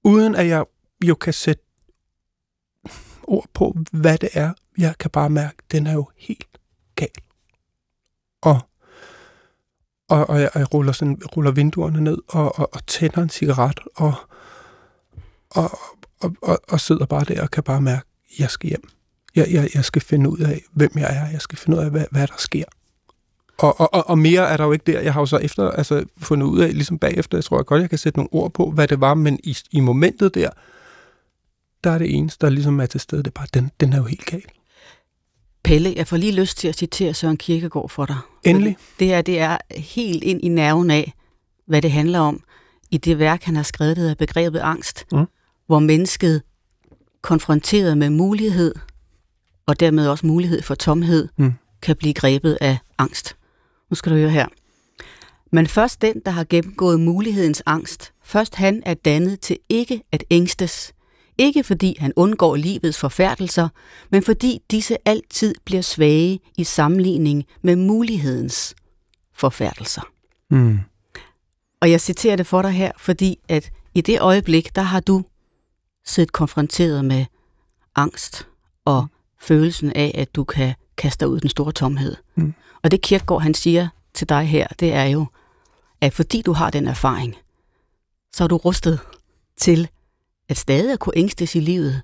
Uden 0.03 0.35
at 0.35 0.47
jeg 0.47 0.65
jo 1.05 1.15
kan 1.15 1.33
sætte 1.33 1.63
ord 3.29 3.45
på, 3.53 3.77
hvad 3.91 4.17
det 4.17 4.29
er. 4.33 4.53
Jeg 4.77 4.97
kan 4.99 5.11
bare 5.11 5.29
mærke, 5.29 5.55
at 5.57 5.71
den 5.71 5.87
er 5.87 5.93
jo 5.93 6.09
helt 6.17 6.59
gal. 6.95 7.09
Og, 8.41 8.59
og, 10.09 10.29
og 10.29 10.41
jeg, 10.41 10.49
jeg 10.55 10.73
ruller, 10.73 10.91
sådan, 10.91 11.21
ruller 11.37 11.51
vinduerne 11.51 12.01
ned 12.01 12.17
og, 12.27 12.59
og, 12.59 12.69
og 12.73 12.85
tænder 12.87 13.21
en 13.21 13.29
cigaret 13.29 13.79
og, 13.95 14.13
og, 15.49 15.79
og, 16.19 16.35
og, 16.41 16.59
og 16.67 16.79
sidder 16.79 17.05
bare 17.05 17.23
der 17.23 17.41
og 17.41 17.51
kan 17.51 17.63
bare 17.63 17.81
mærke, 17.81 18.05
at 18.31 18.39
jeg 18.39 18.49
skal 18.49 18.69
hjem. 18.69 18.89
Jeg, 19.35 19.47
jeg, 19.51 19.69
jeg 19.73 19.85
skal 19.85 20.01
finde 20.01 20.29
ud 20.29 20.39
af, 20.39 20.61
hvem 20.71 20.91
jeg 20.95 21.17
er. 21.17 21.31
Jeg 21.31 21.41
skal 21.41 21.57
finde 21.57 21.77
ud 21.77 21.83
af, 21.83 21.89
hvad, 21.91 22.05
hvad 22.11 22.27
der 22.27 22.33
sker. 22.37 22.65
Og, 23.57 23.79
og, 23.79 23.93
og, 23.93 24.09
og 24.09 24.17
mere 24.17 24.49
er 24.49 24.57
der 24.57 24.65
jo 24.65 24.71
ikke 24.71 24.91
der. 24.91 24.99
Jeg 24.99 25.13
har 25.13 25.21
jo 25.21 25.25
så 25.25 25.37
efter, 25.37 25.71
altså, 25.71 26.05
fundet 26.17 26.47
ud 26.47 26.59
af, 26.59 26.73
ligesom 26.73 26.99
bagefter, 26.99 27.37
jeg 27.37 27.43
tror 27.43 27.57
jeg 27.57 27.65
godt, 27.65 27.81
jeg 27.81 27.89
kan 27.89 27.99
sætte 27.99 28.19
nogle 28.19 28.33
ord 28.33 28.53
på, 28.53 28.71
hvad 28.71 28.87
det 28.87 29.01
var, 29.01 29.13
men 29.13 29.39
i, 29.43 29.57
i 29.71 29.79
momentet 29.79 30.35
der, 30.35 30.49
der 31.83 31.91
er 31.91 31.97
det 31.97 32.15
eneste, 32.15 32.45
der 32.45 32.51
ligesom 32.51 32.79
er 32.79 32.85
til 32.85 32.99
stede, 32.99 33.23
det 33.23 33.27
er 33.27 33.31
bare, 33.31 33.47
den, 33.53 33.71
den 33.79 33.93
er 33.93 33.97
jo 33.97 34.03
helt 34.03 34.25
gal. 34.25 34.43
Pelle, 35.63 35.93
jeg 35.95 36.07
får 36.07 36.17
lige 36.17 36.31
lyst 36.31 36.57
til 36.57 36.67
at 36.67 36.75
citere 36.75 37.13
Søren 37.13 37.37
Kierkegaard 37.37 37.89
for 37.89 38.05
dig. 38.05 38.17
Endelig. 38.45 38.77
Det 38.99 39.07
her, 39.07 39.21
det 39.21 39.39
er 39.39 39.57
helt 39.75 40.23
ind 40.23 40.41
i 40.43 40.47
nerven 40.47 40.91
af, 40.91 41.13
hvad 41.67 41.81
det 41.81 41.91
handler 41.91 42.19
om 42.19 42.43
i 42.91 42.97
det 42.97 43.19
værk, 43.19 43.43
han 43.43 43.55
har 43.55 43.63
skrevet, 43.63 43.95
der 43.95 44.01
hedder 44.01 44.15
Begrebet 44.15 44.59
Angst, 44.59 45.05
Mm. 45.11 45.25
hvor 45.67 45.79
mennesket 45.79 46.41
konfronteret 47.21 47.97
med 47.97 48.09
mulighed, 48.09 48.75
og 49.65 49.79
dermed 49.79 50.07
også 50.07 50.25
mulighed 50.27 50.61
for 50.61 50.75
tomhed, 50.75 51.27
Mm. 51.37 51.53
kan 51.81 51.95
blive 51.95 52.13
grebet 52.13 52.57
af 52.61 52.77
angst. 52.97 53.35
Nu 53.89 53.95
skal 53.95 54.11
du 54.11 54.17
høre 54.17 54.29
her. 54.29 54.47
Men 55.51 55.67
først 55.67 56.01
den, 56.01 56.21
der 56.25 56.31
har 56.31 56.45
gennemgået 56.49 56.99
mulighedens 56.99 57.63
angst, 57.65 58.13
først 58.23 58.55
han 58.55 58.83
er 58.85 58.93
dannet 58.93 59.39
til 59.39 59.57
ikke 59.69 60.01
at 60.11 60.23
ængstes. 60.31 60.93
Ikke 61.39 61.63
fordi 61.63 61.95
han 61.99 62.13
undgår 62.15 62.55
livets 62.55 62.97
forfærdelser, 62.97 63.69
men 64.11 64.23
fordi 64.23 64.61
disse 64.71 64.97
altid 65.05 65.55
bliver 65.65 65.81
svage 65.81 66.39
i 66.57 66.63
sammenligning 66.63 67.45
med 67.61 67.75
mulighedens 67.75 68.75
forfærdelser. 69.33 70.01
Mm. 70.49 70.79
Og 71.81 71.91
jeg 71.91 72.01
citerer 72.01 72.35
det 72.35 72.47
for 72.47 72.61
dig 72.61 72.71
her, 72.71 72.91
fordi 72.97 73.39
at 73.47 73.71
i 73.93 74.01
det 74.01 74.19
øjeblik, 74.21 74.75
der 74.75 74.81
har 74.81 74.99
du 74.99 75.23
siddet 76.05 76.31
konfronteret 76.31 77.05
med 77.05 77.25
angst 77.95 78.47
og 78.85 79.07
følelsen 79.41 79.93
af, 79.95 80.11
at 80.15 80.35
du 80.35 80.43
kan 80.43 80.73
kaste 80.97 81.25
dig 81.25 81.29
ud 81.29 81.37
i 81.37 81.39
den 81.39 81.49
store 81.49 81.71
tomhed. 81.71 82.15
Mm. 82.35 82.53
Og 82.83 82.91
det 82.91 83.01
Kierkegaard, 83.01 83.41
han 83.41 83.53
siger 83.53 83.87
til 84.13 84.29
dig 84.29 84.43
her, 84.43 84.67
det 84.79 84.93
er 84.93 85.05
jo, 85.05 85.25
at 86.01 86.13
fordi 86.13 86.41
du 86.41 86.53
har 86.53 86.69
den 86.69 86.87
erfaring, 86.87 87.35
så 88.33 88.43
er 88.43 88.47
du 88.47 88.57
rustet 88.57 88.99
til 89.57 89.89
at 90.49 90.57
stadig 90.57 90.93
at 90.93 90.99
kunne 90.99 91.17
ængstes 91.17 91.55
i 91.55 91.59
livet, 91.59 92.01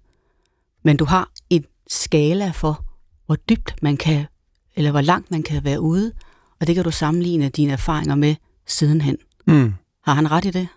men 0.84 0.98
du 0.98 1.06
har 1.06 1.32
en 1.50 1.66
skala 1.88 2.52
for, 2.52 2.86
hvor 3.26 3.36
dybt 3.36 3.76
man 3.82 3.98
kan, 3.98 4.26
eller 4.76 4.92
hvor 4.92 5.02
langt 5.02 5.32
man 5.32 5.44
kan 5.44 5.64
være 5.64 5.82
ude, 5.82 6.12
og 6.60 6.68
det 6.68 6.76
kan 6.76 6.84
du 6.84 6.92
sammenligne 6.92 7.50
dine 7.50 7.74
erfaringer 7.74 8.16
med 8.16 8.36
sidenhen. 8.66 9.18
Mm. 9.48 9.74
Har 10.02 10.14
han 10.14 10.32
ret 10.32 10.46
i 10.46 10.52
det? 10.52 10.68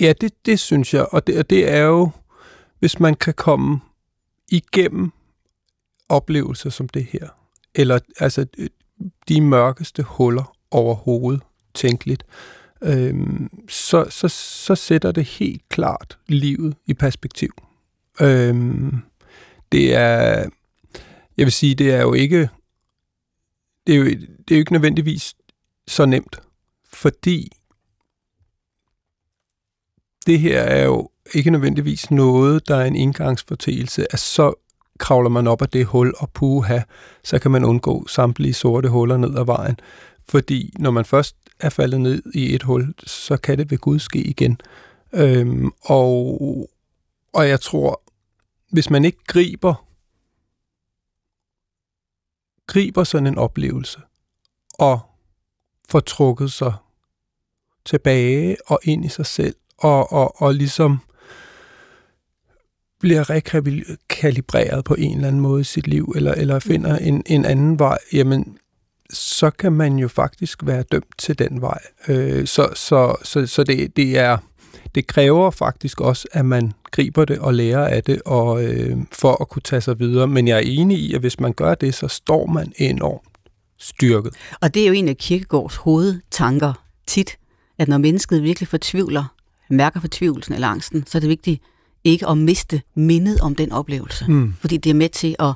Ja, 0.00 0.12
det, 0.20 0.46
det 0.46 0.60
synes 0.60 0.94
jeg, 0.94 1.06
og 1.12 1.26
det, 1.26 1.38
og 1.38 1.50
det 1.50 1.70
er 1.70 1.82
jo, 1.82 2.10
hvis 2.78 3.00
man 3.00 3.14
kan 3.14 3.34
komme 3.34 3.80
igennem 4.50 5.12
oplevelser 6.08 6.70
som 6.70 6.88
det 6.88 7.04
her, 7.04 7.28
eller 7.74 7.98
altså 8.20 8.46
de 9.28 9.40
mørkeste 9.40 10.02
huller 10.02 10.56
overhovedet 10.70 11.42
tænkeligt, 11.74 12.24
øhm, 12.82 13.50
så, 13.68 14.06
så, 14.10 14.28
så 14.28 14.74
sætter 14.74 15.12
det 15.12 15.24
helt 15.24 15.68
klart 15.68 16.18
livet 16.26 16.76
i 16.86 16.94
perspektiv. 16.94 17.50
Øhm, 18.20 18.96
det 19.72 19.94
er, 19.94 20.48
jeg 21.36 21.46
vil 21.46 21.52
sige, 21.52 21.74
det 21.74 21.94
er 21.94 22.02
jo 22.02 22.12
ikke, 22.12 22.48
det 23.86 23.94
er 23.94 23.98
jo, 23.98 24.04
det 24.04 24.50
er 24.50 24.54
jo 24.54 24.58
ikke 24.58 24.72
nødvendigvis 24.72 25.34
så 25.86 26.06
nemt, 26.06 26.40
fordi 26.92 27.52
det 30.26 30.40
her 30.40 30.60
er 30.60 30.84
jo 30.84 31.10
ikke 31.34 31.50
nødvendigvis 31.50 32.10
noget, 32.10 32.68
der 32.68 32.76
er 32.76 32.84
en 32.84 32.96
indgangsfortægelse, 32.96 34.12
at 34.12 34.18
så 34.18 34.54
kravler 34.98 35.28
man 35.28 35.46
op 35.46 35.62
af 35.62 35.68
det 35.68 35.86
hul, 35.86 36.14
og 36.18 36.30
puha, 36.30 36.80
så 37.24 37.38
kan 37.38 37.50
man 37.50 37.64
undgå 37.64 38.06
samtlige 38.08 38.54
sorte 38.54 38.88
huller 38.88 39.16
ned 39.16 39.38
ad 39.38 39.44
vejen. 39.44 39.80
Fordi 40.28 40.72
når 40.78 40.90
man 40.90 41.04
først 41.04 41.36
er 41.60 41.68
faldet 41.68 42.00
ned 42.00 42.22
i 42.34 42.54
et 42.54 42.62
hul, 42.62 42.94
så 43.06 43.36
kan 43.36 43.58
det 43.58 43.70
ved 43.70 43.78
Gud 43.78 43.98
ske 43.98 44.18
igen. 44.18 44.60
Øhm, 45.12 45.70
og, 45.80 46.70
og 47.32 47.48
jeg 47.48 47.60
tror, 47.60 48.02
hvis 48.70 48.90
man 48.90 49.04
ikke 49.04 49.24
griber, 49.26 49.86
griber 52.66 53.04
sådan 53.04 53.26
en 53.26 53.38
oplevelse, 53.38 54.00
og 54.74 55.00
får 55.88 56.00
trukket 56.00 56.52
sig 56.52 56.74
tilbage 57.84 58.56
og 58.66 58.80
ind 58.82 59.04
i 59.04 59.08
sig 59.08 59.26
selv, 59.26 59.56
og, 59.78 60.12
og, 60.12 60.42
og 60.42 60.54
ligesom 60.54 60.98
bliver 62.98 63.30
rekalibreret 63.30 64.84
på 64.84 64.94
en 64.94 65.14
eller 65.14 65.28
anden 65.28 65.40
måde 65.40 65.60
i 65.60 65.64
sit 65.64 65.86
liv, 65.86 66.12
eller, 66.16 66.34
eller 66.34 66.58
finder 66.58 66.96
en, 66.96 67.22
en 67.26 67.44
anden 67.44 67.78
vej, 67.78 67.98
jamen, 68.12 68.58
så 69.12 69.50
kan 69.50 69.72
man 69.72 69.98
jo 69.98 70.08
faktisk 70.08 70.66
være 70.66 70.82
dømt 70.82 71.18
til 71.18 71.38
den 71.38 71.60
vej. 71.60 71.78
Øh, 72.08 72.46
så 72.46 72.68
så, 72.74 73.16
så, 73.22 73.46
så 73.46 73.64
det, 73.64 73.96
det, 73.96 74.18
er, 74.18 74.36
det 74.94 75.06
kræver 75.06 75.50
faktisk 75.50 76.00
også, 76.00 76.28
at 76.32 76.44
man 76.44 76.72
griber 76.90 77.24
det 77.24 77.38
og 77.38 77.54
lærer 77.54 77.86
af 77.86 78.04
det, 78.04 78.22
og 78.26 78.64
øh, 78.64 78.96
for 79.12 79.42
at 79.42 79.48
kunne 79.48 79.62
tage 79.62 79.80
sig 79.80 79.98
videre. 79.98 80.26
Men 80.26 80.48
jeg 80.48 80.56
er 80.56 80.62
enig 80.64 80.98
i, 80.98 81.14
at 81.14 81.20
hvis 81.20 81.40
man 81.40 81.52
gør 81.52 81.74
det, 81.74 81.94
så 81.94 82.08
står 82.08 82.46
man 82.46 82.72
enormt 82.76 83.28
styrket. 83.78 84.34
Og 84.60 84.74
det 84.74 84.82
er 84.82 84.86
jo 84.86 84.92
en 84.92 85.08
af 85.08 85.16
Kirkegårds 85.16 85.76
hovedtanker 85.76 86.72
tit, 87.06 87.38
at 87.78 87.88
når 87.88 87.98
mennesket 87.98 88.42
virkelig 88.42 88.68
fortvivler, 88.68 89.24
mærker 89.70 90.00
fortvivlelsen 90.00 90.54
eller 90.54 90.68
angsten, 90.68 91.06
så 91.06 91.18
er 91.18 91.20
det 91.20 91.28
vigtigt 91.28 91.62
ikke 92.04 92.28
at 92.28 92.38
miste 92.38 92.82
mindet 92.94 93.40
om 93.40 93.54
den 93.54 93.72
oplevelse. 93.72 94.24
Mm. 94.28 94.54
Fordi 94.60 94.76
det 94.76 94.90
er 94.90 94.94
med 94.94 95.08
til 95.08 95.36
at, 95.38 95.54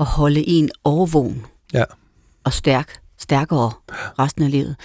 at 0.00 0.06
holde 0.06 0.48
en 0.48 0.70
overvågen 0.84 1.46
ja 1.74 1.84
og 2.48 2.52
stærk, 2.52 3.00
stærkere 3.18 3.72
resten 4.18 4.44
af 4.44 4.50
livet. 4.50 4.76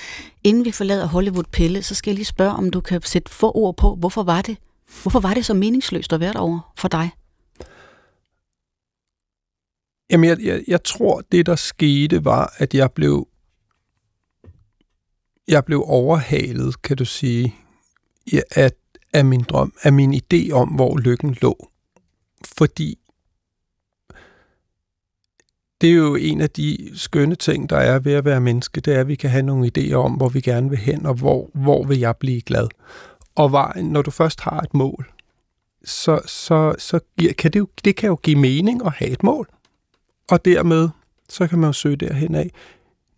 Inden 0.44 0.66
vi 0.66 0.72
forlader 0.72 1.06
Hollywood 1.06 1.44
Pelle, 1.52 1.84
så 1.84 1.96
skal 1.96 2.12
jeg 2.12 2.16
lige 2.16 2.26
spørge, 2.26 2.52
om 2.52 2.70
du 2.70 2.82
kan 2.82 3.02
sætte 3.02 3.32
få 3.32 3.52
ord 3.56 3.78
på, 3.78 3.96
hvorfor 3.96 4.24
var 4.24 4.42
det, 4.42 4.58
hvorfor 5.02 5.20
var 5.20 5.34
det 5.34 5.46
så 5.46 5.54
meningsløst 5.54 6.14
at 6.14 6.20
være 6.20 6.34
derovre 6.34 6.62
for 6.78 6.88
dig? 6.88 7.10
Jamen, 10.10 10.30
jeg, 10.30 10.40
jeg, 10.42 10.64
jeg 10.68 10.84
tror, 10.84 11.22
det 11.32 11.46
der 11.46 11.56
skete 11.56 12.26
var, 12.26 12.54
at 12.58 12.74
jeg 12.74 12.92
blev 12.92 13.28
jeg 15.48 15.66
blev 15.66 15.84
overhalet, 15.88 16.82
kan 16.82 16.98
du 16.98 17.06
sige, 17.06 17.56
af, 18.56 18.72
af 19.14 19.26
min 19.26 19.44
drøm, 19.44 19.74
af 19.84 19.94
min 19.94 20.14
idé 20.14 20.52
om, 20.52 20.70
hvor 20.70 20.98
lykken 20.98 21.38
lå. 21.42 21.70
Fordi 22.58 23.00
det 25.84 25.92
er 25.92 25.96
jo 25.96 26.16
en 26.16 26.42
af 26.42 26.50
de 26.50 26.90
skønne 26.96 27.36
ting, 27.36 27.70
der 27.70 27.78
er 27.78 28.00
ved 28.00 28.14
at 28.14 28.26
være 28.26 28.40
menneske, 28.42 28.82
det 28.82 28.96
er, 28.96 29.00
at 29.00 29.08
vi 29.08 29.16
kan 29.16 29.30
have 29.30 29.44
nogle 29.44 29.72
idéer 29.78 29.94
om, 29.94 30.12
hvor 30.12 30.30
vi 30.30 30.42
gerne 30.42 30.70
vil 30.70 30.80
hen, 30.80 31.06
og 31.06 31.14
hvor, 31.14 31.50
hvor 31.54 31.84
vil 31.84 32.00
jeg 32.00 32.18
blive 32.18 32.42
glad. 32.42 32.68
Og 33.36 33.52
vejen, 33.52 33.86
når 33.86 34.02
du 34.02 34.12
først 34.12 34.42
har 34.42 34.60
et 34.60 34.74
mål, 34.74 35.12
så, 35.84 36.20
så, 36.26 36.76
så 36.78 37.00
kan 37.38 37.52
det, 37.52 37.60
jo, 37.60 37.68
det 37.86 37.96
kan 37.96 38.08
jo 38.08 38.16
give 38.16 38.40
mening 38.40 38.86
at 38.86 38.92
have 38.92 39.12
et 39.12 39.24
mål. 39.24 39.48
Og 40.30 40.46
dermed, 40.46 40.90
så 41.30 41.48
kan 41.48 41.60
man 41.60 41.68
jo 41.68 41.74
søge 41.74 41.96
derhen 41.96 42.36
af. 42.36 42.52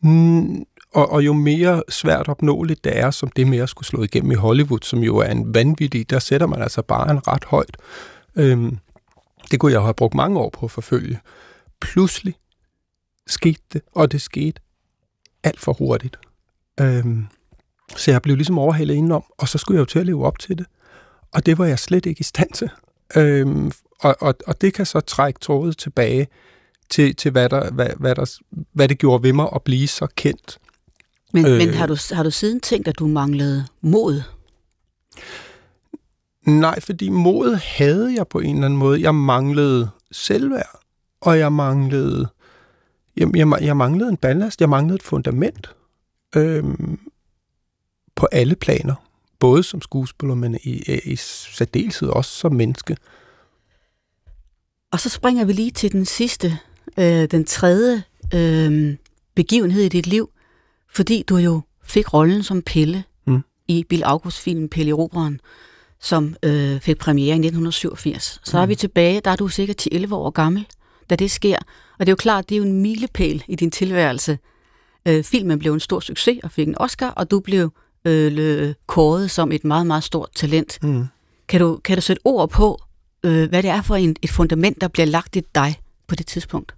Mm, 0.02 0.66
og, 0.94 1.12
og 1.12 1.26
jo 1.26 1.34
mere 1.34 1.84
svært 1.90 2.28
opnåeligt 2.28 2.84
det 2.84 2.98
er, 2.98 3.12
som 3.12 3.30
det 3.30 3.48
med 3.48 3.58
at 3.58 3.70
skulle 3.70 3.88
slå 3.88 4.04
igennem 4.04 4.32
i 4.32 4.36
Hollywood, 4.36 4.80
som 4.84 5.00
jo 5.00 5.18
er 5.18 5.30
en 5.30 5.54
vanvittig, 5.54 6.10
der 6.10 6.20
sætter 6.20 6.48
man 6.48 6.62
altså 6.62 6.82
bare 6.82 7.12
en 7.12 7.28
ret 7.28 7.44
højt. 7.44 7.78
Øhm, 8.36 8.78
det 9.52 9.60
kunne 9.60 9.72
jeg 9.72 9.82
have 9.82 9.94
brugt 9.94 10.14
mange 10.14 10.40
år 10.40 10.50
på 10.50 10.66
at 10.66 10.72
forfølge. 10.72 11.20
Pludselig 11.82 12.36
skete 13.28 13.62
det, 13.74 13.82
og 13.92 14.12
det 14.12 14.22
skete 14.22 14.62
alt 15.44 15.60
for 15.60 15.74
hurtigt. 15.74 16.18
Øhm, 16.80 17.28
så 17.98 18.12
jeg 18.12 18.22
blev 18.22 18.36
ligesom 18.36 18.58
overhalet 18.58 18.94
indenom, 18.94 19.24
og 19.38 19.48
så 19.48 19.58
skulle 19.58 19.76
jeg 19.76 19.80
jo 19.80 19.86
til 19.86 20.00
at 20.00 20.06
leve 20.06 20.26
op 20.26 20.40
til 20.40 20.58
det. 20.58 20.66
Og 21.32 21.46
det 21.46 21.58
var 21.58 21.66
jeg 21.66 21.80
slet 21.80 22.06
ikke 22.06 22.20
i 22.20 22.24
stand 22.24 22.52
til. 22.54 22.70
Øhm, 23.16 23.72
og, 24.00 24.16
og, 24.22 24.36
og 24.48 24.62
det 24.62 24.74
kan 24.74 24.86
så 24.86 25.00
trække 25.00 25.40
trådet 25.40 25.78
tilbage 25.78 26.28
til, 26.90 27.16
til 27.16 27.32
hvad, 27.32 27.50
der, 27.50 27.72
hvad, 27.72 27.90
hvad, 28.00 28.16
der, 28.16 28.40
hvad 28.74 28.88
det 28.88 28.98
gjorde 28.98 29.24
ved 29.24 29.34
mig 29.34 29.50
at 29.56 29.62
blive 29.64 29.88
så 29.88 30.08
kendt. 30.16 30.58
Men, 31.34 31.46
øh, 31.46 31.58
men 31.58 31.74
har, 31.74 31.88
du, 31.88 31.98
har 32.12 32.24
du 32.24 32.32
siden 32.32 32.60
tænkt, 32.60 32.88
at 32.88 33.00
du 33.00 33.08
manglede 33.08 33.66
mod? 33.82 34.22
Nej, 36.46 36.80
fordi 36.80 37.10
mod 37.10 37.56
havde 37.56 38.14
jeg 38.16 38.28
på 38.28 38.40
en 38.40 38.56
eller 38.56 38.66
anden 38.66 38.80
måde. 38.80 39.02
Jeg 39.02 39.16
manglede 39.16 39.90
selvværd, 40.12 40.80
og 41.22 41.40
jeg 41.40 41.54
manglede, 41.54 42.28
jeg, 43.18 43.36
jeg, 43.36 43.58
jeg 43.62 43.78
manglede 43.78 44.10
en 44.10 44.18
ballast, 44.18 44.62
jeg 44.62 44.70
manglede 44.70 44.96
et 44.96 45.04
fundament 45.04 45.76
øhm, 46.36 47.00
på 48.16 48.28
alle 48.32 48.56
planer. 48.56 48.96
Både 49.40 49.64
som 49.64 49.82
skuespiller, 49.82 50.36
men 50.36 50.58
i, 50.64 51.00
i 51.06 51.16
særdeleshed 51.16 52.08
også 52.08 52.32
som 52.32 52.54
menneske. 52.54 52.98
Og 54.92 55.00
så 55.00 55.10
springer 55.10 55.46
vi 55.46 55.54
lige 55.54 55.72
til 55.72 55.92
den 55.92 56.06
sidste, 56.06 56.60
øh, 56.98 57.26
den 57.32 57.46
tredje 57.46 58.04
øh, 58.34 58.96
begivenhed 59.36 59.84
i 59.84 59.90
dit 59.90 60.08
liv, 60.08 60.30
fordi 60.90 61.24
du 61.24 61.38
jo 61.38 61.62
fik 61.84 62.14
rollen 62.14 62.44
som 62.44 62.62
Pelle 62.62 63.04
mm. 63.28 63.42
i 63.68 63.86
Bill 63.90 64.04
August-filmen 64.04 64.70
Pelle 64.70 64.90
i 64.90 64.94
Roberen, 64.94 65.40
som 66.00 66.36
øh, 66.44 66.80
fik 66.80 66.98
premiere 66.98 67.36
i 67.36 67.40
1987. 67.40 68.40
Så 68.44 68.58
mm. 68.58 68.62
er 68.62 68.66
vi 68.66 68.76
tilbage, 68.76 69.22
der 69.22 69.32
er 69.32 69.36
du 69.36 69.48
sikkert 69.48 69.88
10-11 69.94 70.14
år 70.14 70.30
gammel, 70.30 70.68
da 71.10 71.16
det 71.16 71.32
sker. 71.32 71.58
Og 72.00 72.06
det 72.06 72.08
er 72.08 72.12
jo 72.12 72.16
klart, 72.16 72.50
det 72.50 72.56
er 72.56 72.60
jo 72.60 72.66
en 72.66 72.82
milepæl 72.82 73.44
i 73.48 73.56
din 73.56 73.72
tilværelse. 73.72 74.40
Øh, 75.08 75.24
filmen 75.24 75.60
blev 75.60 75.74
en 75.74 75.80
stor 75.80 76.00
succes 76.00 76.40
og 76.44 76.52
fik 76.52 76.68
en 76.68 76.78
Oscar, 76.78 77.10
og 77.10 77.32
du 77.32 77.40
blev 77.40 77.72
øh, 78.06 78.74
kåret 78.88 79.32
som 79.32 79.52
et 79.52 79.64
meget, 79.64 79.88
meget 79.88 80.04
stort 80.04 80.30
talent. 80.36 80.80
Mm. 80.84 81.06
Kan, 81.48 81.60
du, 81.60 81.80
kan 81.84 81.98
du 81.98 82.02
sætte 82.02 82.22
ord 82.24 82.50
på, 82.50 82.82
øh, 83.24 83.50
hvad 83.50 83.64
det 83.64 83.70
er 83.70 83.82
for 83.82 83.96
en, 83.96 84.16
et 84.22 84.30
fundament, 84.30 84.82
der 84.82 84.88
bliver 84.88 85.06
lagt 85.06 85.36
i 85.36 85.42
dig 85.56 85.82
på 86.08 86.16
det 86.16 86.28
tidspunkt? 86.28 86.76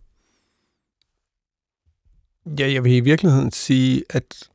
Ja, 2.60 2.72
jeg 2.72 2.84
vil 2.84 2.92
i 2.92 3.00
virkeligheden 3.00 3.52
sige, 3.52 4.04
at 4.10 4.50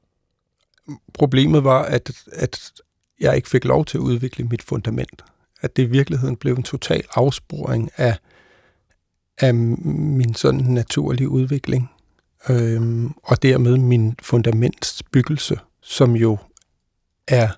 problemet 1.14 1.64
var, 1.64 1.83
at, 1.83 2.11
at 2.33 2.73
jeg 3.20 3.37
ikke 3.37 3.49
fik 3.49 3.64
lov 3.64 3.85
til 3.85 3.99
at 3.99 4.03
udvikle 4.03 4.45
mit 4.45 4.62
fundament. 4.62 5.25
At 5.61 5.77
det 5.77 5.83
i 5.83 5.87
virkeligheden 5.87 6.37
blev 6.37 6.55
en 6.55 6.62
total 6.62 7.03
afsporing 7.14 7.91
af, 7.97 8.16
af 9.39 9.55
min 9.55 10.35
sådan 10.35 10.61
naturlige 10.61 11.28
udvikling. 11.28 11.91
Øhm, 12.49 13.14
og 13.22 13.43
dermed 13.43 13.76
min 13.78 14.14
fundamentsbyggelse, 14.22 15.57
som 15.83 16.16
jo 16.16 16.39
er, 17.28 17.49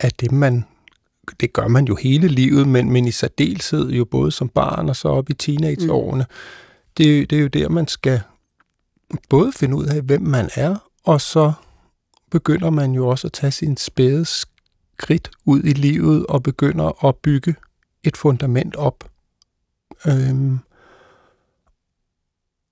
er 0.00 0.10
det, 0.20 0.32
man 0.32 0.64
det 1.40 1.52
gør 1.52 1.68
man 1.68 1.84
jo 1.84 1.94
hele 1.94 2.28
livet, 2.28 2.68
men, 2.68 2.92
men 2.92 3.04
i 3.04 3.10
særdeleshed 3.10 3.90
jo 3.90 4.04
både 4.04 4.32
som 4.32 4.48
barn 4.48 4.88
og 4.88 4.96
så 4.96 5.08
op 5.08 5.30
i 5.30 5.34
teenageårene. 5.34 6.26
Mm. 6.28 6.34
Det, 6.96 7.30
det 7.30 7.38
er 7.38 7.42
jo 7.42 7.48
der, 7.48 7.68
man 7.68 7.88
skal 7.88 8.20
både 9.28 9.52
finde 9.52 9.76
ud 9.76 9.86
af, 9.86 10.02
hvem 10.02 10.22
man 10.22 10.50
er, 10.54 10.90
og 11.04 11.20
så 11.20 11.52
begynder 12.30 12.70
man 12.70 12.92
jo 12.92 13.08
også 13.08 13.26
at 13.26 13.32
tage 13.32 13.50
sin 13.50 13.76
spæde 13.76 14.24
skridt 14.24 15.30
ud 15.44 15.62
i 15.62 15.72
livet 15.72 16.26
og 16.26 16.42
begynder 16.42 17.04
at 17.04 17.16
bygge 17.16 17.54
et 18.04 18.16
fundament 18.16 18.76
op. 18.76 19.09
Øhm, 20.06 20.58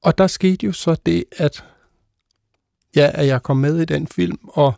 og 0.02 0.18
der 0.18 0.26
skete 0.26 0.66
jo 0.66 0.72
så 0.72 0.96
det, 1.06 1.24
at, 1.36 1.64
ja, 2.96 3.10
at 3.14 3.26
jeg 3.26 3.42
kom 3.42 3.56
med 3.56 3.80
i 3.80 3.84
den 3.84 4.06
film, 4.06 4.38
og, 4.48 4.74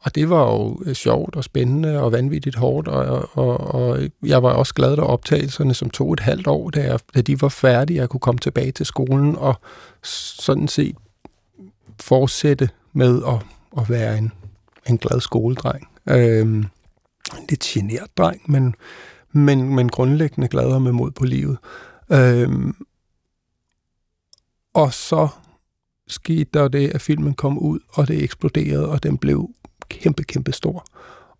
og 0.00 0.14
det 0.14 0.30
var 0.30 0.52
jo 0.52 0.82
øh, 0.86 0.94
sjovt 0.94 1.36
og 1.36 1.44
spændende 1.44 2.00
og 2.02 2.12
vanvittigt 2.12 2.56
hårdt, 2.56 2.88
og, 2.88 3.28
og, 3.32 3.60
og 3.60 4.00
jeg 4.22 4.42
var 4.42 4.52
også 4.52 4.74
glad, 4.74 4.92
at 4.92 4.98
optagelserne, 4.98 5.74
som 5.74 5.90
tog 5.90 6.12
et 6.12 6.20
halvt 6.20 6.46
år, 6.46 6.70
da, 6.70 6.82
jeg, 6.82 7.00
da 7.14 7.20
de 7.20 7.42
var 7.42 7.48
færdige, 7.48 8.00
jeg 8.00 8.08
kunne 8.08 8.20
komme 8.20 8.38
tilbage 8.38 8.72
til 8.72 8.86
skolen 8.86 9.36
og 9.36 9.54
sådan 10.02 10.68
set 10.68 10.96
fortsætte 12.00 12.70
med 12.92 13.22
at, 13.26 13.46
at 13.78 13.90
være 13.90 14.18
en, 14.18 14.32
en 14.88 14.98
glad 14.98 15.20
skoledreng. 15.20 15.88
Øhm, 16.06 16.64
lidt 17.48 17.60
genert 17.60 18.18
dreng, 18.18 18.50
men, 18.50 18.74
men, 19.32 19.74
men 19.74 19.88
grundlæggende 19.88 20.48
glad 20.48 20.64
og 20.64 20.82
med 20.82 20.92
mod 20.92 21.10
på 21.10 21.24
livet. 21.24 21.58
Øhm, 22.12 22.74
og 24.74 24.92
så 24.92 25.28
skete 26.08 26.50
der 26.54 26.68
det, 26.68 26.88
at 26.88 27.00
filmen 27.00 27.34
kom 27.34 27.58
ud, 27.58 27.80
og 27.88 28.08
det 28.08 28.22
eksploderede, 28.24 28.88
og 28.88 29.02
den 29.02 29.18
blev 29.18 29.50
kæmpe, 29.88 30.22
kæmpe 30.22 30.52
stor. 30.52 30.86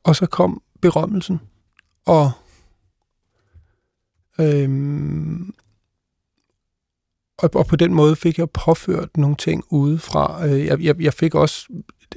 Og 0.05 0.17
så 0.17 0.27
kom 0.27 0.63
berømmelsen, 0.81 1.41
og 2.07 2.33
øhm, 4.41 5.55
og, 7.39 7.51
og 7.55 7.67
på 7.67 7.77
den 7.77 7.95
måde 7.95 8.17
fik 8.17 8.39
jeg 8.39 8.51
påført 8.51 9.17
nogle 9.17 9.37
ting 9.37 9.65
udefra. 9.71 10.47
Øh, 10.47 10.67
jeg, 10.67 10.81
jeg, 10.81 11.01
jeg 11.01 11.15
fik 11.15 11.35
også 11.35 11.69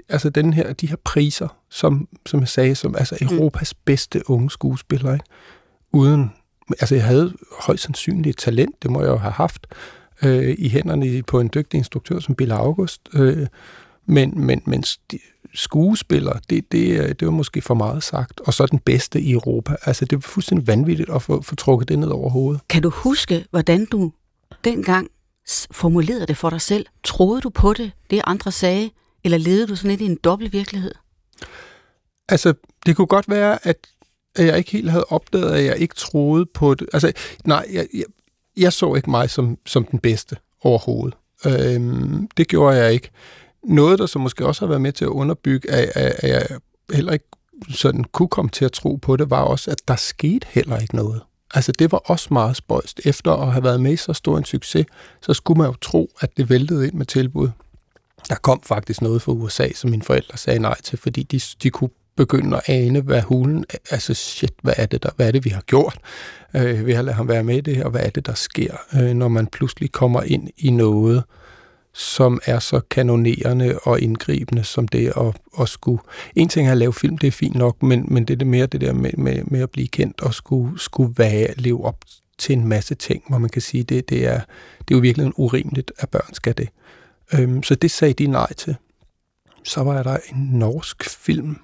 altså 0.09 0.29
den 0.29 0.53
her, 0.53 0.73
de 0.73 0.87
her 0.87 0.95
priser, 1.03 1.57
som, 1.69 2.07
som 2.25 2.39
jeg 2.39 2.47
sagde, 2.47 2.75
som 2.75 2.95
altså 2.95 3.17
Mm. 3.21 3.27
Europas 3.27 3.73
bedste 3.73 4.29
unge 4.29 4.51
skuespiller, 4.51 5.13
ikke? 5.13 5.25
Uden, 5.93 6.31
altså 6.79 6.95
jeg 6.95 7.03
havde 7.03 7.33
højst 7.59 7.83
sandsynligt 7.83 8.37
talent, 8.39 8.83
det 8.83 8.91
må 8.91 9.01
jeg 9.01 9.09
jo 9.09 9.17
have 9.17 9.31
haft, 9.31 9.67
øh, 10.23 10.55
i 10.59 10.69
hænderne 10.69 11.23
på 11.23 11.39
en 11.39 11.49
dygtig 11.53 11.77
instruktør 11.77 12.19
som 12.19 12.35
Bill 12.35 12.51
August, 12.51 13.01
øh, 13.13 13.47
men, 14.05 14.45
men, 14.45 14.61
men 14.65 14.83
skuespiller, 15.53 16.39
det, 16.49 16.71
det, 16.71 16.91
er- 17.09 17.13
det 17.13 17.25
var 17.25 17.31
måske 17.31 17.61
for 17.61 17.73
meget 17.73 18.03
sagt, 18.03 18.39
og 18.39 18.53
så 18.53 18.65
den 18.65 18.79
bedste 18.79 19.21
i 19.21 19.31
Europa. 19.31 19.75
Altså 19.85 20.05
det 20.05 20.15
var 20.15 20.21
fuldstændig 20.21 20.67
vanvittigt 20.67 21.09
at 21.09 21.21
få, 21.21 21.41
få 21.41 21.55
trukket 21.55 21.89
det 21.89 21.99
ned 21.99 22.07
over 22.09 22.29
hovedet. 22.29 22.61
Kan 22.69 22.81
du 22.81 22.89
huske, 22.89 23.45
hvordan 23.51 23.85
du 23.85 24.11
dengang 24.63 25.07
formulerede 25.71 26.25
det 26.25 26.37
for 26.37 26.49
dig 26.49 26.61
selv? 26.61 26.85
Troede 27.03 27.41
du 27.41 27.49
på 27.49 27.73
det, 27.73 27.91
det 28.09 28.21
andre 28.23 28.51
sagde, 28.51 28.89
eller 29.23 29.37
levede 29.37 29.67
du 29.67 29.75
sådan 29.75 29.89
lidt 29.89 30.01
i 30.01 30.05
en 30.05 30.17
dobbelt 30.23 30.53
virkelighed? 30.53 30.91
Altså, 32.29 32.53
det 32.85 32.95
kunne 32.95 33.07
godt 33.07 33.29
være, 33.29 33.67
at 33.67 33.77
at 34.35 34.45
jeg 34.45 34.57
ikke 34.57 34.71
helt 34.71 34.91
havde 34.91 35.05
opdaget, 35.09 35.51
at 35.51 35.65
jeg 35.65 35.77
ikke 35.77 35.95
troede 35.95 36.45
på 36.45 36.73
det. 36.73 36.87
Altså, 36.93 37.11
nej, 37.45 37.65
jeg, 37.73 37.87
jeg, 37.93 38.03
jeg 38.57 38.73
så 38.73 38.95
ikke 38.95 39.09
mig 39.09 39.29
som, 39.29 39.57
som 39.65 39.85
den 39.85 39.99
bedste 39.99 40.35
overhovedet. 40.61 41.17
Øhm, 41.45 42.29
det 42.37 42.47
gjorde 42.47 42.77
jeg 42.77 42.93
ikke. 42.93 43.09
Noget, 43.63 43.99
der 43.99 44.05
så 44.05 44.19
måske 44.19 44.45
også 44.45 44.61
har 44.61 44.67
været 44.67 44.81
med 44.81 44.91
til 44.91 45.05
at 45.05 45.09
underbygge, 45.09 45.71
at, 45.71 45.91
at, 45.95 46.13
at 46.17 46.29
jeg 46.29 46.47
heller 46.93 47.13
ikke 47.13 47.25
sådan 47.69 48.03
kunne 48.03 48.27
komme 48.27 48.49
til 48.49 48.65
at 48.65 48.71
tro 48.71 48.95
på 48.95 49.17
det, 49.17 49.29
var 49.29 49.41
også, 49.41 49.71
at 49.71 49.87
der 49.87 49.95
skete 49.95 50.47
heller 50.49 50.79
ikke 50.79 50.95
noget. 50.95 51.21
Altså, 51.53 51.71
det 51.71 51.91
var 51.91 51.97
også 51.97 52.27
meget 52.31 52.55
spøjst. 52.55 53.01
Efter 53.05 53.31
at 53.31 53.51
have 53.51 53.63
været 53.63 53.81
med 53.81 53.93
i 53.93 53.95
så 53.95 54.13
stor 54.13 54.37
en 54.37 54.45
succes, 54.45 54.85
så 55.21 55.33
skulle 55.33 55.57
man 55.57 55.67
jo 55.67 55.75
tro, 55.81 56.09
at 56.19 56.37
det 56.37 56.49
væltede 56.49 56.87
ind 56.87 56.93
med 56.93 57.05
tilbud. 57.05 57.49
Der 58.29 58.35
kom 58.35 58.61
faktisk 58.63 59.01
noget 59.01 59.21
fra 59.21 59.31
USA, 59.31 59.73
som 59.73 59.89
mine 59.89 60.03
forældre 60.03 60.37
sagde 60.37 60.59
nej 60.59 60.81
til, 60.81 60.97
fordi 60.97 61.23
de, 61.23 61.39
de 61.63 61.69
kunne 61.69 61.89
begynde 62.15 62.57
at 62.57 62.63
ane, 62.67 63.01
hvad 63.01 63.21
hulen, 63.21 63.65
altså 63.91 64.13
shit, 64.13 64.53
hvad 64.61 64.73
er 64.77 64.85
det, 64.85 65.03
der, 65.03 65.09
hvad 65.15 65.27
er 65.27 65.31
det 65.31 65.45
vi 65.45 65.49
har 65.49 65.61
gjort? 65.61 65.97
Øh, 66.55 66.85
vi 66.85 66.91
har 66.93 67.01
ladet 67.01 67.15
ham 67.15 67.27
være 67.27 67.43
med 67.43 67.57
i 67.57 67.61
det 67.61 67.75
her, 67.75 67.83
og 67.83 67.91
hvad 67.91 68.01
er 68.01 68.09
det, 68.09 68.25
der 68.25 68.33
sker, 68.33 68.73
øh, 68.93 69.13
når 69.13 69.27
man 69.27 69.47
pludselig 69.47 69.91
kommer 69.91 70.21
ind 70.21 70.49
i 70.57 70.69
noget, 70.69 71.23
som 71.93 72.39
er 72.45 72.59
så 72.59 72.79
kanonerende 72.79 73.79
og 73.83 74.01
indgribende 74.01 74.63
som 74.63 74.87
det 74.87 75.13
at, 75.17 75.37
at 75.59 75.69
skulle... 75.69 76.01
En 76.35 76.49
ting 76.49 76.67
er 76.67 76.71
at 76.71 76.77
lave 76.77 76.93
film, 76.93 77.17
det 77.17 77.27
er 77.27 77.31
fint 77.31 77.55
nok, 77.55 77.83
men, 77.83 78.05
men 78.07 78.25
det 78.25 78.33
er 78.33 78.37
det 78.37 78.47
mere 78.47 78.65
det 78.65 78.81
der 78.81 78.93
med, 78.93 79.11
med, 79.17 79.43
med 79.43 79.61
at 79.61 79.69
blive 79.69 79.87
kendt 79.87 80.21
og 80.21 80.33
skulle, 80.33 80.79
skulle 80.79 81.13
være, 81.17 81.47
leve 81.57 81.85
op 81.85 81.97
til 82.37 82.53
en 82.53 82.67
masse 82.67 82.95
ting, 82.95 83.23
hvor 83.29 83.37
man 83.37 83.49
kan 83.49 83.61
sige, 83.61 83.83
det, 83.83 84.09
det, 84.09 84.25
er, 84.25 84.39
det 84.79 84.91
er 84.91 84.95
jo 84.95 84.99
virkelig 84.99 85.39
urimeligt, 85.39 85.91
at 85.99 86.09
børn 86.09 86.33
skal 86.33 86.57
det. 86.57 86.69
Øhm, 87.33 87.63
så 87.63 87.75
det 87.75 87.91
sagde 87.91 88.13
de 88.13 88.27
nej 88.27 88.53
til. 88.53 88.75
Så 89.63 89.83
var 89.83 90.03
der 90.03 90.17
en 90.33 90.49
norsk 90.51 91.09
film, 91.09 91.57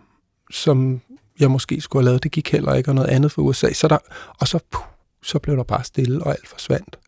som 0.52 1.02
jeg 1.40 1.52
måske 1.52 1.82
skulle 1.82 2.04
have 2.04 2.06
lavet. 2.06 2.24
Det 2.24 2.32
gik 2.32 2.52
heller 2.52 2.74
ikke, 2.74 2.90
og 2.90 2.96
noget 2.96 3.10
andet 3.10 3.32
fra 3.32 3.42
USA. 3.42 3.74
Så 3.74 3.88
der, 3.88 3.98
og 4.40 4.48
så, 4.48 4.60
puh, 4.72 4.84
så 5.24 5.40
blev 5.40 5.58
der 5.58 5.64
bare 5.64 5.84
stille, 5.84 6.24
og 6.24 6.32
alt 6.32 6.48
forsvandt. 6.48 7.00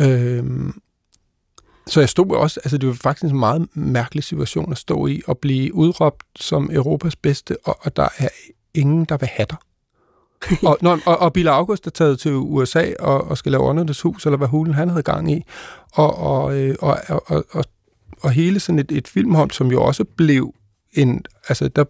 Øhm, 0.00 0.80
så 1.86 2.00
jeg 2.00 2.08
stod 2.08 2.36
også, 2.36 2.60
altså 2.64 2.78
det 2.78 2.88
var 2.88 2.94
faktisk 2.94 3.32
en 3.32 3.38
meget 3.38 3.68
mærkelig 3.74 4.24
situation 4.24 4.72
at 4.72 4.78
stå 4.78 5.06
i, 5.06 5.22
og 5.26 5.38
blive 5.38 5.74
udråbt 5.74 6.22
som 6.36 6.70
Europas 6.72 7.16
bedste, 7.16 7.56
og, 7.64 7.78
og 7.80 7.96
der 7.96 8.08
er 8.18 8.28
ingen, 8.74 9.04
der 9.04 9.16
vil 9.16 9.28
have 9.28 9.46
dig. 9.50 9.58
og, 10.68 10.78
når, 10.80 10.98
og, 11.06 11.18
og 11.18 11.32
Bill 11.32 11.48
August 11.48 11.86
er 11.86 11.90
taget 11.90 12.20
til 12.20 12.32
USA 12.34 12.92
og, 12.98 13.24
og 13.24 13.38
skal 13.38 13.52
lave 13.52 13.64
Åndernes 13.64 14.00
Hus, 14.00 14.26
eller 14.26 14.36
hvad 14.36 14.48
hulen 14.48 14.74
han 14.74 14.88
havde 14.88 15.02
gang 15.02 15.32
i. 15.32 15.44
Og, 15.92 16.18
og, 16.18 16.58
øh, 16.58 16.76
og, 16.80 16.98
og, 17.08 17.22
og, 17.26 17.44
og, 17.50 17.64
og 18.20 18.30
hele 18.30 18.60
sådan 18.60 18.78
et, 18.78 18.92
et 18.92 19.08
filmhold, 19.08 19.50
som 19.50 19.70
jo 19.70 19.82
også 19.82 20.04
blev 20.04 20.54
en, 20.92 21.24
altså 21.48 21.68
der, 21.68 21.84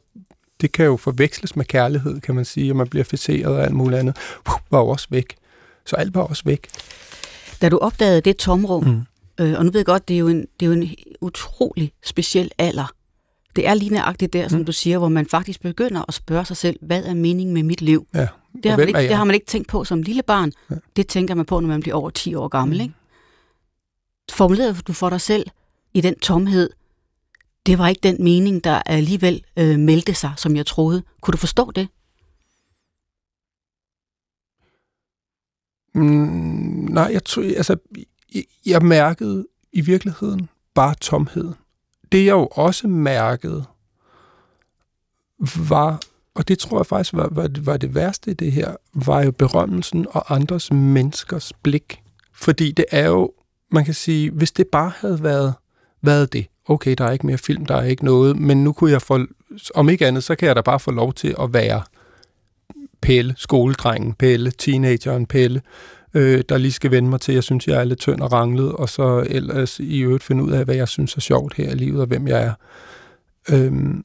det 0.61 0.73
kan 0.73 0.85
jo 0.87 0.97
forveksles 0.97 1.57
med 1.57 1.65
kærlighed, 1.65 2.21
kan 2.21 2.35
man 2.35 2.45
sige, 2.45 2.73
og 2.73 2.77
man 2.77 2.89
bliver 2.89 3.05
fixeret 3.05 3.47
og 3.57 3.63
alt 3.63 3.75
muligt 3.75 3.99
andet, 3.99 4.17
var 4.71 4.79
jo 4.79 4.89
også 4.89 5.07
væk. 5.11 5.37
Så 5.87 5.97
alt 5.97 6.15
var 6.15 6.23
også 6.23 6.43
væk. 6.47 6.69
Da 7.63 7.69
du 7.69 7.79
opdagede 7.79 8.21
det 8.21 8.37
tomrum, 8.37 8.85
Mm. 8.85 9.01
øh, 9.45 9.59
og 9.59 9.65
nu 9.65 9.71
ved 9.71 9.81
jeg 9.81 9.87
godt, 9.87 10.09
det 10.09 10.15
er, 10.15 10.19
jo 10.19 10.29
en, 10.29 10.41
det 10.61 10.67
er 10.67 10.71
jo 10.71 10.73
en 10.73 10.89
utrolig 11.21 11.93
speciel 12.05 12.51
alder. 12.59 12.93
Det 13.57 13.67
er 13.69 13.75
lige 13.75 13.91
nøjagtigt 13.95 14.33
der, 14.33 14.49
som 14.49 14.59
Mm. 14.59 14.65
du 14.65 14.73
siger, 14.73 14.99
hvor 14.99 15.09
man 15.09 15.27
faktisk 15.27 15.61
begynder 15.63 16.05
at 16.09 16.15
spørge 16.15 16.45
sig 16.45 16.57
selv, 16.57 16.77
hvad 16.83 17.05
er 17.05 17.15
meningen 17.15 17.55
med 17.55 17.63
mit 17.63 17.81
liv? 17.83 18.07
Ja. 18.15 18.27
Det 18.63 18.71
har, 18.71 18.79
man 18.79 18.89
ikke, 18.89 19.01
det 19.01 19.15
har 19.17 19.25
man 19.25 19.35
ikke 19.35 19.47
tænkt 19.47 19.69
på 19.69 19.85
som 19.85 20.03
lille 20.03 20.23
barn. 20.23 20.53
Ja. 20.71 20.75
Det 20.97 21.07
tænker 21.09 21.35
man 21.35 21.47
på, 21.47 21.61
når 21.61 21.69
man 21.69 21.81
bliver 21.81 21.97
over 21.97 22.11
10 22.11 22.35
år 22.35 22.49
gammel. 22.49 22.79
Mm. 22.79 22.83
Ikke? 22.83 22.95
Formulerede 24.33 24.75
du 24.87 24.93
for 24.93 25.11
dig 25.11 25.21
selv 25.21 25.47
i 25.95 26.01
den 26.01 26.19
tomhed, 26.19 26.71
det 27.67 27.79
var 27.79 27.89
ikke 27.89 28.01
den 28.03 28.25
mening, 28.25 28.65
der 28.65 28.83
alligevel 28.87 29.45
øh, 29.57 29.79
meldte 29.79 30.15
sig, 30.15 30.33
som 30.37 30.57
jeg 30.57 30.67
troede. 30.67 31.03
Kunne 31.21 31.33
du 31.33 31.39
forstå 31.39 31.71
det? 31.71 31.89
Mm, 35.95 36.89
nej, 36.91 37.09
jeg, 37.13 37.25
tog, 37.25 37.45
altså, 37.45 37.77
jeg, 38.35 38.45
jeg 38.67 38.83
mærkede 38.83 39.47
i 39.73 39.81
virkeligheden 39.81 40.49
bare 40.75 40.95
tomheden. 40.95 41.55
Det 42.13 42.25
jeg 42.25 42.33
jo 42.33 42.47
også 42.47 42.89
mærkede, 42.89 43.65
var, 45.69 46.01
og 46.35 46.49
det 46.49 46.59
tror 46.59 46.79
jeg 46.79 46.87
faktisk 46.87 47.13
var, 47.13 47.29
var, 47.31 47.51
var 47.61 47.77
det 47.77 47.95
værste 47.95 48.31
i 48.31 48.35
det 48.35 48.53
her, 48.53 48.77
var 48.95 49.23
jo 49.23 49.31
berømmelsen 49.31 50.07
og 50.11 50.35
andres 50.35 50.73
menneskers 50.73 51.53
blik. 51.53 52.03
Fordi 52.33 52.73
det 52.73 52.85
er 52.91 53.07
jo, 53.07 53.33
man 53.71 53.85
kan 53.85 53.95
sige, 53.95 54.31
hvis 54.31 54.53
det 54.53 54.67
bare 54.69 54.93
havde 54.97 55.23
været, 55.23 55.55
været 56.03 56.33
det, 56.33 56.47
okay, 56.71 56.95
der 56.99 57.05
er 57.05 57.13
ikke 57.13 57.27
mere 57.27 57.39
film, 57.39 57.67
der 57.67 57.77
er 57.77 57.85
ikke 57.85 58.05
noget, 58.05 58.37
men 58.37 58.65
nu 58.65 58.73
kunne 58.73 58.91
jeg 58.91 59.03
få, 59.03 59.27
om 59.75 59.89
ikke 59.89 60.07
andet, 60.07 60.25
så 60.25 60.35
kan 60.35 60.49
jeg 60.49 60.57
da 60.57 60.61
bare 60.61 60.81
få 60.81 60.91
lov 60.91 61.13
til 61.13 61.35
at 61.41 61.53
være 61.53 61.83
Pelle, 63.03 63.35
skoledrengen 63.37 64.15
Pelle, 64.15 64.51
teenageren 64.51 65.27
Pelle, 65.27 65.63
øh, 66.15 66.45
der 66.49 66.59
lige 66.59 66.73
skal 66.73 66.91
vende 66.91 67.11
mig 67.11 67.21
til, 67.21 67.35
jeg 67.35 67.43
synes, 67.43 67.67
jeg 67.67 67.81
er 67.81 67.85
lidt 67.85 67.99
tynd 67.99 68.21
og 68.21 68.33
ranglet, 68.33 68.73
og 68.73 68.89
så 68.89 69.27
ellers 69.29 69.81
i 69.81 70.01
øvrigt 70.01 70.25
finde 70.25 70.45
ud 70.45 70.53
af, 70.53 70.65
hvad 70.65 70.75
jeg 70.75 70.89
synes 70.89 71.17
er 71.17 71.21
sjovt 71.21 71.55
her 71.55 71.71
i 71.71 71.75
livet, 71.75 72.01
og 72.01 72.07
hvem 72.07 72.29
jeg 72.29 72.43
er. 72.43 72.53
Øhm, 73.51 74.05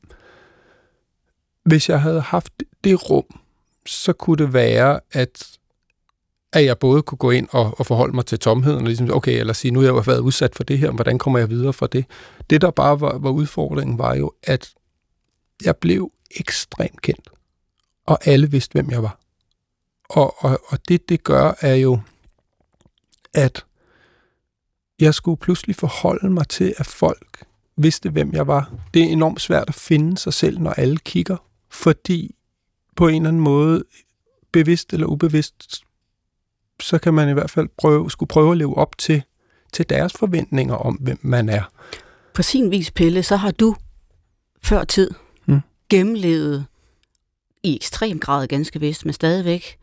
hvis 1.63 1.89
jeg 1.89 2.01
havde 2.01 2.21
haft 2.21 2.53
det 2.83 3.09
rum, 3.09 3.39
så 3.85 4.13
kunne 4.13 4.37
det 4.37 4.53
være, 4.53 4.99
at, 5.11 5.57
at 6.55 6.65
jeg 6.65 6.77
både 6.79 7.01
kunne 7.01 7.17
gå 7.17 7.31
ind 7.31 7.47
og, 7.51 7.79
og 7.79 7.85
forholde 7.85 8.15
mig 8.15 8.25
til 8.25 8.39
tomheden, 8.39 8.79
og 8.79 8.87
ligesom, 8.87 9.11
okay, 9.11 9.39
eller 9.39 9.53
sige, 9.53 9.71
nu 9.71 9.79
har 9.79 9.87
jeg 9.87 9.93
jo 9.93 10.03
været 10.05 10.19
udsat 10.19 10.55
for 10.55 10.63
det 10.63 10.77
her, 10.77 10.91
hvordan 10.91 11.17
kommer 11.17 11.39
jeg 11.39 11.49
videre 11.49 11.73
fra 11.73 11.87
det? 11.87 12.05
Det, 12.49 12.61
der 12.61 12.71
bare 12.71 13.01
var, 13.01 13.17
var 13.17 13.29
udfordringen, 13.29 13.97
var 13.97 14.15
jo, 14.15 14.31
at 14.43 14.73
jeg 15.65 15.77
blev 15.77 16.11
ekstremt 16.35 17.01
kendt, 17.01 17.29
og 18.05 18.27
alle 18.27 18.51
vidste, 18.51 18.71
hvem 18.71 18.91
jeg 18.91 19.03
var. 19.03 19.19
Og, 20.09 20.35
og, 20.37 20.59
og 20.67 20.87
det, 20.87 21.09
det 21.09 21.23
gør, 21.23 21.53
er 21.61 21.75
jo, 21.75 21.99
at 23.33 23.65
jeg 24.99 25.13
skulle 25.13 25.37
pludselig 25.37 25.75
forholde 25.75 26.29
mig 26.29 26.47
til, 26.47 26.73
at 26.77 26.85
folk 26.85 27.45
vidste, 27.77 28.09
hvem 28.09 28.33
jeg 28.33 28.47
var. 28.47 28.73
Det 28.93 29.01
er 29.01 29.07
enormt 29.07 29.41
svært 29.41 29.69
at 29.69 29.75
finde 29.75 30.17
sig 30.17 30.33
selv, 30.33 30.59
når 30.59 30.71
alle 30.71 30.97
kigger, 30.97 31.37
fordi 31.69 32.35
på 32.95 33.07
en 33.07 33.15
eller 33.15 33.27
anden 33.27 33.41
måde, 33.41 33.83
bevidst 34.51 34.93
eller 34.93 35.07
ubevidst, 35.07 35.85
så 36.81 36.97
kan 36.97 37.13
man 37.13 37.29
i 37.29 37.33
hvert 37.33 37.51
fald 37.51 37.67
prøve, 37.77 38.11
skulle 38.11 38.27
prøve 38.27 38.51
at 38.51 38.57
leve 38.57 38.77
op 38.77 38.97
til, 38.97 39.23
til 39.73 39.89
deres 39.89 40.13
forventninger 40.13 40.75
om, 40.75 40.93
hvem 40.95 41.19
man 41.21 41.49
er. 41.49 41.61
På 42.33 42.41
sin 42.41 42.71
vis, 42.71 42.91
Pelle, 42.91 43.23
så 43.23 43.35
har 43.35 43.51
du 43.51 43.75
før 44.63 44.83
tid 44.83 45.11
Mm. 45.47 45.61
gennemlevet 45.89 46.65
i 47.63 47.75
ekstrem 47.75 48.19
grad 48.19 48.47
ganske 48.47 48.79
vist, 48.79 49.05
men 49.05 49.13
stadigvæk 49.13 49.77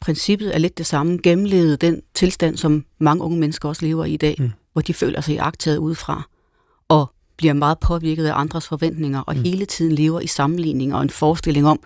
princippet 0.00 0.54
er 0.54 0.58
lidt 0.58 0.78
det 0.78 0.86
samme, 0.86 1.18
gennemlevet 1.22 1.80
den 1.80 2.02
tilstand, 2.14 2.56
som 2.56 2.84
mange 2.98 3.24
unge 3.24 3.38
mennesker 3.38 3.68
også 3.68 3.86
lever 3.86 4.04
i 4.04 4.12
i 4.12 4.16
dag, 4.16 4.36
Mm. 4.38 4.50
hvor 4.72 4.82
de 4.82 4.94
føler 4.94 5.20
sig 5.20 5.40
agtaget 5.40 5.78
udefra, 5.78 6.28
og 6.88 7.12
bliver 7.36 7.52
meget 7.54 7.78
påvirket 7.78 8.26
af 8.26 8.32
andres 8.40 8.68
forventninger, 8.68 9.20
og 9.20 9.34
Mm. 9.34 9.38
mm. 9.38 9.44
hele 9.44 9.66
tiden 9.66 9.92
lever 9.92 10.20
i 10.20 10.26
sammenligning 10.26 10.94
og 10.94 11.02
en 11.02 11.10
forestilling 11.10 11.66
om, 11.66 11.80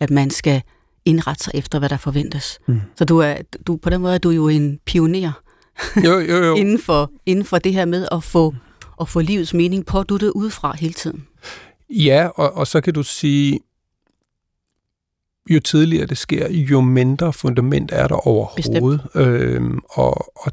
at 0.00 0.10
man 0.10 0.30
skal 0.30 0.62
indrette 1.06 1.44
sig 1.44 1.50
efter, 1.54 1.78
hvad 1.78 1.88
der 1.88 1.96
forventes. 1.96 2.58
Mm. 2.66 2.80
Så 2.96 3.04
du 3.04 3.18
er, 3.18 3.34
du, 3.66 3.76
på 3.76 3.90
den 3.90 4.00
måde 4.00 4.14
er 4.14 4.18
du 4.18 4.30
jo 4.30 4.48
en 4.48 4.78
pioner 4.86 5.32
Jo, 6.04 6.18
jo, 6.18 6.36
jo. 6.44 6.54
inden 6.60 6.78
for, 6.78 7.10
inden 7.26 7.44
for 7.44 7.58
det 7.58 7.72
her 7.72 7.84
med 7.84 8.08
at 8.12 8.24
få, 8.24 8.54
at 9.00 9.08
få 9.08 9.20
livets 9.20 9.54
mening 9.54 9.86
på, 9.86 10.02
du 10.02 10.16
det 10.16 10.30
udefra 10.30 10.76
hele 10.76 10.94
tiden. 10.94 11.26
Ja, 11.90 12.28
og, 12.34 12.52
og 12.54 12.66
så 12.66 12.80
kan 12.80 12.94
du 12.94 13.02
sige, 13.02 13.60
jo 15.50 15.60
tidligere 15.60 16.06
det 16.06 16.18
sker, 16.18 16.48
jo 16.50 16.80
mindre 16.80 17.32
fundament 17.32 17.90
er 17.94 18.08
der 18.08 18.26
overhovedet. 18.28 19.06
Øhm, 19.14 19.78
og, 19.88 20.32
og, 20.46 20.52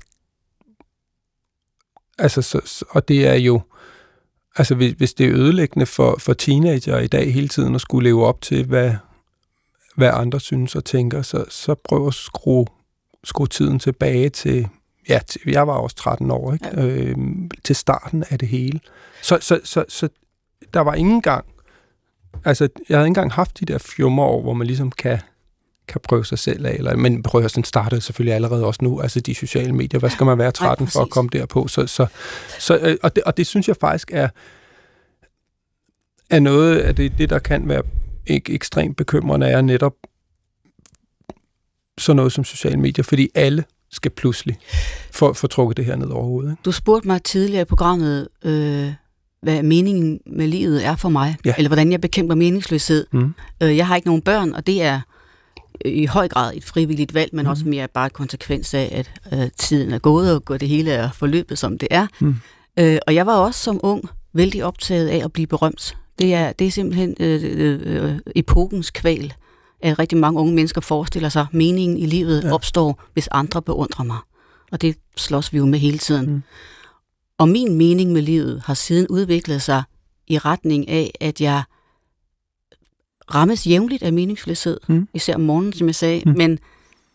altså, 2.18 2.42
så, 2.42 2.62
så- 2.66 2.86
og 2.90 3.08
det 3.08 3.28
er 3.28 3.34
jo, 3.36 3.62
altså 4.56 4.76
hvis, 4.76 4.94
hvis 4.98 5.14
det 5.14 5.26
er 5.26 5.34
ødelæggende 5.34 5.86
for, 5.86 6.16
for 6.20 6.34
teenager 6.34 7.00
i 7.00 7.08
dag 7.08 7.34
hele 7.34 7.48
tiden 7.48 7.76
at 7.76 7.82
skulle 7.82 8.10
leve 8.10 8.26
op 8.26 8.42
til, 8.42 8.66
hvad, 8.66 8.94
hvad 9.96 10.10
andre 10.14 10.40
synes 10.40 10.76
og 10.76 10.86
tænker, 10.86 11.22
så, 11.22 11.46
så 11.50 11.76
prøv 11.76 12.08
at 12.08 12.14
skrue, 12.14 12.66
skrue 13.24 13.48
tiden 13.48 13.80
tilbage 13.80 14.30
til, 14.30 14.68
ja, 15.10 15.20
til, 15.28 15.42
jeg 15.46 15.68
var 15.68 15.74
også 15.74 15.96
13 15.96 16.32
år, 16.32 16.54
ikke? 16.54 16.70
Ja. 16.74 16.86
Øhm, 16.86 17.52
til 17.64 17.76
starten 17.76 18.24
af 18.30 18.40
det 18.40 18.48
hele. 18.48 18.80
Så, 19.22 19.38
så, 19.42 19.60
så, 19.64 19.86
så 19.88 20.10
der 20.74 20.80
var 20.80 20.94
ingen 20.94 21.22
gang, 21.22 21.46
altså 22.46 22.70
jeg 22.90 22.98
havde 22.98 23.06
ikke 23.06 23.10
engang 23.10 23.32
haft 23.32 23.60
de 23.60 23.66
der 23.66 23.78
fjummer 23.78 24.24
over, 24.24 24.42
hvor 24.42 24.54
man 24.54 24.68
ligesom 24.68 24.92
kan, 24.92 25.20
kan 25.88 26.02
prøve 26.04 26.26
sig 26.26 26.40
selv 26.40 26.66
af, 26.66 26.74
eller, 26.74 26.96
men 26.96 27.24
prøv 27.24 27.44
at 27.44 27.56
den 27.56 27.64
startede 27.64 28.02
selvfølgelig 28.02 28.36
allerede 28.36 28.66
også 28.66 28.80
nu, 28.84 29.02
altså 29.02 29.20
de 29.20 29.36
sociale 29.36 29.74
medier, 29.74 30.00
hvad 30.00 30.10
skal 30.10 30.26
man 30.26 30.38
være 30.38 30.52
13 30.62 30.88
for 30.88 31.02
at 31.02 31.10
komme 31.10 31.30
derpå, 31.34 31.68
så, 31.68 31.88
så, 31.88 32.06
så 32.60 32.78
øh, 32.78 32.98
og, 33.04 33.16
det, 33.16 33.24
og 33.24 33.38
det 33.38 33.48
synes 33.48 33.68
jeg 33.68 33.76
faktisk 33.82 34.12
er, 34.14 34.30
er 36.30 36.40
noget 36.40 36.80
af 36.80 36.96
det, 36.96 37.18
det 37.18 37.30
der 37.30 37.40
kan 37.40 37.70
være 37.70 37.84
ikke 38.28 38.54
ekstremt 38.54 38.98
bekymrende, 38.98 39.48
er 39.48 39.62
netop 39.62 39.94
sådan 41.98 42.16
noget 42.16 42.32
som 42.32 42.44
sociale 42.44 42.78
medier, 42.78 43.04
fordi 43.04 43.30
alle 43.36 43.64
skal 43.92 44.12
pludselig 44.12 44.58
få, 45.12 45.34
få 45.34 45.48
trukket 45.48 45.78
det 45.78 45.86
her 45.86 45.96
ned 45.96 46.08
over 46.08 46.26
hovedet. 46.26 46.52
Ikke? 46.52 46.62
Du 46.66 46.72
spurgte 46.72 47.08
mig 47.08 47.24
tidligere 47.24 47.62
i 47.62 47.66
programmet, 47.66 48.28
øh, 48.46 48.94
hvad 49.42 49.64
meningen 49.64 50.20
med 50.26 50.48
livet 50.48 50.86
er 50.86 50.96
for 50.96 51.10
mig, 51.10 51.36
ja. 51.46 51.54
eller 51.58 51.70
hvordan 51.70 51.92
jeg 51.92 52.02
bekæmper 52.02 52.36
meningsløshed. 52.36 53.06
Mm. 53.12 53.34
Øh, 53.64 53.78
jeg 53.78 53.88
har 53.88 53.96
ikke 53.96 54.08
nogen 54.08 54.22
børn, 54.22 54.54
og 54.54 54.68
det 54.68 54.82
er 54.84 55.02
i 55.86 56.06
høj 56.06 56.28
grad 56.28 56.54
et 56.56 56.64
frivilligt 56.64 57.14
valg, 57.14 57.30
men 57.36 57.46
mm. 57.46 57.50
også 57.50 57.68
mere 57.68 57.88
bare 57.88 58.06
et 58.06 58.14
konsekvens 58.14 58.74
af, 58.74 58.90
at 58.92 59.40
øh, 59.40 59.50
tiden 59.58 59.94
er 59.94 60.00
gået, 60.00 60.42
og 60.50 60.60
det 60.60 60.68
hele 60.68 60.92
er 60.92 61.12
forløbet, 61.12 61.58
som 61.58 61.78
det 61.78 61.88
er. 61.92 62.08
Mm. 62.20 62.36
Øh, 62.80 62.98
og 63.08 63.16
jeg 63.16 63.26
var 63.26 63.36
også 63.36 63.60
som 63.64 63.80
ung 63.84 64.10
vældig 64.34 64.64
optaget 64.64 65.08
af 65.08 65.22
at 65.24 65.34
blive 65.34 65.48
berømt. 65.48 65.98
Det 66.20 66.34
er, 66.34 66.52
det 66.52 66.68
er 66.68 66.72
simpelthen 66.72 67.16
øh, 67.20 67.42
øh, 67.44 67.80
øh, 67.86 68.20
epokens 68.36 68.92
kval, 68.92 69.34
at 69.82 70.00
rigtig 70.00 70.18
mange 70.18 70.40
unge 70.40 70.54
mennesker 70.54 70.82
forestiller 70.82 71.30
sig, 71.30 71.42
at 71.42 71.54
meningen 71.54 71.98
i 71.98 72.06
livet 72.06 72.44
ja. 72.44 72.54
opstår, 72.54 73.04
hvis 73.14 73.28
andre 73.32 73.62
beundrer 73.62 74.06
mig. 74.06 74.18
Og 74.72 74.82
det 74.82 74.96
slås 75.18 75.54
vi 75.54 75.58
jo 75.58 75.66
med 75.66 75.80
hele 75.80 75.98
tiden. 75.98 76.30
Mm. 76.30 76.44
Og 77.38 77.50
min 77.50 77.78
mening 77.78 78.12
med 78.12 78.22
livet 78.22 78.62
har 78.66 78.74
siden 78.74 79.08
udviklet 79.08 79.62
sig 79.62 79.84
i 80.28 80.38
retning 80.38 80.90
af, 80.90 81.12
at 81.20 81.42
jeg 81.42 81.64
rammes 83.34 83.68
jævnligt 83.68 84.04
af 84.04 84.14
meningsløshed, 84.14 84.80
mm. 84.88 85.08
især 85.14 85.36
om 85.36 85.42
morgenen, 85.42 85.74
som 85.74 85.88
jeg 85.88 85.96
sagde, 85.96 86.22
mm. 86.26 86.38
men, 86.38 86.60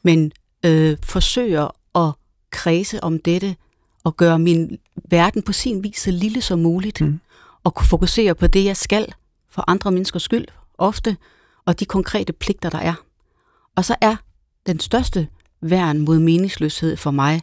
men 0.03 0.33
øh, 0.65 0.97
forsøger 1.03 1.99
at 1.99 2.13
kredse 2.51 3.05
om 3.05 3.19
dette 3.19 3.57
og 4.05 4.17
gøre 4.17 4.39
min 4.39 4.79
verden 5.11 5.43
på 5.43 5.53
sin 5.53 5.83
vis 5.83 6.01
så 6.01 6.11
lille 6.11 6.41
som 6.41 6.59
muligt. 6.59 7.01
Mm 7.01 7.21
at 7.65 7.75
kunne 7.75 7.87
fokusere 7.87 8.35
på 8.35 8.47
det, 8.47 8.65
jeg 8.65 8.77
skal 8.77 9.15
for 9.51 9.65
andre 9.67 9.91
menneskers 9.91 10.23
skyld, 10.23 10.45
ofte, 10.79 11.17
og 11.65 11.81
de 11.81 11.85
konkrete 11.85 12.33
pligter, 12.33 12.71
der 12.71 12.79
er. 12.79 12.95
Og 13.77 13.85
så 13.85 13.97
er 14.01 14.17
den 14.67 14.81
største 14.81 15.29
værn 15.61 15.99
mod 15.99 16.19
meningsløshed 16.19 16.97
for 16.97 17.11
mig, 17.11 17.43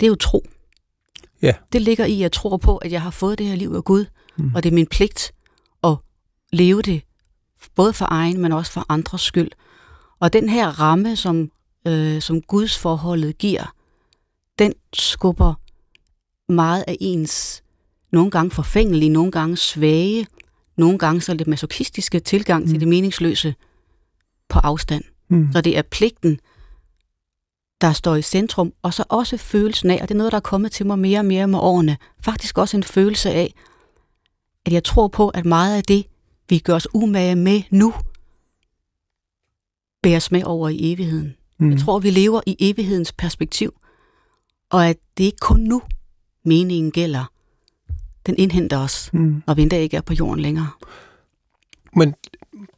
det 0.00 0.06
er 0.06 0.08
jo 0.08 0.14
tro. 0.14 0.46
Ja. 1.42 1.54
Det 1.72 1.82
ligger 1.82 2.04
i, 2.04 2.14
at 2.14 2.20
jeg 2.20 2.32
tror 2.32 2.56
på, 2.56 2.76
at 2.76 2.92
jeg 2.92 3.02
har 3.02 3.10
fået 3.10 3.38
det 3.38 3.46
her 3.46 3.56
liv 3.56 3.74
af 3.74 3.84
Gud, 3.84 4.06
mm. 4.36 4.54
og 4.54 4.62
det 4.62 4.70
er 4.70 4.74
min 4.74 4.86
pligt 4.86 5.32
at 5.84 5.96
leve 6.52 6.82
det, 6.82 7.02
både 7.74 7.92
for 7.92 8.06
egen, 8.10 8.40
men 8.40 8.52
også 8.52 8.72
for 8.72 8.86
andres 8.88 9.20
skyld. 9.20 9.50
Og 10.20 10.32
den 10.32 10.48
her 10.48 10.68
ramme, 10.68 11.16
som, 11.16 11.50
øh, 11.86 12.22
som 12.22 12.42
Guds 12.42 12.78
forholdet 12.78 13.38
giver, 13.38 13.74
den 14.58 14.74
skubber 14.92 15.54
meget 16.52 16.84
af 16.86 16.96
ens 17.00 17.62
nogle 18.12 18.30
gange 18.30 18.50
forfængelige, 18.50 19.08
nogle 19.08 19.32
gange 19.32 19.56
svage, 19.56 20.26
nogle 20.76 20.98
gange 20.98 21.20
så 21.20 21.34
lidt 21.34 21.48
masochistiske 21.48 22.20
tilgang 22.20 22.64
mm. 22.64 22.70
til 22.70 22.80
det 22.80 22.88
meningsløse 22.88 23.54
på 24.48 24.58
afstand. 24.58 25.04
Mm. 25.28 25.48
Så 25.52 25.60
det 25.60 25.78
er 25.78 25.82
pligten, 25.82 26.40
der 27.80 27.92
står 27.92 28.16
i 28.16 28.22
centrum, 28.22 28.72
og 28.82 28.94
så 28.94 29.04
også 29.08 29.36
følelsen 29.36 29.90
af, 29.90 29.98
og 30.02 30.08
det 30.08 30.14
er 30.14 30.18
noget, 30.18 30.32
der 30.32 30.36
er 30.36 30.40
kommet 30.40 30.72
til 30.72 30.86
mig 30.86 30.98
mere 30.98 31.18
og 31.18 31.24
mere 31.24 31.46
med 31.48 31.58
årene, 31.58 31.96
faktisk 32.24 32.58
også 32.58 32.76
en 32.76 32.82
følelse 32.82 33.30
af, 33.30 33.54
at 34.66 34.72
jeg 34.72 34.84
tror 34.84 35.08
på, 35.08 35.28
at 35.28 35.44
meget 35.44 35.76
af 35.76 35.82
det, 35.82 36.06
vi 36.48 36.58
gør 36.58 36.74
os 36.74 36.88
umage 36.94 37.36
med 37.36 37.62
nu, 37.70 37.94
bæres 40.02 40.30
med 40.30 40.42
over 40.44 40.68
i 40.68 40.92
evigheden. 40.92 41.36
Mm. 41.58 41.70
Jeg 41.70 41.80
tror, 41.80 41.98
vi 41.98 42.10
lever 42.10 42.40
i 42.46 42.56
evighedens 42.58 43.12
perspektiv, 43.12 43.74
og 44.70 44.86
at 44.88 44.96
det 45.18 45.24
ikke 45.24 45.38
kun 45.40 45.60
nu, 45.60 45.82
meningen 46.44 46.92
gælder, 46.92 47.24
den 48.26 48.34
indhenter 48.38 48.78
os, 48.78 49.10
mm. 49.12 49.42
når 49.46 49.54
vi 49.54 49.62
endda 49.62 49.78
ikke 49.78 49.96
er 49.96 50.00
på 50.00 50.14
jorden 50.14 50.40
længere. 50.40 50.70
Men 51.96 52.14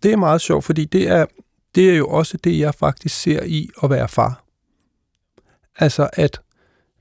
det 0.02 0.12
er 0.12 0.16
meget 0.16 0.40
sjovt, 0.40 0.64
fordi 0.64 0.84
det 0.84 1.08
er, 1.08 1.26
det 1.74 1.90
er 1.90 1.94
jo 1.94 2.08
også 2.08 2.36
det, 2.36 2.58
jeg 2.58 2.74
faktisk 2.74 3.20
ser 3.20 3.42
i 3.42 3.70
at 3.82 3.90
være 3.90 4.08
far. 4.08 4.44
Altså 5.78 6.08
at, 6.12 6.40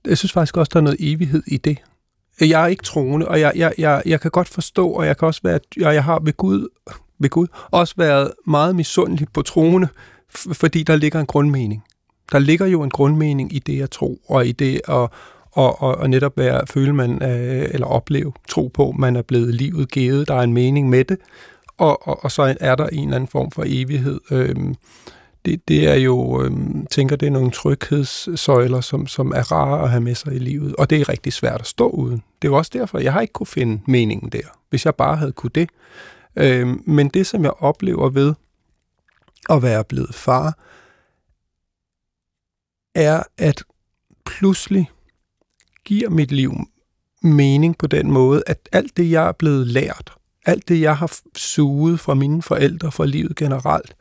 jeg 0.05 0.17
synes 0.17 0.31
faktisk 0.31 0.57
også, 0.57 0.69
der 0.73 0.79
er 0.79 0.83
noget 0.83 0.97
evighed 0.99 1.43
i 1.47 1.57
det. 1.57 1.77
Jeg 2.41 2.63
er 2.63 2.67
ikke 2.67 2.83
troende, 2.83 3.27
og 3.27 3.39
jeg, 3.39 3.51
jeg, 3.55 3.73
jeg, 3.77 4.03
jeg 4.05 4.21
kan 4.21 4.31
godt 4.31 4.47
forstå, 4.49 4.89
og 4.89 5.05
jeg 5.05 5.17
kan 5.17 5.25
også 5.25 5.41
være, 5.43 5.59
jeg, 5.77 5.93
jeg 5.93 6.03
har 6.03 6.19
ved 6.19 6.37
Gud, 6.37 6.67
ved 7.19 7.29
Gud 7.29 7.47
også 7.71 7.93
været 7.97 8.31
meget 8.47 8.75
misundelig 8.75 9.27
på 9.33 9.41
troende, 9.41 9.87
fordi 10.29 10.83
der 10.83 10.95
ligger 10.95 11.19
en 11.19 11.25
grundmening. 11.25 11.83
Der 12.31 12.39
ligger 12.39 12.65
jo 12.65 12.83
en 12.83 12.89
grundmening 12.89 13.55
i 13.55 13.59
det, 13.59 13.77
jeg 13.77 13.91
tror, 13.91 14.15
og 14.27 14.47
i 14.47 14.51
det 14.51 14.81
at, 14.87 15.09
og, 15.53 15.81
og, 15.81 15.95
og 15.95 16.09
netop 16.09 16.37
være, 16.37 16.67
føle 16.67 16.93
man, 16.93 17.23
øh, 17.23 17.69
eller 17.71 17.87
opleve, 17.87 18.33
tro 18.47 18.67
på, 18.67 18.91
man 18.91 19.15
er 19.15 19.21
blevet 19.21 19.55
livet 19.55 19.91
givet, 19.91 20.27
der 20.27 20.35
er 20.35 20.41
en 20.41 20.53
mening 20.53 20.89
med 20.89 21.05
det, 21.05 21.17
og, 21.77 22.07
og, 22.07 22.23
og 22.23 22.31
så 22.31 22.55
er 22.59 22.75
der 22.75 22.87
en 22.87 23.03
eller 23.03 23.15
anden 23.15 23.27
form 23.27 23.51
for 23.51 23.63
evighed. 23.67 24.19
Øh, 24.31 24.55
det, 25.45 25.67
det 25.67 25.89
er 25.89 25.95
jo, 25.95 26.43
øh, 26.43 26.51
tænker, 26.91 27.15
det 27.15 27.25
er 27.25 27.31
nogle 27.31 27.51
tryghedssøjler, 27.51 28.81
som, 28.81 29.07
som 29.07 29.31
er 29.31 29.51
rare 29.51 29.83
at 29.83 29.89
have 29.89 30.01
med 30.01 30.15
sig 30.15 30.33
i 30.33 30.39
livet, 30.39 30.75
og 30.75 30.89
det 30.89 31.01
er 31.01 31.09
rigtig 31.09 31.33
svært 31.33 31.61
at 31.61 31.67
stå 31.67 31.89
uden. 31.89 32.23
Det 32.41 32.47
er 32.47 32.51
jo 32.51 32.57
også 32.57 32.71
derfor, 32.73 32.99
jeg 32.99 33.13
har 33.13 33.21
ikke 33.21 33.33
kunne 33.33 33.47
finde 33.47 33.81
meningen 33.87 34.29
der, 34.29 34.59
hvis 34.69 34.85
jeg 34.85 34.95
bare 34.95 35.15
havde 35.15 35.31
kunne 35.31 35.51
det. 35.55 35.69
Øh, 36.35 36.67
men 36.87 37.09
det, 37.09 37.27
som 37.27 37.43
jeg 37.43 37.53
oplever 37.59 38.09
ved 38.09 38.33
at 39.49 39.63
være 39.63 39.83
blevet 39.83 40.15
far, 40.15 40.57
er, 42.95 43.23
at 43.37 43.63
pludselig 44.25 44.89
giver 45.86 46.09
mit 46.09 46.31
liv 46.31 46.53
mening 47.21 47.77
på 47.77 47.88
den 47.88 48.11
måde, 48.11 48.43
at 48.47 48.69
alt 48.71 48.97
det, 48.97 49.11
jeg 49.11 49.27
er 49.27 49.31
blevet 49.31 49.67
lært, 49.67 50.13
alt 50.45 50.67
det, 50.67 50.81
jeg 50.81 50.97
har 50.97 51.19
suget 51.36 51.99
fra 51.99 52.13
mine 52.13 52.41
forældre, 52.41 52.91
fra 52.91 53.05
livet 53.05 53.36
generelt, 53.36 53.95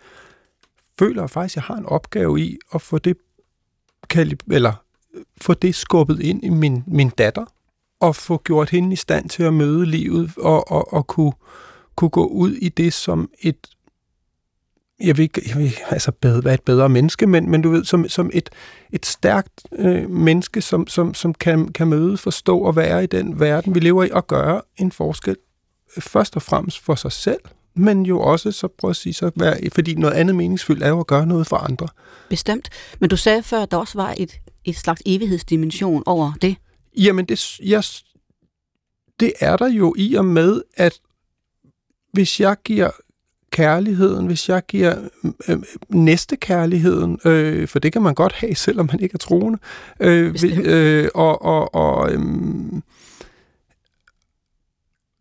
føler 0.98 1.22
jeg 1.22 1.30
faktisk, 1.30 1.52
at 1.52 1.56
jeg 1.56 1.62
har 1.62 1.74
en 1.74 1.86
opgave 1.86 2.40
i 2.40 2.58
at 2.74 2.82
få 2.82 2.98
det, 2.98 3.16
eller 4.50 4.72
øh, 5.14 5.24
få 5.40 5.54
det 5.54 5.74
skubbet 5.74 6.20
ind 6.20 6.44
i 6.44 6.48
min, 6.48 6.84
min 6.86 7.08
datter, 7.08 7.44
og 8.00 8.16
få 8.16 8.42
gjort 8.44 8.70
hende 8.70 8.92
i 8.92 8.96
stand 8.96 9.28
til 9.28 9.42
at 9.42 9.54
møde 9.54 9.86
livet, 9.86 10.32
og, 10.36 10.70
og, 10.70 10.92
og 10.92 11.06
kunne, 11.06 11.32
kunne 11.96 12.10
gå 12.10 12.26
ud 12.26 12.52
i 12.52 12.68
det 12.68 12.92
som 12.92 13.30
et 13.40 13.66
jeg 15.02 15.16
vil 15.16 15.22
ikke, 15.22 15.42
jeg 15.48 15.58
vil, 15.58 15.74
altså 15.90 16.12
bedre, 16.12 16.44
være 16.44 16.54
et 16.54 16.62
bedre 16.62 16.88
menneske, 16.88 17.26
men, 17.26 17.50
men 17.50 17.62
du 17.62 17.70
ved, 17.70 17.84
som, 17.84 18.08
som 18.08 18.30
et, 18.32 18.50
et 18.92 19.06
stærkt 19.06 19.62
øh, 19.72 20.10
menneske, 20.10 20.60
som, 20.60 20.86
som, 20.86 21.14
som 21.14 21.34
kan, 21.34 21.68
kan 21.68 21.88
møde, 21.88 22.16
forstå 22.16 22.58
og 22.58 22.76
være 22.76 23.04
i 23.04 23.06
den 23.06 23.40
verden, 23.40 23.74
vi 23.74 23.80
lever 23.80 24.04
i, 24.04 24.10
og 24.10 24.26
gøre 24.26 24.62
en 24.76 24.92
forskel. 24.92 25.36
Først 25.98 26.36
og 26.36 26.42
fremmest 26.42 26.78
for 26.78 26.94
sig 26.94 27.12
selv, 27.12 27.40
men 27.74 28.06
jo 28.06 28.20
også, 28.20 28.52
så 28.52 28.68
prøv 28.68 28.90
at 28.90 28.96
sige, 28.96 29.12
så 29.12 29.30
være, 29.36 29.70
fordi 29.72 29.94
noget 29.94 30.14
andet 30.14 30.36
meningsfyldt 30.36 30.82
er 30.82 30.88
jo 30.88 31.00
at 31.00 31.06
gøre 31.06 31.26
noget 31.26 31.46
for 31.46 31.56
andre. 31.56 31.88
Bestemt. 32.28 32.68
Men 33.00 33.10
du 33.10 33.16
sagde 33.16 33.42
før, 33.42 33.62
at 33.62 33.70
der 33.70 33.76
også 33.76 33.98
var 33.98 34.14
et, 34.18 34.40
et 34.64 34.76
slags 34.76 35.02
evighedsdimension 35.06 36.02
over 36.06 36.32
det. 36.42 36.56
Jamen, 36.96 37.24
det, 37.24 37.60
jeg, 37.60 37.84
det 39.20 39.32
er 39.40 39.56
der 39.56 39.68
jo 39.68 39.94
i 39.98 40.14
og 40.14 40.24
med, 40.24 40.62
at 40.76 41.00
hvis 42.12 42.40
jeg 42.40 42.56
giver 42.64 42.90
kærligheden, 43.52 44.26
hvis 44.26 44.48
jeg 44.48 44.62
giver 44.68 44.94
øh, 45.48 45.58
næste 45.88 46.36
kærligheden, 46.36 47.18
øh, 47.24 47.68
for 47.68 47.78
det 47.78 47.92
kan 47.92 48.02
man 48.02 48.14
godt 48.14 48.32
have, 48.32 48.54
selvom 48.54 48.88
man 48.92 49.00
ikke 49.00 49.14
er 49.14 49.18
troende, 49.18 49.58
øh, 50.00 50.34
øh, 50.64 51.08
og, 51.14 51.42
og, 51.42 51.74
og 51.74 52.12
øh, 52.12 52.20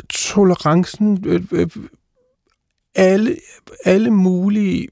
tolerancen, 0.10 1.24
øh, 1.28 1.44
øh, 1.52 1.68
alle, 2.96 3.36
alle 3.86 4.12
mulige 4.12 4.88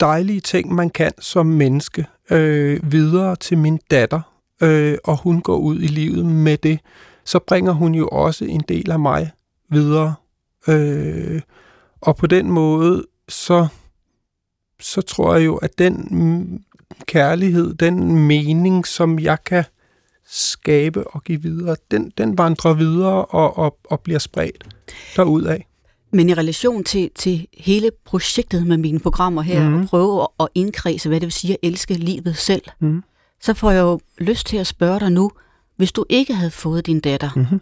dejlige 0.00 0.40
ting, 0.40 0.74
man 0.74 0.90
kan 0.90 1.12
som 1.18 1.46
menneske, 1.46 2.06
øh, 2.30 2.92
videre 2.92 3.36
til 3.36 3.58
min 3.58 3.78
datter, 3.90 4.20
øh, 4.62 4.98
og 5.04 5.22
hun 5.22 5.40
går 5.40 5.56
ud 5.56 5.80
i 5.80 5.86
livet 5.86 6.26
med 6.26 6.56
det, 6.56 6.80
så 7.24 7.38
bringer 7.38 7.72
hun 7.72 7.94
jo 7.94 8.08
også 8.08 8.44
en 8.44 8.64
del 8.68 8.90
af 8.90 8.98
mig 8.98 9.30
videre. 9.68 10.14
Øh, 10.68 11.40
og 12.00 12.16
på 12.16 12.26
den 12.26 12.50
måde, 12.50 13.04
så, 13.28 13.66
så 14.80 15.02
tror 15.02 15.34
jeg 15.34 15.46
jo, 15.46 15.56
at 15.56 15.78
den 15.78 16.64
kærlighed, 17.06 17.74
den 17.74 18.26
mening, 18.26 18.86
som 18.86 19.18
jeg 19.18 19.44
kan 19.44 19.64
skabe 20.26 21.06
og 21.06 21.24
give 21.24 21.42
videre, 21.42 21.76
den, 21.90 22.12
den 22.18 22.38
vandrer 22.38 22.74
videre 22.74 23.24
og, 23.24 23.58
og, 23.58 23.78
og 23.84 24.00
bliver 24.00 24.18
spredt 24.18 24.64
af. 25.46 25.66
Men 26.10 26.28
i 26.28 26.34
relation 26.34 26.84
til, 26.84 27.10
til 27.14 27.46
hele 27.58 27.90
projektet 28.04 28.66
med 28.66 28.76
mine 28.76 29.00
programmer 29.00 29.42
her, 29.42 29.68
mm. 29.68 29.80
at 29.80 29.88
prøve 29.88 30.26
at 30.40 30.48
indkredse, 30.54 31.08
hvad 31.08 31.20
det 31.20 31.26
vil 31.26 31.32
sige 31.32 31.52
at 31.52 31.58
elske 31.62 31.94
livet 31.94 32.36
selv, 32.36 32.62
mm. 32.80 33.02
så 33.40 33.54
får 33.54 33.70
jeg 33.70 33.80
jo 33.80 34.00
lyst 34.18 34.46
til 34.46 34.56
at 34.56 34.66
spørge 34.66 35.00
dig 35.00 35.12
nu, 35.12 35.30
hvis 35.76 35.92
du 35.92 36.04
ikke 36.08 36.34
havde 36.34 36.50
fået 36.50 36.86
din 36.86 37.00
datter, 37.00 37.30
mm. 37.36 37.60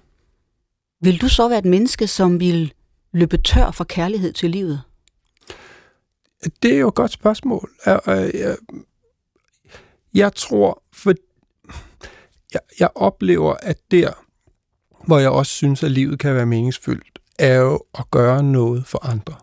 vil 1.01 1.20
du 1.20 1.28
så 1.28 1.49
være 1.49 1.59
et 1.59 1.64
menneske, 1.64 2.07
som 2.07 2.41
vil 2.41 2.72
løbe 3.14 3.36
tør 3.36 3.70
for 3.70 3.84
kærlighed 3.84 4.32
til 4.32 4.50
livet? 4.50 4.82
Det 6.62 6.74
er 6.74 6.78
jo 6.78 6.88
et 6.88 6.94
godt 6.94 7.12
spørgsmål. 7.12 7.70
Jeg, 7.86 8.00
øh, 8.08 8.40
jeg, 8.40 8.56
jeg 10.14 10.34
tror, 10.34 10.82
for 10.92 11.14
jeg, 12.54 12.60
jeg 12.80 12.88
oplever, 12.94 13.54
at 13.62 13.78
der, 13.90 14.10
hvor 15.06 15.18
jeg 15.18 15.30
også 15.30 15.52
synes, 15.52 15.82
at 15.82 15.90
livet 15.90 16.18
kan 16.18 16.34
være 16.34 16.46
meningsfyldt, 16.46 17.18
er 17.38 17.54
jo 17.54 17.80
at 17.98 18.10
gøre 18.10 18.42
noget 18.42 18.86
for 18.86 19.06
andre. 19.06 19.34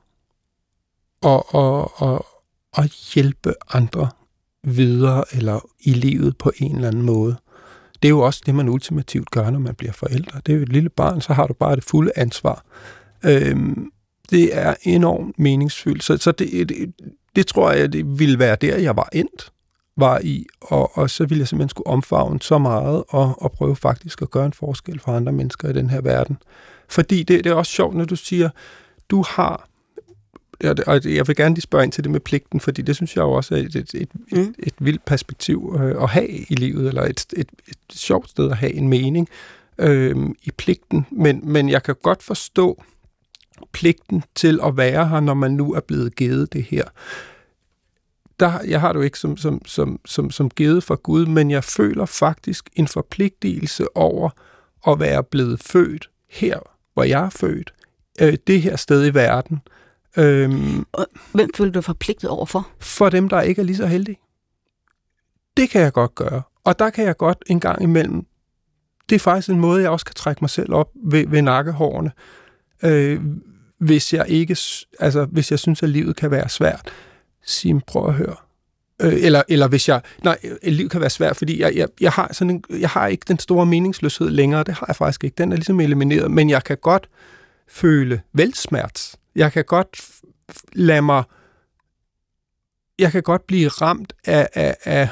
Og, 1.22 1.56
og, 1.56 2.02
og, 2.02 2.26
og 2.72 2.84
hjælpe 3.14 3.54
andre 3.70 4.10
videre 4.64 5.24
eller 5.32 5.60
i 5.80 5.94
livet 5.94 6.38
på 6.38 6.52
en 6.58 6.76
eller 6.76 6.88
anden 6.88 7.02
måde. 7.02 7.36
Det 8.02 8.08
er 8.08 8.10
jo 8.10 8.20
også 8.20 8.42
det, 8.46 8.56
man 8.56 8.70
ultimativt 8.70 9.32
gør, 9.32 9.50
når 9.50 9.60
man 9.60 9.76
bliver 9.76 9.94
forældre. 9.94 10.42
Det 10.46 10.52
er 10.52 10.58
jo 10.58 10.64
et 10.64 10.70
lille 10.70 10.90
barn, 10.90 11.22
så 11.22 11.34
har 11.34 11.48
du 11.48 11.54
bare 11.54 11.76
det 11.76 11.84
fulde 11.84 12.12
ansvar. 12.16 12.66
Øhm, 13.26 13.92
det 14.30 14.58
er 14.58 14.74
enormt 14.84 15.40
meningsfyldt. 15.40 16.04
Så, 16.04 16.18
så 16.18 16.32
det, 16.32 16.70
det, 16.70 16.94
det 17.36 17.48
tror 17.48 17.72
jeg, 17.72 17.94
det 17.94 18.20
ville 18.20 18.40
være 18.40 18.56
der, 18.56 18.78
jeg 18.78 18.96
var 18.96 19.10
endt 19.14 19.52
var 19.98 20.20
i, 20.24 20.46
og, 20.62 20.98
og 20.98 21.10
så 21.10 21.26
ville 21.26 21.40
jeg 21.40 21.48
simpelthen 21.48 21.70
skulle 21.70 21.88
omfavne 21.88 22.42
så 22.42 22.58
meget 22.58 23.04
og, 23.10 23.44
og 23.44 23.52
prøve 23.52 23.76
faktisk 23.76 24.22
at 24.22 24.32
gøre 24.32 24.46
en 24.46 24.54
forskel 24.54 25.00
for 25.00 25.12
andre 25.12 25.32
mennesker 25.32 25.70
i 25.70 25.74
den 25.74 25.90
her 25.90 26.02
verden. 26.02 26.38
Fordi 26.90 27.24
det, 27.24 27.44
det 27.44 27.50
er 27.50 27.54
også 27.54 27.72
sjovt, 27.72 27.96
når 27.96 28.06
du 28.06 28.16
siger, 28.16 28.50
du 29.10 29.24
har 29.30 29.68
og 30.88 31.06
jeg 31.06 31.28
vil 31.28 31.36
gerne 31.36 31.56
lige 31.56 31.62
spørge 31.62 31.84
ind 31.84 31.92
til 31.92 32.04
det 32.04 32.12
med 32.12 32.20
pligten, 32.20 32.60
fordi 32.60 32.82
det 32.82 32.96
synes 32.96 33.16
jeg 33.16 33.22
jo 33.22 33.32
også 33.32 33.56
er 33.56 33.60
et, 33.60 33.76
et, 33.76 33.94
et, 33.94 34.10
mm. 34.32 34.40
et, 34.40 34.54
et 34.60 34.74
vildt 34.80 35.06
perspektiv 35.06 35.78
øh, 35.80 36.04
at 36.04 36.10
have 36.10 36.28
i 36.28 36.56
livet, 36.56 36.88
eller 36.88 37.04
et, 37.04 37.26
et, 37.38 37.50
et 37.68 37.78
sjovt 37.92 38.30
sted 38.30 38.52
at 38.52 38.58
have 38.58 38.74
en 38.74 38.88
mening 38.88 39.30
øh, 39.78 40.16
i 40.44 40.52
pligten. 40.58 41.06
Men, 41.12 41.42
men 41.44 41.70
jeg 41.70 41.84
kan 41.84 41.96
godt 42.04 42.24
forstå 42.24 42.84
pligten 43.72 44.24
til 44.36 44.60
at 44.64 44.78
være 44.78 45.08
her, 45.08 45.20
når 45.20 45.34
man 45.34 45.52
nu 45.52 45.74
er 45.74 45.80
blevet 45.80 46.16
givet 46.16 46.54
det 46.54 46.64
her. 46.64 46.84
Der, 48.40 48.60
jeg 48.68 48.82
har 48.82 48.94
det 48.94 49.00
jo 49.00 49.04
ikke 49.04 49.20
som, 49.20 49.38
som, 49.38 49.62
som, 49.66 50.00
som, 50.06 50.32
som 50.32 50.50
givet 50.50 50.84
fra 50.84 50.96
Gud, 50.96 51.26
men 51.26 51.52
jeg 51.52 51.64
føler 51.64 52.06
faktisk 52.06 52.70
en 52.76 52.88
forpligtelse 52.88 53.98
over 53.98 54.30
at 54.88 55.00
være 55.00 55.24
blevet 55.24 55.60
født 55.60 56.10
her, 56.30 56.60
hvor 56.94 57.04
jeg 57.04 57.26
er 57.26 57.30
født, 57.30 57.74
øh, 58.22 58.38
det 58.48 58.62
her 58.62 58.76
sted 58.76 59.06
i 59.06 59.14
verden, 59.14 59.62
Øhm, 60.18 60.86
hvem 61.34 61.50
føler 61.56 61.72
du 61.72 61.82
forpligtet 61.82 62.30
over 62.30 62.46
for? 62.46 62.70
For 62.80 63.10
dem, 63.10 63.30
der 63.30 63.42
ikke 63.42 63.62
er 63.62 63.66
lige 63.66 63.76
så 63.76 63.86
heldige. 63.86 64.20
Det 65.58 65.70
kan 65.70 65.82
jeg 65.82 65.94
godt 65.94 66.16
gøre. 66.16 66.42
Og 66.64 66.80
der 66.80 66.90
kan 66.90 67.06
jeg 67.06 67.18
godt 67.18 67.44
en 67.48 67.60
gang 67.60 67.84
imellem, 67.84 68.26
det 69.10 69.16
er 69.16 69.20
faktisk 69.20 69.50
en 69.50 69.60
måde, 69.60 69.82
jeg 69.82 69.92
også 69.92 70.06
kan 70.06 70.16
trække 70.16 70.42
mig 70.42 70.50
selv 70.50 70.74
op 70.74 70.90
ved, 71.04 71.28
ved 71.28 71.42
nakkehårene, 71.42 72.12
øh, 72.84 73.22
hvis 73.82 74.14
jeg 74.14 74.26
ikke, 74.28 74.58
altså 75.00 75.26
hvis 75.26 75.52
jeg 75.52 75.60
synes, 75.60 75.84
at 75.84 75.90
livet 75.90 76.16
kan 76.16 76.32
være 76.32 76.50
svært. 76.50 76.92
Sige, 77.46 77.82
prøv 77.88 78.08
at 78.08 78.14
høre. 78.14 78.36
Øh, 79.02 79.14
eller, 79.14 79.44
eller 79.50 79.68
hvis 79.68 79.90
jeg, 79.90 80.02
nej, 80.24 80.38
øh, 80.44 80.58
livet 80.64 80.92
kan 80.92 81.02
være 81.02 81.10
svært, 81.10 81.38
fordi 81.38 81.62
jeg, 81.62 81.76
jeg, 81.76 81.88
jeg, 82.02 82.12
har 82.12 82.30
sådan 82.34 82.50
en, 82.50 82.64
jeg 82.80 82.90
har 82.90 83.08
ikke 83.08 83.26
den 83.28 83.40
store 83.40 83.66
meningsløshed 83.66 84.30
længere, 84.30 84.64
det 84.64 84.74
har 84.74 84.86
jeg 84.88 84.96
faktisk 84.96 85.24
ikke, 85.24 85.36
den 85.36 85.52
er 85.52 85.56
ligesom 85.56 85.80
elimineret, 85.80 86.32
men 86.32 86.50
jeg 86.50 86.64
kan 86.64 86.78
godt 86.78 87.10
føle 87.68 88.22
velsmert. 88.34 89.16
jeg 89.36 89.52
kan 89.52 89.66
godt 89.66 90.02
lade 90.74 91.02
mig... 91.02 91.24
Jeg 93.00 93.12
kan 93.12 93.24
godt 93.24 93.48
blive 93.48 93.68
ramt 93.68 94.14
af, 94.26 94.50
af, 94.54 94.76
af, 94.84 95.10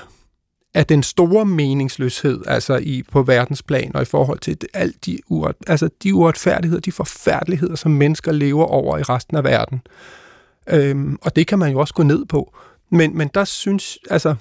af 0.74 0.86
den 0.86 1.03
store 1.03 1.45
meningsløshed, 1.45 2.41
altså 2.47 2.78
i, 2.78 3.03
på 3.11 3.24
verdensplan 3.24 3.95
og 3.95 4.01
i 4.01 4.05
forhold 4.05 4.39
til 4.39 4.57
alt 4.74 5.05
de, 5.05 5.20
uret, 5.28 5.55
altså 5.67 5.89
de 6.03 6.13
uretfærdigheder, 6.13 6.82
de 6.82 6.91
forfærdeligheder, 6.91 7.76
som 7.76 7.91
mennesker 7.91 8.32
lever 8.32 8.65
over 8.65 8.97
i 8.97 9.01
resten 9.01 9.38
af 9.38 9.43
verden. 9.43 9.82
Øhm, 10.70 11.17
og 11.22 11.36
det 11.36 11.47
kan 11.47 11.59
man 11.59 11.72
jo 11.72 11.80
også 11.80 11.93
gå 11.93 12.03
ned 12.03 12.26
på. 12.26 12.55
Men, 12.91 13.17
men 13.17 13.30
der 13.34 13.43
synes, 13.43 13.97
altså, 14.09 14.36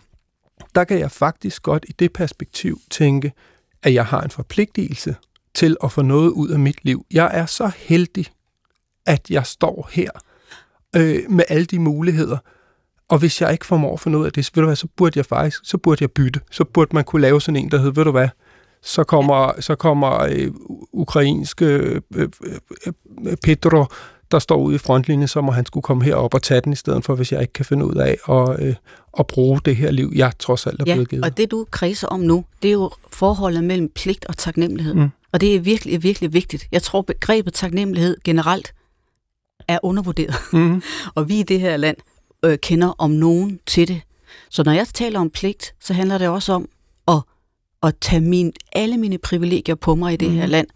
der 0.75 0.85
kan 0.85 0.99
jeg 0.99 1.11
faktisk 1.11 1.63
godt 1.63 1.85
i 1.89 1.93
det 1.93 2.13
perspektiv 2.13 2.81
tænke, 2.91 3.33
at 3.83 3.95
jeg 3.95 4.07
har 4.07 4.21
en 4.21 4.31
forpligtelse 4.31 5.17
til 5.55 5.77
at 5.85 5.93
få 5.93 6.03
noget 6.03 6.31
ud 6.31 6.49
af 6.49 6.59
mit 6.59 6.85
liv. 6.85 7.07
Jeg 7.11 7.31
er 7.33 7.47
så 7.47 7.71
heldig, 7.77 8.27
at 9.07 9.31
jeg 9.31 9.47
står 9.47 9.89
her 9.93 10.11
øh, 10.97 11.31
med 11.31 11.45
alle 11.49 11.65
de 11.65 11.79
muligheder. 11.79 12.39
Og 13.09 13.19
hvis 13.19 13.41
jeg 13.41 13.53
ikke 13.53 13.67
formår 13.67 13.97
for 13.97 14.11
noget 14.11 14.27
af 14.27 14.33
det, 14.33 14.45
så, 14.45 14.51
ved 14.55 14.63
du 14.63 14.67
hvad, 14.67 14.77
så 14.77 14.87
burde 14.97 15.19
jeg 15.19 15.27
faktisk, 15.27 15.61
så 15.65 15.79
burde 15.79 16.03
jeg 16.03 16.11
bytte. 16.11 16.41
Så 16.51 16.65
burde 16.65 16.91
man 16.95 17.05
kunne 17.05 17.23
lave 17.23 17.41
sådan 17.41 17.57
en, 17.57 17.71
der 17.71 17.79
hedder, 17.79 17.93
ved 17.93 18.05
du 18.05 18.11
hvad, 18.11 18.29
så 18.83 19.05
kommer, 19.05 19.61
så 19.61 19.75
kommer 19.75 20.27
øh, 20.31 20.51
ukrainske 20.93 21.65
øh, 21.65 22.01
øh, 22.15 22.29
øh, 23.27 23.37
Pedro, 23.43 23.85
der 24.31 24.39
står 24.39 24.57
ude 24.57 24.75
i 24.75 24.79
frontlinjen, 24.79 25.29
så 25.29 25.41
må 25.41 25.53
han 25.53 25.67
skulle 25.67 25.83
komme 25.83 26.05
herop 26.05 26.35
og 26.35 26.43
tage 26.43 26.61
den 26.61 26.73
i 26.73 26.77
stedet 26.77 27.05
for, 27.05 27.15
hvis 27.15 27.33
jeg 27.33 27.41
ikke 27.41 27.53
kan 27.53 27.65
finde 27.65 27.85
ud 27.85 27.95
af 27.95 28.17
at, 28.29 28.67
øh, 28.67 28.75
at 29.19 29.27
bruge 29.27 29.61
det 29.65 29.77
her 29.77 29.91
liv, 29.91 30.13
jeg 30.15 30.33
trods 30.39 30.67
alt 30.67 30.81
er 30.81 30.85
ja, 30.87 30.95
blevet 30.95 31.09
givet. 31.09 31.25
og 31.25 31.37
det 31.37 31.51
du 31.51 31.67
kredser 31.71 32.09
om 32.09 32.21
nu, 32.21 32.45
det 32.63 32.69
er 32.69 32.73
jo 32.73 32.91
forholdet 33.13 33.65
mellem 33.65 33.89
pligt 33.95 34.27
og 34.27 34.37
taknemmelighed. 34.37 34.95
Mm. 34.95 35.09
Og 35.33 35.41
det 35.41 35.55
er 35.55 35.61
virkelig, 35.61 36.03
virkelig 36.03 36.33
vigtigt. 36.33 36.69
Jeg 36.73 36.83
tror, 36.83 37.03
begrebet 37.03 37.55
taknemmelighed 37.55 38.17
generelt 38.25 38.75
er 39.69 39.79
undervurderet. 39.83 40.35
Mm. 40.53 40.83
og 41.15 41.29
vi 41.29 41.41
i 41.41 41.43
det 41.43 41.61
her 41.61 41.77
land 41.77 41.97
øh, 42.45 42.59
kender 42.59 42.89
om 42.99 43.11
nogen 43.11 43.61
til 43.67 43.89
det. 43.89 44.01
Så 44.51 44.63
når 44.63 44.73
jeg 44.73 44.89
taler 44.89 45.21
om 45.21 45.31
pligt, 45.31 45.75
så 45.81 45.95
handler 45.95 46.19
det 46.19 46.29
også 46.29 46.53
om 46.53 46.69
at, 47.09 47.23
at 47.83 47.95
tage 48.01 48.21
min, 48.21 48.53
alle 48.73 48.97
mine 48.97 49.19
privilegier 49.19 49.75
på 49.75 49.95
mig 49.95 50.13
i 50.13 50.17
det 50.17 50.29
mm. 50.29 50.35
her 50.35 50.47
land, 50.47 50.67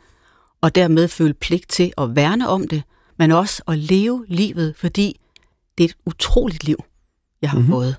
og 0.61 0.75
dermed 0.75 1.09
føle 1.09 1.35
pligt 1.35 1.69
til 1.69 1.93
at 1.99 2.17
værne 2.17 2.49
om 2.49 2.69
det, 2.69 2.83
men 3.19 3.31
også 3.31 3.63
at 3.69 3.79
leve 3.79 4.25
livet, 4.29 4.75
fordi 4.77 5.21
det 5.79 5.85
er 5.85 5.89
et 5.89 5.97
utroligt 6.07 6.65
liv, 6.65 6.77
jeg 7.43 7.51
har 7.51 7.59
mm. 7.59 7.67
fået. 7.67 7.97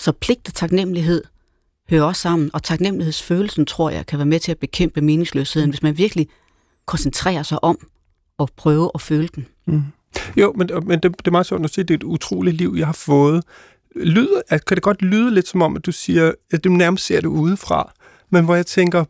Så 0.00 0.12
pligt 0.12 0.48
og 0.48 0.54
taknemmelighed 0.54 1.24
hører 1.90 2.04
også 2.04 2.22
sammen, 2.22 2.50
og 2.52 2.62
taknemmelighedsfølelsen, 2.62 3.66
tror 3.66 3.90
jeg, 3.90 4.06
kan 4.06 4.18
være 4.18 4.26
med 4.26 4.40
til 4.40 4.50
at 4.52 4.58
bekæmpe 4.58 5.00
meningsløsheden, 5.00 5.70
hvis 5.70 5.82
man 5.82 5.98
virkelig 5.98 6.28
koncentrerer 6.86 7.42
sig 7.42 7.64
om 7.64 7.88
at 8.38 8.50
prøve 8.56 8.90
at 8.94 9.00
føle 9.00 9.28
den. 9.28 9.46
Mm. 9.66 9.82
Jo, 10.36 10.52
men, 10.56 10.70
men 10.82 11.00
det, 11.00 11.18
det 11.18 11.26
er 11.26 11.30
meget 11.30 11.46
sjovt 11.46 11.64
at 11.64 11.78
at 11.78 11.88
det 11.88 11.94
er 11.94 11.98
et 11.98 12.02
utroligt 12.02 12.56
liv, 12.56 12.74
jeg 12.78 12.86
har 12.86 12.92
fået. 12.92 13.44
Lyder, 13.96 14.42
at, 14.48 14.64
kan 14.64 14.74
det 14.74 14.82
godt 14.82 15.02
lyde 15.02 15.34
lidt 15.34 15.48
som 15.48 15.62
om, 15.62 15.76
at 15.76 15.86
du 15.86 15.92
siger, 15.92 16.32
at 16.50 16.64
du 16.64 16.68
nærmest 16.68 17.06
ser 17.06 17.20
det 17.20 17.28
udefra, 17.28 17.92
men 18.30 18.44
hvor 18.44 18.54
jeg 18.54 18.66
tænker, 18.66 19.04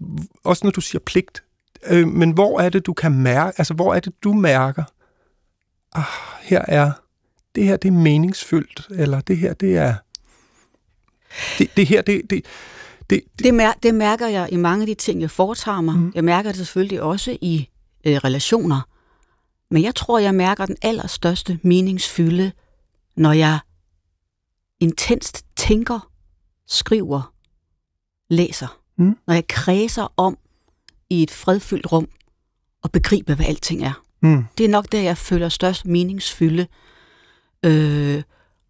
også 0.45 0.67
når 0.67 0.71
du 0.71 0.81
siger 0.81 1.03
pligt, 1.07 1.43
øh, 1.87 2.09
men 2.09 2.31
hvor 2.31 2.61
er 2.61 2.69
det, 2.69 2.87
du 2.87 2.93
kan 2.93 3.13
mærke, 3.13 3.59
altså 3.59 3.75
hvor 3.75 3.95
er 3.95 4.01
det, 4.01 4.13
du 4.25 4.33
mærker, 4.33 4.85
ah, 5.95 6.05
her 6.43 6.63
er, 6.69 6.93
det 7.55 7.65
her, 7.65 7.77
det 7.77 7.89
er 7.89 7.93
meningsfyldt, 7.93 8.87
eller 8.91 9.21
det 9.21 9.37
her, 9.37 9.55
det 9.55 9.77
er, 9.77 9.95
det, 11.59 11.71
det 11.77 11.87
her, 11.87 12.03
det, 12.03 12.23
det, 12.31 12.45
det, 13.11 13.21
det, 13.39 13.45
det, 13.45 13.55
mær, 13.55 13.73
det 13.83 13.95
mærker 13.95 14.29
jeg 14.29 14.49
i 14.53 14.57
mange 14.57 14.83
af 14.83 14.87
de 14.87 14.95
ting, 14.95 15.21
jeg 15.21 15.31
foretager 15.31 15.81
mig. 15.81 15.97
Mm. 15.97 16.13
Jeg 16.15 16.25
mærker 16.25 16.51
det 16.51 16.57
selvfølgelig 16.57 17.03
også 17.03 17.37
i 17.41 17.69
øh, 18.07 18.17
relationer. 18.17 18.81
Men 19.71 19.83
jeg 19.83 19.95
tror, 19.95 20.19
jeg 20.19 20.35
mærker 20.35 20.67
den 20.67 20.77
allerstørste 20.83 21.61
meningsfylde, 21.63 22.53
når 23.17 23.33
jeg 23.33 23.59
intenst 24.81 25.47
tænker, 25.57 26.11
skriver, 26.67 27.35
læser. 28.29 28.81
Mm. 28.99 29.19
Når 29.27 29.35
jeg 29.35 29.47
kredser 29.47 30.13
om 30.17 30.39
i 31.11 31.23
et 31.23 31.31
fredfyldt 31.31 31.93
rum 31.93 32.09
og 32.83 32.93
begribe, 32.93 33.35
hvad 33.35 33.47
alting 33.47 33.83
er. 33.85 34.03
Mm. 34.23 34.45
Det 34.59 34.65
er 34.65 34.69
nok 34.69 34.93
der, 34.93 35.01
jeg 35.01 35.19
føler 35.19 35.49
størst 35.49 35.87
meningsfylde. 35.87 36.67
Øh, 37.63 38.23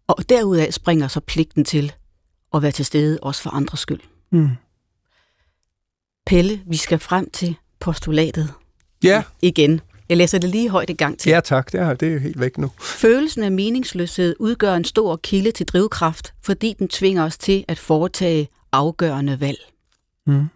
og 0.07 0.29
derudaf 0.29 0.73
springer 0.73 1.07
så 1.07 1.19
pligten 1.19 1.65
til 1.65 1.93
at 2.53 2.61
være 2.61 2.71
til 2.71 2.85
stede, 2.85 3.19
også 3.21 3.41
for 3.41 3.49
andres 3.49 3.79
skyld. 3.79 4.01
Mm. 4.31 4.49
Pelle, 6.25 6.63
vi 6.65 6.77
skal 6.77 6.99
frem 6.99 7.29
til 7.29 7.55
postulatet. 7.79 8.53
Ja. 9.03 9.23
Igen. 9.41 9.81
Jeg 10.09 10.17
læser 10.17 10.37
det 10.37 10.49
lige 10.49 10.69
højt 10.69 10.89
i 10.89 10.93
gang 10.93 11.19
til. 11.19 11.29
Ja 11.29 11.39
tak, 11.39 11.71
det 11.71 11.79
er, 11.79 11.93
det 11.93 12.13
er 12.13 12.19
helt 12.19 12.39
væk 12.39 12.57
nu. 12.57 12.71
Følelsen 12.79 13.43
af 13.43 13.51
meningsløshed 13.51 14.35
udgør 14.39 14.73
en 14.75 14.83
stor 14.83 15.15
kilde 15.15 15.51
til 15.51 15.65
drivkraft, 15.65 16.33
fordi 16.43 16.75
den 16.79 16.87
tvinger 16.87 17.23
os 17.23 17.37
til 17.37 17.65
at 17.67 17.79
foretage 17.79 18.49
afgørende 18.71 19.39
valg. 19.39 19.59
Mm. 20.25 20.47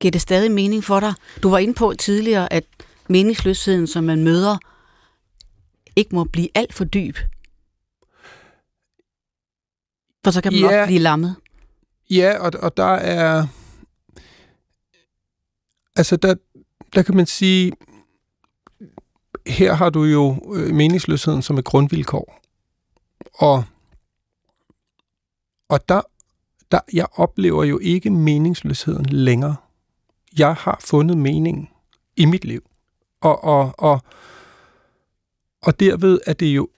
Giver 0.00 0.12
det 0.12 0.20
stadig 0.20 0.50
mening 0.50 0.84
for 0.84 1.00
dig? 1.00 1.14
Du 1.42 1.50
var 1.50 1.58
inde 1.58 1.74
på 1.74 1.94
tidligere, 1.98 2.52
at 2.52 2.64
meningsløsheden, 3.08 3.86
som 3.86 4.04
man 4.04 4.24
møder, 4.24 4.56
ikke 5.96 6.14
må 6.14 6.24
blive 6.24 6.48
alt 6.54 6.74
for 6.74 6.84
dyb. 6.84 7.16
For 10.24 10.30
så 10.30 10.40
kan 10.40 10.52
man 10.52 10.60
ja, 10.60 10.80
også 10.80 10.86
blive 10.86 11.00
lammet. 11.00 11.36
Ja, 12.10 12.38
og, 12.38 12.52
og 12.62 12.76
der 12.76 12.94
er... 12.94 13.46
Altså, 15.96 16.16
der, 16.16 16.34
der 16.94 17.02
kan 17.02 17.16
man 17.16 17.26
sige, 17.26 17.72
her 19.46 19.74
har 19.74 19.90
du 19.90 20.04
jo 20.04 20.52
øh, 20.54 20.74
meningsløsheden 20.74 21.42
som 21.42 21.58
et 21.58 21.64
grundvilkår. 21.64 22.40
Og, 23.34 23.64
og 25.68 25.88
der, 25.88 26.00
der, 26.72 26.80
jeg 26.92 27.06
oplever 27.12 27.64
jo 27.64 27.78
ikke 27.78 28.10
meningsløsheden 28.10 29.06
længere. 29.06 29.56
Jeg 30.38 30.54
har 30.54 30.80
fundet 30.80 31.18
mening 31.18 31.70
i 32.16 32.24
mit 32.24 32.44
liv. 32.44 32.62
Og, 33.20 33.44
og, 33.44 33.74
og, 33.78 34.02
og 35.62 35.80
derved 35.80 36.20
er 36.26 36.32
det 36.32 36.46
jo 36.46 36.68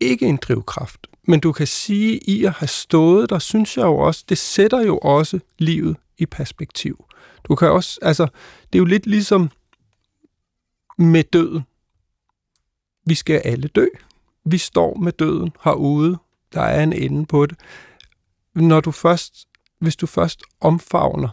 ikke 0.00 0.26
en 0.26 0.36
drivkraft. 0.36 1.06
Men 1.26 1.40
du 1.40 1.52
kan 1.52 1.66
sige, 1.66 2.18
i 2.18 2.44
at 2.44 2.52
have 2.52 2.68
stået 2.68 3.30
der, 3.30 3.38
synes 3.38 3.76
jeg 3.76 3.84
jo 3.84 3.96
også, 3.96 4.24
det 4.28 4.38
sætter 4.38 4.80
jo 4.80 4.98
også 4.98 5.40
livet 5.58 5.96
i 6.18 6.26
perspektiv. 6.26 7.04
Du 7.44 7.54
kan 7.54 7.70
også, 7.70 7.98
altså, 8.02 8.26
det 8.72 8.74
er 8.74 8.78
jo 8.78 8.84
lidt 8.84 9.06
ligesom 9.06 9.50
med 10.98 11.24
døden. 11.24 11.62
Vi 13.06 13.14
skal 13.14 13.42
alle 13.44 13.68
dø. 13.68 13.86
Vi 14.44 14.58
står 14.58 14.94
med 14.94 15.12
døden 15.12 15.52
herude. 15.64 16.18
Der 16.52 16.60
er 16.60 16.82
en 16.82 16.92
ende 16.92 17.26
på 17.26 17.46
det. 17.46 17.58
Når 18.54 18.80
du 18.80 18.90
først, 18.90 19.48
hvis 19.78 19.96
du 19.96 20.06
først 20.06 20.42
omfavner 20.60 21.28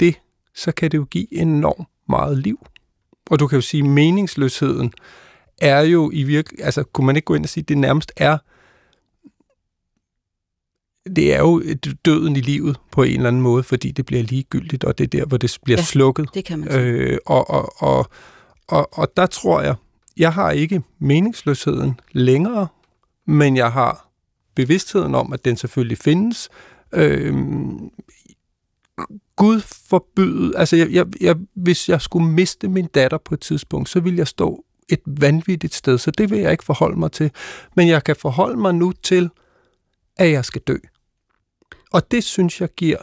det, 0.00 0.20
så 0.54 0.72
kan 0.72 0.90
det 0.90 0.98
jo 0.98 1.04
give 1.04 1.34
enormt 1.34 1.88
meget 2.08 2.38
liv. 2.38 2.66
Og 3.30 3.38
du 3.38 3.46
kan 3.46 3.56
jo 3.56 3.62
sige, 3.62 3.82
at 3.82 3.90
meningsløsheden 3.90 4.92
er 5.60 5.80
jo 5.80 6.10
i 6.14 6.22
virke, 6.22 6.56
altså 6.62 6.82
kunne 6.82 7.06
man 7.06 7.16
ikke 7.16 7.26
gå 7.26 7.34
ind 7.34 7.44
og 7.44 7.48
sige, 7.48 7.62
at 7.62 7.68
det 7.68 7.78
nærmest 7.78 8.12
er 8.16 8.38
det 11.16 11.34
er 11.34 11.38
jo 11.38 11.62
døden 12.04 12.36
i 12.36 12.40
livet 12.40 12.76
på 12.90 13.02
en 13.02 13.16
eller 13.16 13.28
anden 13.28 13.42
måde, 13.42 13.62
fordi 13.62 13.90
det 13.90 14.06
bliver 14.06 14.22
ligegyldigt, 14.22 14.84
og 14.84 14.98
det 14.98 15.04
er 15.04 15.08
der, 15.08 15.26
hvor 15.26 15.36
det 15.36 15.58
bliver 15.64 15.78
ja, 15.78 15.84
slukket. 15.84 16.28
det 16.34 16.44
kan 16.44 16.58
man 16.58 16.70
sige. 16.70 16.82
Øh, 16.82 17.18
og, 17.26 17.50
og, 17.50 17.82
og, 17.82 18.10
og, 18.68 18.98
og 18.98 19.16
der 19.16 19.26
tror 19.26 19.60
jeg, 19.60 19.74
jeg 20.16 20.32
har 20.32 20.50
ikke 20.50 20.82
meningsløsheden 20.98 22.00
længere, 22.12 22.66
men 23.26 23.56
jeg 23.56 23.72
har 23.72 24.08
bevidstheden 24.54 25.14
om, 25.14 25.32
at 25.32 25.44
den 25.44 25.56
selvfølgelig 25.56 25.98
findes. 25.98 26.48
Øh, 26.92 27.34
Gud 29.36 29.60
forbyde, 29.60 30.58
altså 30.58 30.76
jeg, 30.76 30.90
jeg, 30.90 31.06
jeg, 31.20 31.36
hvis 31.54 31.88
jeg 31.88 32.00
skulle 32.00 32.26
miste 32.26 32.68
min 32.68 32.86
datter 32.86 33.18
på 33.18 33.34
et 33.34 33.40
tidspunkt, 33.40 33.88
så 33.88 34.00
ville 34.00 34.18
jeg 34.18 34.28
stå 34.28 34.64
et 34.88 35.00
vanvittigt 35.06 35.74
sted, 35.74 35.98
så 35.98 36.10
det 36.10 36.30
vil 36.30 36.38
jeg 36.38 36.52
ikke 36.52 36.64
forholde 36.64 36.98
mig 36.98 37.12
til. 37.12 37.30
Men 37.76 37.88
jeg 37.88 38.04
kan 38.04 38.16
forholde 38.16 38.56
mig 38.56 38.74
nu 38.74 38.92
til, 38.92 39.30
at 40.16 40.30
jeg 40.30 40.44
skal 40.44 40.62
dø. 40.66 40.76
Og 41.92 42.10
det 42.10 42.24
synes 42.24 42.60
jeg 42.60 42.68
giver 42.76 42.98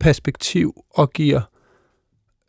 perspektiv 0.00 0.84
og 0.90 1.12
giver... 1.12 1.40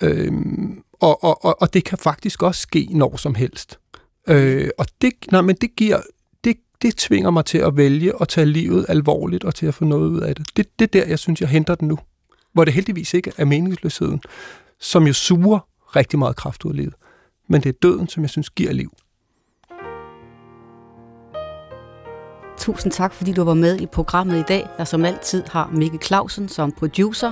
Øhm, 0.03 0.83
og, 0.93 1.23
og, 1.23 1.45
og, 1.45 1.61
og 1.61 1.73
det 1.73 1.83
kan 1.83 1.97
faktisk 1.97 2.43
også 2.43 2.61
ske 2.61 2.87
når 2.91 3.17
som 3.17 3.35
helst. 3.35 3.79
Øh, 4.27 4.69
og 4.77 4.85
det, 5.01 5.13
nej, 5.31 5.41
men 5.41 5.55
det 5.55 5.75
giver, 5.75 6.01
det, 6.43 6.57
det 6.81 6.95
tvinger 6.95 7.29
mig 7.31 7.45
til 7.45 7.57
at 7.57 7.77
vælge 7.77 8.13
at 8.21 8.27
tage 8.27 8.45
livet 8.45 8.85
alvorligt 8.89 9.43
og 9.43 9.55
til 9.55 9.65
at 9.65 9.73
få 9.73 9.85
noget 9.85 10.09
ud 10.09 10.19
af 10.19 10.35
det. 10.35 10.57
Det, 10.57 10.79
det 10.79 10.85
er 10.85 11.01
der, 11.01 11.09
jeg 11.09 11.19
synes, 11.19 11.41
jeg 11.41 11.49
henter 11.49 11.75
den 11.75 11.87
nu. 11.87 11.99
Hvor 12.53 12.65
det 12.65 12.73
heldigvis 12.73 13.13
ikke 13.13 13.31
er 13.37 13.45
meningsløsheden, 13.45 14.21
som 14.79 15.07
jo 15.07 15.13
suger 15.13 15.59
rigtig 15.95 16.19
meget 16.19 16.35
kraft 16.35 16.65
ud 16.65 16.71
af 16.71 16.77
livet. 16.77 16.93
Men 17.49 17.61
det 17.61 17.69
er 17.69 17.79
døden, 17.81 18.07
som 18.07 18.23
jeg 18.23 18.29
synes 18.29 18.49
giver 18.49 18.73
liv. 18.73 18.91
Tusind 22.57 22.91
tak, 22.91 23.13
fordi 23.13 23.31
du 23.31 23.43
var 23.43 23.53
med 23.53 23.79
i 23.79 23.85
programmet 23.85 24.39
i 24.39 24.43
dag, 24.47 24.67
der 24.77 24.83
som 24.83 25.05
altid 25.05 25.43
har 25.51 25.69
Mikkel 25.73 25.99
Clausen 26.01 26.49
som 26.49 26.71
producer 26.71 27.31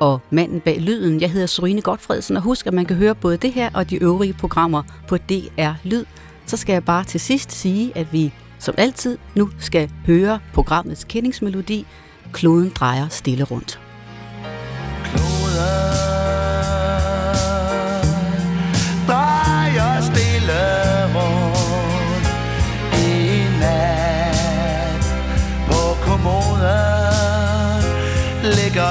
og 0.00 0.20
manden 0.30 0.60
bag 0.60 0.80
lyden. 0.80 1.20
Jeg 1.20 1.30
hedder 1.30 1.46
Sorine 1.46 1.80
Godfredsen, 1.80 2.36
og 2.36 2.42
husk, 2.42 2.66
at 2.66 2.74
man 2.74 2.84
kan 2.84 2.96
høre 2.96 3.14
både 3.14 3.36
det 3.36 3.52
her 3.52 3.70
og 3.74 3.90
de 3.90 4.02
øvrige 4.02 4.32
programmer 4.32 4.82
på 5.08 5.16
DR 5.16 5.72
Lyd. 5.84 6.04
Så 6.46 6.56
skal 6.56 6.72
jeg 6.72 6.84
bare 6.84 7.04
til 7.04 7.20
sidst 7.20 7.52
sige, 7.52 7.92
at 7.96 8.12
vi 8.12 8.32
som 8.58 8.74
altid 8.78 9.18
nu 9.34 9.50
skal 9.58 9.90
høre 10.06 10.40
programmets 10.54 11.04
kendingsmelodi. 11.04 11.86
Kloden 12.32 12.72
drejer 12.74 13.08
stille 13.08 13.44
rundt. 13.44 13.80
Kloden 15.04 16.13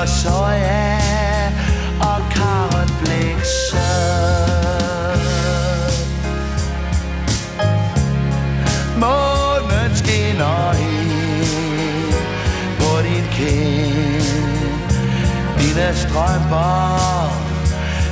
ligger 0.03 0.15
soja 0.15 0.99
og 1.99 2.21
karotblikse. 2.31 3.77
Månen 8.97 9.95
skinner 9.95 10.73
ind 10.73 12.13
på 12.79 13.01
din 13.01 13.25
kind. 13.31 14.23
Dine 15.59 15.95
strømper 15.95 17.31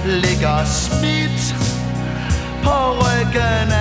ligger 0.06 0.66
smidt 0.66 1.56
på 2.64 2.92
ryggen 3.00 3.72
af 3.72 3.81